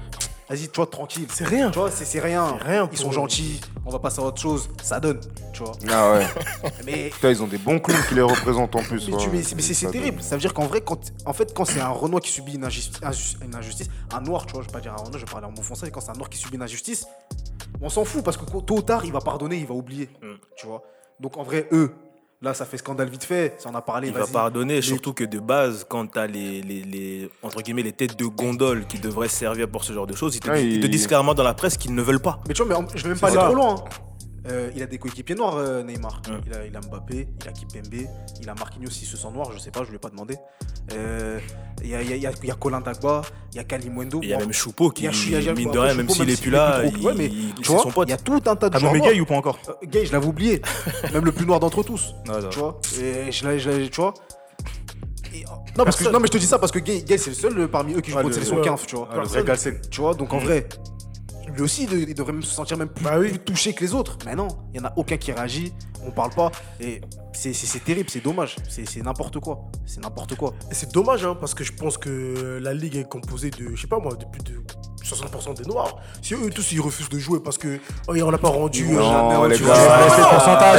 vas-y, 0.49 0.69
tu 0.69 0.77
vois, 0.77 0.87
tranquille. 0.87 1.27
C'est 1.33 1.45
rien. 1.47 1.71
Tu 1.71 1.79
vois, 1.79 1.91
c'est 1.91 2.05
c'est 2.05 2.21
rien. 2.21 2.57
Rien 2.61 2.89
Ils 2.93 2.99
sont 2.99 3.09
eux. 3.11 3.13
gentils, 3.13 3.61
on 3.87 3.91
va 3.91 3.99
passer 3.99 4.21
à 4.21 4.25
autre 4.25 4.41
chose, 4.41 4.69
ça 4.83 5.01
donne, 5.01 5.21
tu 5.53 5.63
vois. 5.63 5.73
Ah 5.91 6.13
ouais. 6.13 6.27
Mais, 6.85 7.11
Putain, 7.11 7.31
ils 7.31 7.43
ont 7.43 7.47
des 7.47 7.59
bons 7.59 7.79
clowns 7.79 8.03
qui 8.09 8.15
les 8.15 8.23
représentent 8.23 8.75
en 8.77 8.83
plus. 8.83 9.09
mais, 9.09 9.15
ouais. 9.17 9.29
mais 9.33 9.43
c'est- 9.63 9.91
terrible. 9.91 10.23
Ça 10.23 10.37
veut 10.37 10.41
dire 10.41 10.55
qu'en 10.55 10.67
vrai, 10.67 10.81
quand, 10.81 10.99
en 11.27 11.33
fait, 11.33 11.53
quand 11.55 11.65
c'est 11.65 11.81
un 11.81 11.89
Renoir 11.89 12.21
qui 12.23 12.31
subit 12.31 12.55
une 12.55 12.65
injustice, 12.65 13.01
une 13.45 13.55
injustice, 13.55 13.89
un 14.15 14.21
noir, 14.21 14.47
tu 14.47 14.53
vois, 14.53 14.63
je 14.63 14.67
vais 14.69 14.73
pas 14.73 14.81
dire 14.81 14.93
un 14.93 14.97
Renoir, 14.97 15.13
je 15.19 15.25
vais 15.25 15.31
parler 15.31 15.47
en 15.47 15.51
mot 15.53 15.63
français, 15.63 15.91
quand 15.91 16.01
c'est 16.01 16.11
un 16.11 16.15
noir 16.15 16.29
qui 16.29 16.39
subit 16.39 16.57
une 16.57 16.63
injustice, 16.63 17.07
on 17.81 17.89
s'en 17.89 18.05
fout 18.05 18.23
parce 18.25 18.37
que 18.37 18.45
tôt 18.45 18.77
ou 18.77 18.83
tard, 18.83 19.05
il 19.05 19.13
va 19.13 19.21
pardonner, 19.21 19.57
il 19.57 19.67
va 19.67 19.75
oublier, 19.75 20.09
Mm. 20.23 20.35
tu 20.57 20.67
vois. 20.67 20.83
Donc 21.21 21.37
en 21.37 21.43
vrai, 21.43 21.69
eux, 21.73 21.95
là, 22.43 22.53
ça 22.55 22.65
fait 22.67 22.77
scandale 22.79 23.09
vite 23.09 23.25
fait, 23.25 23.55
ça 23.59 23.69
en 23.71 23.75
a 23.75 23.81
parlé, 23.83 24.09
Il 24.09 24.15
va 24.15 24.27
pardonner, 24.27 24.83
surtout 24.83 25.13
que 25.15 25.25
de 25.25 25.39
base, 25.39 25.87
quand 25.89 26.07
tu 26.07 26.19
as 26.19 26.27
les, 26.27 26.61
les, 26.63 26.83
les- 26.83 27.31
entre 27.43 27.63
guillemets, 27.63 27.83
les 27.83 27.93
têtes 27.93 28.19
de 28.19 28.27
gondole 28.27 28.87
qui 28.87 28.99
devraient 28.99 29.29
servir 29.29 29.69
pour 29.69 29.85
ce 29.85 29.93
genre 29.93 30.07
de 30.07 30.15
choses, 30.15 30.37
ils 30.37 30.41
te, 30.41 30.51
Ouais, 30.51 30.65
ils 30.65 30.81
te 30.81 30.87
il- 30.87 30.91
disent 30.91 31.07
clairement 31.07 31.35
dans 31.35 31.43
la 31.45 31.55
presse 31.55 31.77
qu'ils 31.77 31.95
ne 31.95 32.03
veulent 32.03 32.21
pas. 32.21 32.41
Mais 32.49 32.55
tu 32.55 32.63
vois, 32.63 32.81
mais 32.81 32.87
je 32.95 33.03
vais 33.03 33.09
même 33.11 33.19
pas 33.19 33.29
aller 33.29 33.37
trop 33.37 33.55
loin. 33.55 33.77
hein. 33.77 33.85
Euh, 34.47 34.71
il 34.77 34.83
a 34.83 34.87
des 34.87 34.99
coéquipiers 34.99 35.35
noirs, 35.35 35.57
euh, 35.57 35.83
Neymar. 35.83 36.21
Ouais. 36.29 36.35
Il, 36.47 36.53
a, 36.55 36.67
il 36.67 36.77
a 36.77 36.81
Mbappé, 36.81 37.29
il 37.41 37.49
a 37.49 37.53
Kipembe, 37.53 38.07
il 38.43 38.49
a 38.51 38.55
Marquinhos 38.55 38.91
s'il 38.91 39.09
se 39.09 39.17
sent 39.17 39.31
noir, 39.33 39.51
je 39.53 39.59
sais 39.59 39.71
pas, 39.71 39.85
je 39.85 39.89
lui 39.89 39.97
ai 39.97 39.99
pas 39.99 40.11
demandé. 40.11 40.37
Il 40.91 41.89
y, 41.89 41.95
a, 41.95 42.03
il 42.03 42.09
y 42.11 42.13
a- 42.13 42.17
il 42.17 42.23
y 42.23 42.27
a- 42.27 42.33
il 42.43 42.49
y 42.49 42.51
a 42.51 42.55
Colin 42.55 42.81
Dagba, 42.83 43.23
il 43.53 43.57
y 43.57 43.59
a 43.59 43.65
Kalimwendo. 43.65 44.21
Il 44.23 44.29
y 44.29 44.35
a 44.35 44.39
même 44.39 44.53
Choupo 44.53 44.91
qui, 44.91 45.09
mine 45.09 45.71
de 45.71 45.79
rien, 45.79 45.95
même 45.95 46.09
s'il 46.11 46.29
est 46.29 46.41
plus 46.41 46.51
là, 46.51 46.83
il, 46.85 47.05
ouais, 47.07 47.15
mais 47.17 47.27
il- 47.27 47.55
tu 47.55 47.65
c'est 47.65 47.73
vois, 47.73 47.83
son 47.83 47.91
pote. 47.91 48.09
Il 48.09 48.11
y 48.11 48.15
a 48.15 48.19
tout 48.19 48.41
un 48.47 48.55
tas 48.57 48.69
de 48.69 48.79
joueurs 48.79 48.93
nommé 48.93 48.99
noirs. 49.01 49.15
Gay 49.15 49.21
ou 49.21 49.25
pas 49.27 49.35
encore 49.37 49.59
Euh, 49.69 49.73
Gay, 49.87 50.05
je 50.05 50.13
l'avais 50.13 50.27
oublié. 50.27 50.61
même 51.15 51.25
le 51.25 51.33
plus 51.33 51.47
noir 51.47 51.59
d'entre 51.59 51.83
tous. 51.83 52.15
Ouais. 52.29 52.35
Tu 52.51 52.59
vois 52.59 52.79
Et 53.01 53.33
je 53.33 53.89
tu 53.89 54.01
vois 54.01 54.13
Et- 55.35 55.45
non, 55.77 55.85
parce 55.85 55.97
que, 55.97 56.09
non, 56.11 56.21
mais 56.21 56.27
je 56.29 56.33
te 56.33 56.39
dis 56.39 56.47
ça 56.47 56.59
parce 56.59 56.71
que 56.71 56.79
Gay, 56.79 57.03
Gay, 57.03 57.17
c'est 57.19 57.31
le 57.31 57.37
seul 57.37 57.69
parmi 57.69 57.95
eux 57.95 58.01
qui 58.01 58.11
joue 58.11 58.19
Ouais, 58.19 58.23
contre 58.23 58.37
le- 58.37 58.45
sélection 58.45 58.57
ouais. 58.59 58.65
15, 58.65 58.87
tu 58.87 58.97
vois. 58.97 59.09
Ah, 59.11 59.17
le 59.17 59.23
vrai 59.27 59.43
Galsen. 59.43 59.81
Tu 59.91 60.01
vois, 60.01 60.15
donc 60.15 60.33
en 60.33 60.39
vrai, 60.39 60.67
lui 61.55 61.63
aussi, 61.63 61.85
il 61.85 61.89
de- 61.91 61.97
il 61.99 62.15
devrait 62.15 62.33
même 62.33 62.43
se 62.43 62.55
sentir 62.55 62.77
même 62.77 62.89
plus, 62.89 63.05
Bah 63.05 63.19
oui. 63.19 63.31
plus 63.31 63.39
touché 63.41 63.73
que 63.73 63.83
les 63.85 63.95
autres. 63.95 64.19
Mais 64.27 64.35
non, 64.35 64.49
il 64.73 64.81
n'y 64.81 64.87
en 64.87 64.89
a 64.89 64.93
aucun 64.97 65.17
qui 65.17 65.33
réagit, 65.33 65.73
on 66.07 66.11
parle 66.11 66.31
pas. 66.35 66.51
Et 66.81 67.01
c'est- 67.33 67.53
terrible, 67.85 68.09
c'est 68.11 68.23
dommage. 68.23 68.57
C'est 68.69 69.03
n'importe 69.03 69.39
quoi. 69.41 69.67
C'est 69.87 70.01
n'importe 70.03 70.35
quoi. 70.37 70.55
Et 70.71 70.75
c'est 70.75 70.93
dommage, 70.93 71.25
hein, 71.25 71.37
parce 71.39 71.55
que 71.55 71.65
je 71.65 71.73
pense 71.73 71.97
que 71.99 72.59
la 72.63 72.75
ligue 72.75 72.97
est 72.97 73.09
composée 73.09 73.51
de, 73.51 73.75
je 73.75 73.81
sais 73.81 73.87
pas 73.89 73.99
moi, 73.99 74.15
de 74.15 74.25
plus 74.27 74.43
de 74.43 74.61
60% 75.05 75.55
des 75.63 75.65
noirs. 75.69 75.97
Si 76.23 76.35
eux 76.35 76.51
tous 76.55 76.73
ils 76.73 76.81
refusent 76.81 77.09
de 77.09 77.19
jouer 77.19 77.41
parce 77.41 77.59
que 77.59 77.79
oh, 78.09 78.15
on 78.17 78.31
n'a 78.31 78.39
pas 78.39 78.49
rendu. 78.49 78.89
Non, 78.89 79.03
jamais 79.11 79.31
les 79.35 79.37
au-dessus. 79.61 79.65
gars, 79.65 79.75
laisse 79.75 80.13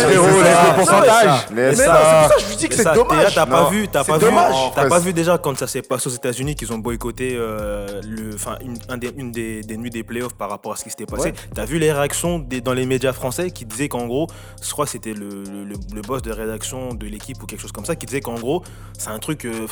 frérot, 0.03 0.28
c'est 0.28 0.43
laisse 0.43 0.55
ça. 0.55 0.67
les 0.67 0.73
pourcentages. 0.76 1.47
Mais 1.51 1.61
Laisse 1.69 1.78
non, 1.80 1.84
c'est 1.86 1.86
ça. 1.86 2.19
pour 2.21 2.30
ça 2.30 2.36
que 2.36 2.41
je 2.41 2.45
vous 2.47 2.55
dis 2.55 2.69
que 2.69 2.76
c'est 2.76 2.84
ça, 2.84 2.91
déjà, 2.93 3.03
dommage. 3.03 3.36
t'as 3.36 3.45
pas 3.45 3.69
vu, 3.69 3.88
t'as 3.88 4.03
c'est 4.03 4.11
pas 4.11 4.17
dommage. 4.19 4.53
vu, 4.53 4.71
t'as 4.76 4.89
pas 4.89 4.99
vu 4.99 5.13
déjà 5.13 5.38
quand 5.38 5.57
ça 5.57 5.67
s'est 5.67 5.82
passé 5.82 6.09
aux 6.09 6.13
États-Unis 6.13 6.55
qu'ils 6.55 6.73
ont 6.73 6.78
boycotté 6.80 7.36
euh, 7.36 8.01
le, 8.03 8.34
enfin 8.34 8.57
une, 8.61 8.78
un 8.89 8.97
des, 8.97 9.11
une 9.15 9.32
des, 9.32 9.61
des 9.61 9.78
nuits 9.78 9.89
des 9.89 10.03
playoffs 10.03 10.34
par 10.36 10.49
rapport 10.49 10.73
à 10.73 10.76
ce 10.76 10.84
qui 10.84 10.89
s'était 10.89 11.05
passé. 11.05 11.30
Ouais. 11.30 11.34
T'as 11.53 11.65
vu 11.65 11.78
les 11.80 11.91
réactions 11.91 12.39
des- 12.39 12.61
dans 12.61 12.73
les 12.73 12.86
médias 12.86 13.13
français 13.13 13.51
qui 13.51 13.65
disaient 13.65 13.89
qu'en 13.89 14.07
gros, 14.07 14.28
je 14.61 14.71
crois 14.71 14.86
que 14.86 14.91
c'était 14.91 15.13
le, 15.13 15.43
le, 15.43 15.63
le- 15.65 15.76
le 15.93 16.01
boss 16.01 16.21
de 16.21 16.32
rédaction 16.32 16.93
de 16.93 17.05
l'équipe 17.05 17.41
ou 17.41 17.45
quelque 17.45 17.61
chose 17.61 17.71
comme 17.71 17.86
ça 17.86 17.95
qui 17.95 18.05
disait 18.05 18.21
qu'en 18.21 18.36
gros, 18.36 18.63
c'est 18.97 19.09
un 19.09 19.19
truc, 19.19 19.45
euh, 19.45 19.67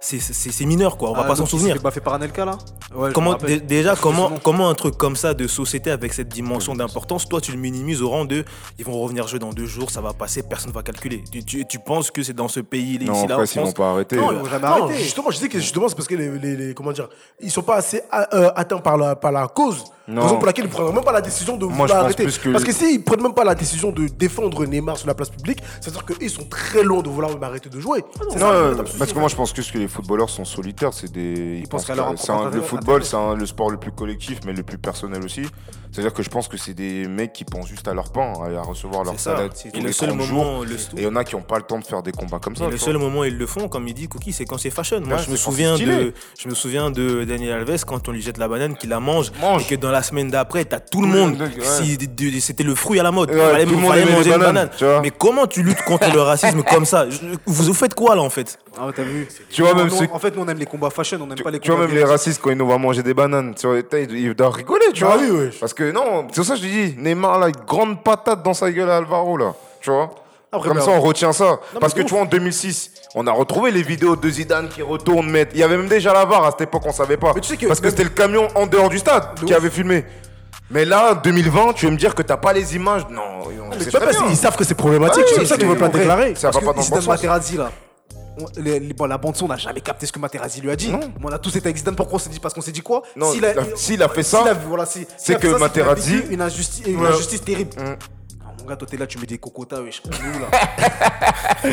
c'est 0.00 0.64
mineur 0.66 0.96
quoi, 0.98 1.10
on 1.10 1.14
va 1.14 1.22
Ah, 1.24 1.28
pas 1.28 1.36
s'en 1.36 1.46
souvenir. 1.46 1.76
fait 1.76 1.82
baffer 1.82 2.00
par 2.00 2.14
Anelka 2.14 2.44
là 2.44 2.58
Ouais, 2.94 3.10
Comment, 3.12 3.36
déjà, 3.66 3.96
comment, 3.96 4.32
comment 4.42 4.68
un 4.68 4.74
truc 4.74 4.96
comme 4.96 5.16
ça 5.16 5.34
de 5.34 5.46
société 5.48 5.90
avec 5.90 6.12
cette 6.12 6.28
dimension 6.28 6.74
d'importance, 6.74 7.26
toi 7.28 7.40
tu 7.40 7.52
le 7.52 7.58
minimises 7.58 8.02
au 8.02 8.10
rang 8.10 8.24
de 8.24 8.44
ils 8.78 8.84
vont 8.84 9.00
revenir 9.00 9.26
jouer 9.26 9.38
dans 9.38 9.52
deux 9.52 9.66
jours, 9.66 9.90
ça 9.90 10.00
va 10.00 10.12
passer, 10.12 10.42
personne 10.42 10.72
va 10.72 10.82
calculer. 10.82 11.24
Tu, 11.32 11.42
tu, 11.44 11.66
tu 11.66 11.78
penses 11.78 12.10
que 12.10 12.22
c'est 12.22 12.34
dans 12.34 12.48
ce 12.48 12.60
pays 12.60 12.98
Non, 13.04 13.14
ici 13.14 13.26
là 13.26 13.38
en 13.38 13.44
ils 13.44 13.60
vont 13.60 13.72
pas 13.72 13.90
arrêter. 13.92 14.16
Non, 14.16 14.30
euh. 14.30 14.34
ils 14.34 14.38
vont 14.40 14.44
jamais 14.44 14.66
Non, 14.68 14.84
arrêter. 14.84 15.02
justement, 15.02 15.30
je 15.30 15.38
dis 15.38 15.48
que 15.48 15.58
justement, 15.58 15.88
c'est 15.88 15.94
parce 15.96 16.06
que 16.08 16.14
les, 16.14 16.30
les- 16.38 16.56
les- 16.56 16.74
comment 16.74 16.92
dire, 16.92 17.08
ils 17.40 17.50
sont 17.50 17.62
pas 17.62 17.76
assez 17.76 18.02
euh, 18.32 18.50
atteints 18.54 18.78
par 18.78 18.96
la, 18.96 19.16
par 19.16 19.32
la 19.32 19.48
cause. 19.48 19.84
Non. 20.06 20.20
Raison 20.22 20.36
pour 20.36 20.44
laquelle 20.44 20.66
ils 20.66 20.70
prendront 20.70 20.92
même 20.92 21.02
pas 21.02 21.12
la 21.12 21.22
décision 21.22 21.56
de 21.56 21.64
Moi, 21.64 21.86
vouloir 21.86 22.04
arrêter. 22.04 22.26
que- 22.26 22.50
Parce 22.52 22.62
que 22.64 22.72
s'ils 22.72 23.02
prennent 23.02 23.22
même 23.22 23.32
pas 23.32 23.42
la 23.42 23.54
décision 23.54 23.90
de 23.90 24.06
défendre 24.06 24.66
Neymar 24.66 24.98
sur 24.98 25.06
la 25.06 25.14
place 25.14 25.30
publique, 25.30 25.60
c'est-à-dire 25.80 26.04
qu'ils 26.04 26.28
sont 26.28 26.44
très 26.44 26.82
loin 26.82 27.00
de 27.00 27.08
vouloir 27.08 27.32
même 27.32 27.42
arrêter 27.42 27.70
de 27.70 27.80
jouer. 27.80 28.04
C'est 28.28 28.34
Non, 28.38 28.38
ça, 28.40 28.50
euh, 28.52 28.74
parce 28.98 29.12
que 29.12 29.18
moi 29.18 29.28
fait. 29.28 29.32
je 29.32 29.36
pense 29.36 29.52
que, 29.54 29.62
que 29.62 29.83
les 29.84 29.88
footballeurs 29.88 30.30
sont 30.30 30.46
solitaires, 30.46 30.94
c'est 30.94 31.12
des. 31.12 31.58
Ils 31.62 31.68
pensent 31.68 31.86
leur 31.88 32.08
un- 32.08 32.50
le 32.50 32.62
football, 32.62 33.04
c'est 33.04 33.16
le 33.36 33.44
sport 33.46 33.70
le 33.70 33.76
plus 33.76 33.92
collectif, 33.92 34.40
mais 34.46 34.54
le 34.54 34.62
plus 34.62 34.78
personnel 34.78 35.22
aussi. 35.22 35.42
C'est-à-dire 35.92 36.12
que 36.12 36.24
je 36.24 36.28
pense 36.28 36.48
que 36.48 36.56
c'est 36.56 36.74
des 36.74 37.06
mecs 37.06 37.32
qui 37.32 37.44
pensent 37.44 37.68
juste 37.68 37.86
à 37.86 37.94
leur 37.94 38.10
pain, 38.10 38.32
à, 38.32 38.62
recevoir 38.62 39.04
leur 39.04 39.20
salaire 39.20 39.48
Et 39.74 39.80
le 39.80 39.92
seul 39.92 40.08
30 40.08 40.22
jours. 40.22 40.44
moment, 40.44 40.64
Et 40.64 40.66
il 40.96 41.02
y 41.02 41.06
en 41.06 41.14
a 41.14 41.22
qui 41.22 41.36
n'ont 41.36 41.42
pas 41.42 41.56
le 41.58 41.62
temps 41.62 41.78
de 41.78 41.84
faire 41.84 42.02
des 42.02 42.10
combats 42.10 42.40
comme 42.40 42.56
ça. 42.56 42.68
le 42.68 42.76
seul 42.78 42.98
moment 42.98 43.20
où 43.20 43.24
ils 43.24 43.36
le 43.38 43.46
font, 43.46 43.68
comme 43.68 43.86
il 43.86 43.94
dit 43.94 44.08
Cookie, 44.08 44.32
c'est 44.32 44.44
quand 44.44 44.58
c'est 44.58 44.70
fashion. 44.70 45.00
Moi, 45.02 45.18
Ouais, 45.18 45.22
je 45.24 45.30
me 45.30 45.36
souviens 45.36 45.76
de, 45.78 46.12
je 46.36 46.48
me 46.48 46.54
souviens 46.54 46.90
de 46.90 47.22
Daniel 47.24 47.52
Alves 47.52 47.84
quand 47.84 48.08
on 48.08 48.12
lui 48.12 48.22
jette 48.22 48.38
la 48.38 48.48
banane, 48.48 48.74
qu'il 48.76 48.90
la 48.90 48.98
mange, 48.98 49.30
et 49.60 49.64
que 49.64 49.74
dans 49.76 49.92
la 49.92 50.02
semaine 50.02 50.30
d'après, 50.30 50.64
t'as 50.64 50.80
tout 50.80 51.02
le 51.02 51.06
monde. 51.08 51.36
C'était 52.40 52.64
le 52.64 52.74
fruit 52.74 52.98
à 52.98 53.02
la 53.04 53.12
mode. 53.12 53.30
Ouais, 53.30 53.36
fallait 53.38 53.66
manger 54.06 54.32
une 54.32 54.38
banane. 54.40 54.70
Mais 55.02 55.10
comment 55.10 55.46
tu 55.46 55.62
luttes 55.62 55.82
contre 55.86 56.10
le 56.12 56.22
racisme 56.22 56.62
comme 56.64 56.86
ça? 56.86 57.06
Vous 57.46 57.74
faites 57.74 57.94
quoi 57.94 58.16
là 58.16 58.22
en 58.22 58.30
fait? 58.30 58.58
Ah, 58.78 58.88
t'as 58.94 59.02
vu 59.02 59.28
Tu 59.50 59.62
vois, 59.62 59.74
même 59.74 59.88
ceux- 59.90 60.08
En 60.12 60.18
fait, 60.18 60.34
nous, 60.36 60.42
on 60.42 60.48
aime 60.48 60.58
les 60.58 60.66
combats 60.66 60.90
fashion, 60.90 61.18
on 61.22 61.26
n'aime 61.26 61.38
pas 61.38 61.50
les 61.50 61.60
Tu 61.60 61.68
vois, 61.68 61.76
combats. 61.76 61.86
même 61.86 61.94
les 61.94 62.00
violents. 62.00 62.12
racistes, 62.12 62.40
quand 62.42 62.50
ils 62.50 62.56
nous 62.56 62.66
voient 62.66 62.78
manger 62.78 63.02
des 63.02 63.14
bananes, 63.14 63.54
tu 63.54 63.66
vois, 63.66 63.76
ils 63.78 64.10
ils 64.16 64.34
doivent 64.34 64.52
rigoler, 64.52 64.86
tu 64.92 65.04
Bah 65.04 65.16
vois. 65.16 65.22
oui, 65.24 65.30
wesh. 65.46 65.60
Parce 65.60 65.72
que 65.74 65.90
non, 65.92 66.26
c'est 66.30 66.36
pour 66.36 66.44
ça 66.44 66.54
que 66.54 66.60
je 66.60 66.64
te 66.66 66.70
dis, 66.70 66.94
Neymar, 66.98 67.38
là, 67.38 67.48
une 67.48 67.64
grande 67.66 68.02
patate 68.02 68.42
dans 68.42 68.54
sa 68.54 68.70
gueule 68.70 68.90
à 68.90 68.96
Alvaro, 68.96 69.36
là. 69.36 69.54
Tu 69.80 69.90
vois 69.90 70.10
Après, 70.52 70.68
Comme 70.68 70.80
ça, 70.80 70.90
on 70.92 71.00
retient 71.00 71.32
ça. 71.32 71.58
Parce 71.80 71.92
que 71.94 72.02
de 72.02 72.04
tu 72.06 72.14
vois, 72.14 72.22
en 72.22 72.26
2006, 72.26 72.92
on 73.16 73.26
a 73.26 73.32
retrouvé 73.32 73.72
les 73.72 73.82
vidéos 73.82 74.14
de 74.14 74.30
Zidane 74.30 74.68
qui 74.68 74.82
retourne 74.82 75.28
mettre. 75.28 75.50
Il 75.54 75.58
y 75.58 75.64
avait 75.64 75.76
même 75.76 75.88
déjà 75.88 76.12
la 76.12 76.24
VAR 76.24 76.44
à 76.44 76.50
cette 76.52 76.60
époque, 76.60 76.82
on 76.86 76.92
savait 76.92 77.16
pas. 77.16 77.32
Mais 77.34 77.40
tu 77.40 77.48
sais 77.48 77.56
que 77.56 77.66
Parce 77.66 77.80
que 77.80 77.86
même- 77.86 77.90
c'était 77.90 78.04
le 78.04 78.10
camion 78.10 78.46
en 78.54 78.66
dehors 78.66 78.88
du 78.88 78.98
stade 79.00 79.34
qui 79.44 79.46
ouf. 79.46 79.52
avait 79.56 79.70
filmé. 79.70 80.04
Mais 80.70 80.84
là, 80.84 81.14
2020, 81.14 81.72
tu 81.74 81.86
veux 81.86 81.92
me 81.92 81.96
dire 81.96 82.14
que 82.14 82.22
t'as 82.22 82.36
pas 82.36 82.52
les 82.52 82.74
images? 82.76 83.02
Non, 83.10 83.20
on 83.68 83.72
sait 83.80 83.90
très 83.90 83.98
parce 84.00 84.16
bien. 84.18 84.26
qu'ils 84.28 84.36
savent 84.36 84.56
que 84.56 84.64
c'est 84.64 84.74
problématique, 84.76 85.24
Ah 85.24 85.28
c'est 85.28 85.38
pour 85.40 85.46
ça 85.48 85.54
qu'ils 85.56 85.64
c'est- 85.64 85.68
veulent 85.70 85.78
pas 85.78 85.88
déclarer. 85.88 86.34
Ça 86.36 86.48
va 86.48 86.52
Parce 86.52 86.54
pas 86.54 86.60
que 86.60 86.64
dans 86.64 86.70
le 86.70 86.76
bon 86.76 86.82
Zidane 86.82 87.00
sens. 87.02 87.08
Materazzi, 87.08 87.56
là. 87.56 87.70
On- 88.40 88.60
les- 88.60 88.80
les- 88.80 88.92
bon, 88.94 89.06
la 89.06 89.18
bande 89.18 89.36
son, 89.36 89.44
on 89.46 89.48
n'a 89.48 89.56
jamais 89.56 89.80
capté 89.80 90.06
ce 90.06 90.12
que 90.12 90.18
Materazzi 90.18 90.60
lui 90.60 90.70
a 90.70 90.76
dit. 90.76 90.90
Non. 90.90 91.00
Mais 91.20 91.24
on 91.26 91.32
a 91.32 91.38
tous 91.38 91.54
été 91.56 91.66
avec 91.66 91.76
Zidane. 91.76 91.96
Pourquoi 91.96 92.16
on 92.16 92.18
s'est 92.18 92.30
dit 92.30 92.40
Parce 92.40 92.54
qu'on 92.54 92.60
s'est 92.60 92.72
dit 92.72 92.80
quoi 92.82 93.02
S'il 93.76 94.02
a 94.02 94.08
fait 94.08 94.22
ça, 94.22 94.38
voilà, 94.68 94.86
c'est 94.86 95.06
que 95.38 95.46
Materazzi- 95.58 96.30
Une 96.30 96.40
injustice, 96.42 96.86
une 96.86 97.04
injustice 97.06 97.42
terrible. 97.44 97.70
Mm. 97.78 97.96
Mon 98.64 98.70
gars, 98.70 98.76
toi, 98.76 98.88
t'es 98.90 98.96
là, 98.96 99.06
tu 99.06 99.18
mets 99.18 99.26
des 99.26 99.36
cocotas, 99.36 99.82
wesh. 99.82 100.00
Là 100.06 100.10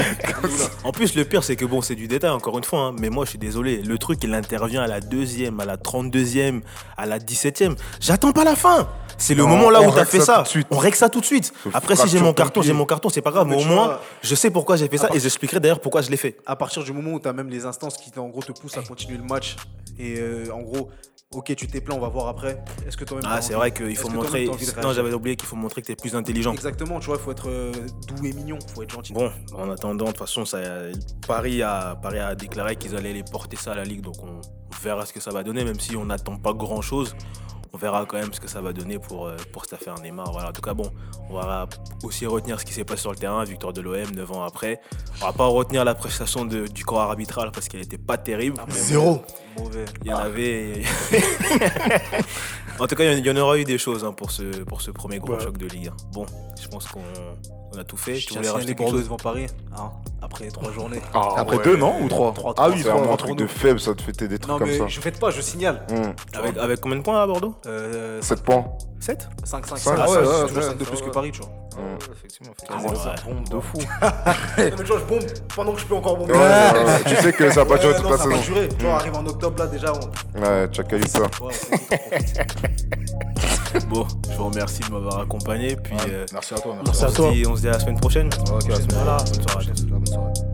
En 0.83 0.91
plus, 0.91 1.15
le 1.15 1.23
pire, 1.23 1.41
c'est 1.41 1.55
que 1.55 1.63
bon, 1.63 1.81
c'est 1.81 1.95
du 1.95 2.09
détail, 2.09 2.31
encore 2.31 2.57
une 2.57 2.65
fois, 2.65 2.79
hein, 2.87 2.95
mais 2.99 3.09
moi, 3.09 3.23
je 3.23 3.29
suis 3.29 3.39
désolé. 3.39 3.81
Le 3.81 3.97
truc, 3.97 4.19
il 4.23 4.33
intervient 4.33 4.81
à 4.81 4.87
la 4.87 4.99
deuxième, 4.99 5.57
à 5.61 5.65
la 5.65 5.77
32e, 5.77 6.59
à 6.97 7.05
la 7.05 7.17
17e. 7.17 7.77
J'attends 8.01 8.33
pas 8.33 8.43
la 8.43 8.57
fin. 8.57 8.89
C'est 9.17 9.35
le 9.35 9.43
Non, 9.43 9.49
moment 9.49 9.69
là 9.69 9.81
où 9.81 9.89
t'as 9.91 10.03
fait 10.03 10.19
ça 10.19 10.25
ça. 10.25 10.37
tout 10.39 10.43
de 10.43 10.47
suite. 10.49 10.67
On 10.69 10.77
règle 10.79 10.97
ça 10.97 11.07
tout 11.07 11.21
de 11.21 11.25
suite. 11.25 11.53
Après, 11.73 11.95
si 11.95 12.09
j'ai 12.09 12.19
mon 12.19 12.27
ton 12.27 12.33
carton, 12.33 12.61
j'ai 12.61 12.73
mon 12.73 12.85
carton, 12.85 13.07
c'est 13.07 13.21
pas 13.21 13.31
grave. 13.31 13.47
Mais 13.47 13.55
Mais 13.55 13.63
au 13.63 13.67
moins, 13.67 13.85
vois- 13.85 14.01
je 14.21 14.35
sais 14.35 14.49
pourquoi 14.51 14.75
j'ai 14.75 14.89
fait 14.89 14.97
ça 14.97 15.07
part- 15.07 15.15
et 15.15 15.19
j'expliquerai 15.21 15.61
d'ailleurs 15.61 15.79
pourquoi 15.79 16.01
je 16.01 16.09
l'ai 16.09 16.17
fait. 16.17 16.35
à 16.45 16.57
partir 16.57 16.83
du 16.83 16.91
moment 16.91 17.11
où 17.11 17.19
tu 17.21 17.27
as 17.29 17.33
même 17.33 17.47
les 17.49 17.65
instances 17.65 17.95
qui 17.97 18.11
en 18.19 18.27
gros 18.27 18.41
te 18.41 18.51
poussent 18.51 18.77
à 18.77 18.81
continuer 18.81 19.17
le 19.17 19.23
match 19.23 19.55
et 19.97 20.15
euh, 20.19 20.45
en 20.53 20.61
gros 20.61 20.89
ok 21.33 21.55
tu 21.55 21.67
t'es 21.67 21.81
plaint 21.81 21.97
on 21.97 22.01
va 22.01 22.09
voir 22.09 22.27
après 22.27 22.63
est-ce 22.85 22.97
que 22.97 23.05
toi-même 23.05 23.25
Ah, 23.29 23.41
c'est 23.41 23.53
vrai 23.53 23.71
qu'il 23.71 23.95
faut 23.95 24.09
montrer. 24.09 24.49
Non, 24.81 24.93
j'avais 24.93 25.13
oublié 25.13 25.35
qu'il 25.35 25.47
faut 25.47 25.55
montrer 25.55 25.81
que 25.81 25.87
t'es 25.87 25.95
plus 25.95 26.15
intelligent. 26.15 26.53
exactement 26.53 26.99
tu 26.99 27.07
vois 27.07 27.15
il 27.17 27.21
faut 27.23 27.31
être 27.31 27.49
euh, 27.49 27.71
doux 28.07 28.25
et 28.25 28.33
mignon 28.33 28.59
faut 28.73 28.83
être 28.83 28.91
gentil 28.91 29.13
Bon, 29.13 29.31
en 29.55 29.69
attendant, 29.69 30.05
de 30.05 30.09
toute 30.11 30.19
façon, 30.19 30.45
ça, 30.45 30.59
Paris, 31.27 31.61
a, 31.61 31.95
Paris 32.01 32.19
a 32.19 32.35
déclaré 32.35 32.75
qu'ils 32.75 32.95
allaient 32.95 33.13
les 33.13 33.23
porter 33.23 33.55
ça 33.57 33.71
à 33.73 33.75
la 33.75 33.83
Ligue, 33.83 34.01
donc 34.01 34.15
on, 34.23 34.39
verra 34.83 35.05
ce 35.05 35.13
que 35.13 35.19
ça 35.19 35.31
va 35.31 35.43
donner, 35.43 35.63
même 35.63 35.79
si 35.79 35.95
on 35.95 36.05
n'attend 36.05 36.37
pas 36.37 36.53
grand-chose. 36.53 37.15
On 37.73 37.77
verra 37.77 38.05
quand 38.05 38.17
même 38.17 38.33
ce 38.33 38.39
que 38.41 38.49
ça 38.49 38.59
va 38.61 38.73
donner 38.73 38.99
pour, 38.99 39.27
euh, 39.27 39.37
pour 39.53 39.63
cette 39.63 39.73
affaire 39.73 39.95
Neymar. 40.01 40.31
Voilà. 40.31 40.49
En 40.49 40.51
tout 40.51 40.61
cas, 40.61 40.73
bon, 40.73 40.91
on 41.29 41.35
va 41.35 41.67
aussi 42.03 42.25
retenir 42.25 42.59
ce 42.59 42.65
qui 42.65 42.73
s'est 42.73 42.83
passé 42.83 43.01
sur 43.03 43.11
le 43.11 43.17
terrain, 43.17 43.43
victoire 43.45 43.71
de 43.73 43.79
l'OM 43.81 44.11
9 44.13 44.31
ans 44.31 44.43
après. 44.43 44.81
On 45.21 45.25
va 45.27 45.31
pas 45.33 45.45
retenir 45.45 45.85
la 45.85 45.93
prestation 45.95 46.43
de- 46.45 46.67
du 46.67 46.83
corps 46.83 46.99
arbitral 47.01 47.51
parce 47.53 47.69
qu'elle 47.69 47.79
n'était 47.81 47.97
pas 47.97 48.17
terrible. 48.17 48.57
Zéro. 48.69 49.21
Mauvais 49.57 49.85
Il 50.03 50.11
y 50.11 50.13
en 50.13 50.17
avait. 50.17 50.81
en 52.79 52.87
tout 52.87 52.95
cas, 52.95 53.03
il 53.11 53.25
y 53.25 53.29
en- 53.31 53.37
aura 53.37 53.57
eu 53.57 53.63
des 53.63 53.77
choses 53.77 54.03
hein, 54.03 54.13
pour, 54.13 54.31
ce, 54.31 54.43
pour 54.63 54.81
ce 54.81 54.91
premier 54.91 55.19
gros 55.19 55.33
Ouais. 55.33 55.39
choc 55.43 55.57
de 55.57 55.67
Ligue 55.67 55.87
1. 55.89 55.91
Bon, 56.13 56.25
je 56.61 56.67
pense 56.67 56.87
qu'on 56.87 57.01
on 57.73 57.77
a 57.77 57.83
tout 57.83 57.97
fait. 57.97 58.15
je 58.15 58.27
Tu 58.27 58.33
voulais 58.33 58.49
rajouter 58.49 58.67
quelque 58.73 58.79
Bordeaux 58.79 58.97
chose 58.97 59.05
devant 59.05 59.17
Paris 59.17 59.47
hein, 59.77 59.91
après 60.21 60.47
trois 60.49 60.71
journées 60.71 61.01
Après 61.13 61.57
deux, 61.59 61.77
non 61.77 62.01
Ou 62.01 62.09
trois 62.09 62.33
Trois, 62.33 62.53
Ah 62.57 62.69
oui, 62.69 62.75
C'est 62.77 62.83
trois. 62.83 62.95
vraiment 62.99 63.13
un 63.13 63.17
truc 63.17 63.37
de 63.37 63.47
faible, 63.47 63.79
ça 63.79 63.93
te 63.93 64.01
fait 64.01 64.11
des 64.27 64.37
trucs 64.39 64.47
non 64.51 64.57
comme 64.59 64.67
mais 64.69 64.77
ça. 64.77 64.87
je 64.87 64.99
fête 64.99 65.19
pas 65.19 65.29
je 65.31 65.41
signale 65.41 65.85
Hum. 65.91 66.13
avec, 66.33 66.57
avec 66.57 66.81
combien 66.81 66.97
de 66.97 67.03
points 67.03 67.21
à 67.21 67.27
Bordeaux? 67.27 67.55
Euh, 67.65 68.21
7 68.21 68.43
points. 68.43 68.65
7 69.01 69.27
5 69.43 69.65
5 69.65 69.77
Cinq, 69.77 69.97
5 69.97 69.97
ouais, 69.97 70.15
ouais, 70.17 70.21
toujours 70.21 70.57
ouais, 70.57 70.61
5 70.63 70.77
de 70.77 70.83
plus 70.85 70.99
que 70.99 71.05
ouais. 71.05 71.11
Paris 71.11 71.31
tu 71.31 71.41
vois. 71.41 71.49
Effectivement, 72.11 72.53
Ah, 72.69 72.75
effectivement. 72.77 72.89
ouais. 72.91 72.95
Ça 73.03 73.15
bombe 73.25 73.49
de 73.49 73.59
fou. 73.59 73.77
mais 74.57 74.71
tu 74.71 74.83
vois 74.83 74.99
je 74.99 75.03
bombe 75.05 75.23
pendant 75.55 75.73
que 75.73 75.79
je 75.81 75.85
peux 75.85 75.95
encore 75.95 76.17
bomber 76.17 76.33
Ouais, 76.33 76.39
ouais, 76.39 76.83
ouais. 76.85 77.03
Tu 77.07 77.15
sais 77.15 77.33
que 77.33 77.49
ça 77.49 77.63
va 77.63 77.75
pas 77.75 77.77
durer 77.81 77.95
toute 77.95 78.09
la 78.11 78.17
ça 78.17 78.27
va 78.27 78.35
saison. 78.37 78.53
durer. 78.53 78.69
Tu 78.69 78.85
vois, 78.85 78.93
arrive 78.95 79.15
en 79.15 79.25
octobre 79.25 79.57
là 79.59 79.67
déjà. 79.67 79.91
On... 79.93 80.39
Ouais, 80.39 80.67
Chaka 80.71 80.97
ça. 81.07 81.19
Bon, 83.89 84.05
je 84.29 84.35
vous 84.35 84.45
remercie 84.49 84.81
de 84.81 84.91
m'avoir 84.91 85.19
accompagné. 85.21 85.75
Puis 85.77 85.95
euh, 86.09 86.25
Merci 86.33 86.53
à 86.53 86.57
toi. 86.57 86.75
Merci 86.85 87.03
on, 87.03 87.07
à 87.07 87.09
se 87.09 87.15
toi. 87.15 87.31
dit, 87.31 87.45
on 87.47 87.55
se 87.55 87.61
dit 87.61 87.69
à 87.69 87.71
la 87.71 87.79
semaine 87.79 87.99
prochaine. 87.99 88.29
Ok, 88.51 88.65
à 88.65 88.69
la 88.69 88.75
semaine 88.75 88.87
Voilà. 88.93 89.17
Bonne 89.17 89.47
soirée 89.49 89.67
à 89.69 89.73
tous. 89.73 89.83
Bonne 89.85 90.05
soirée. 90.05 90.50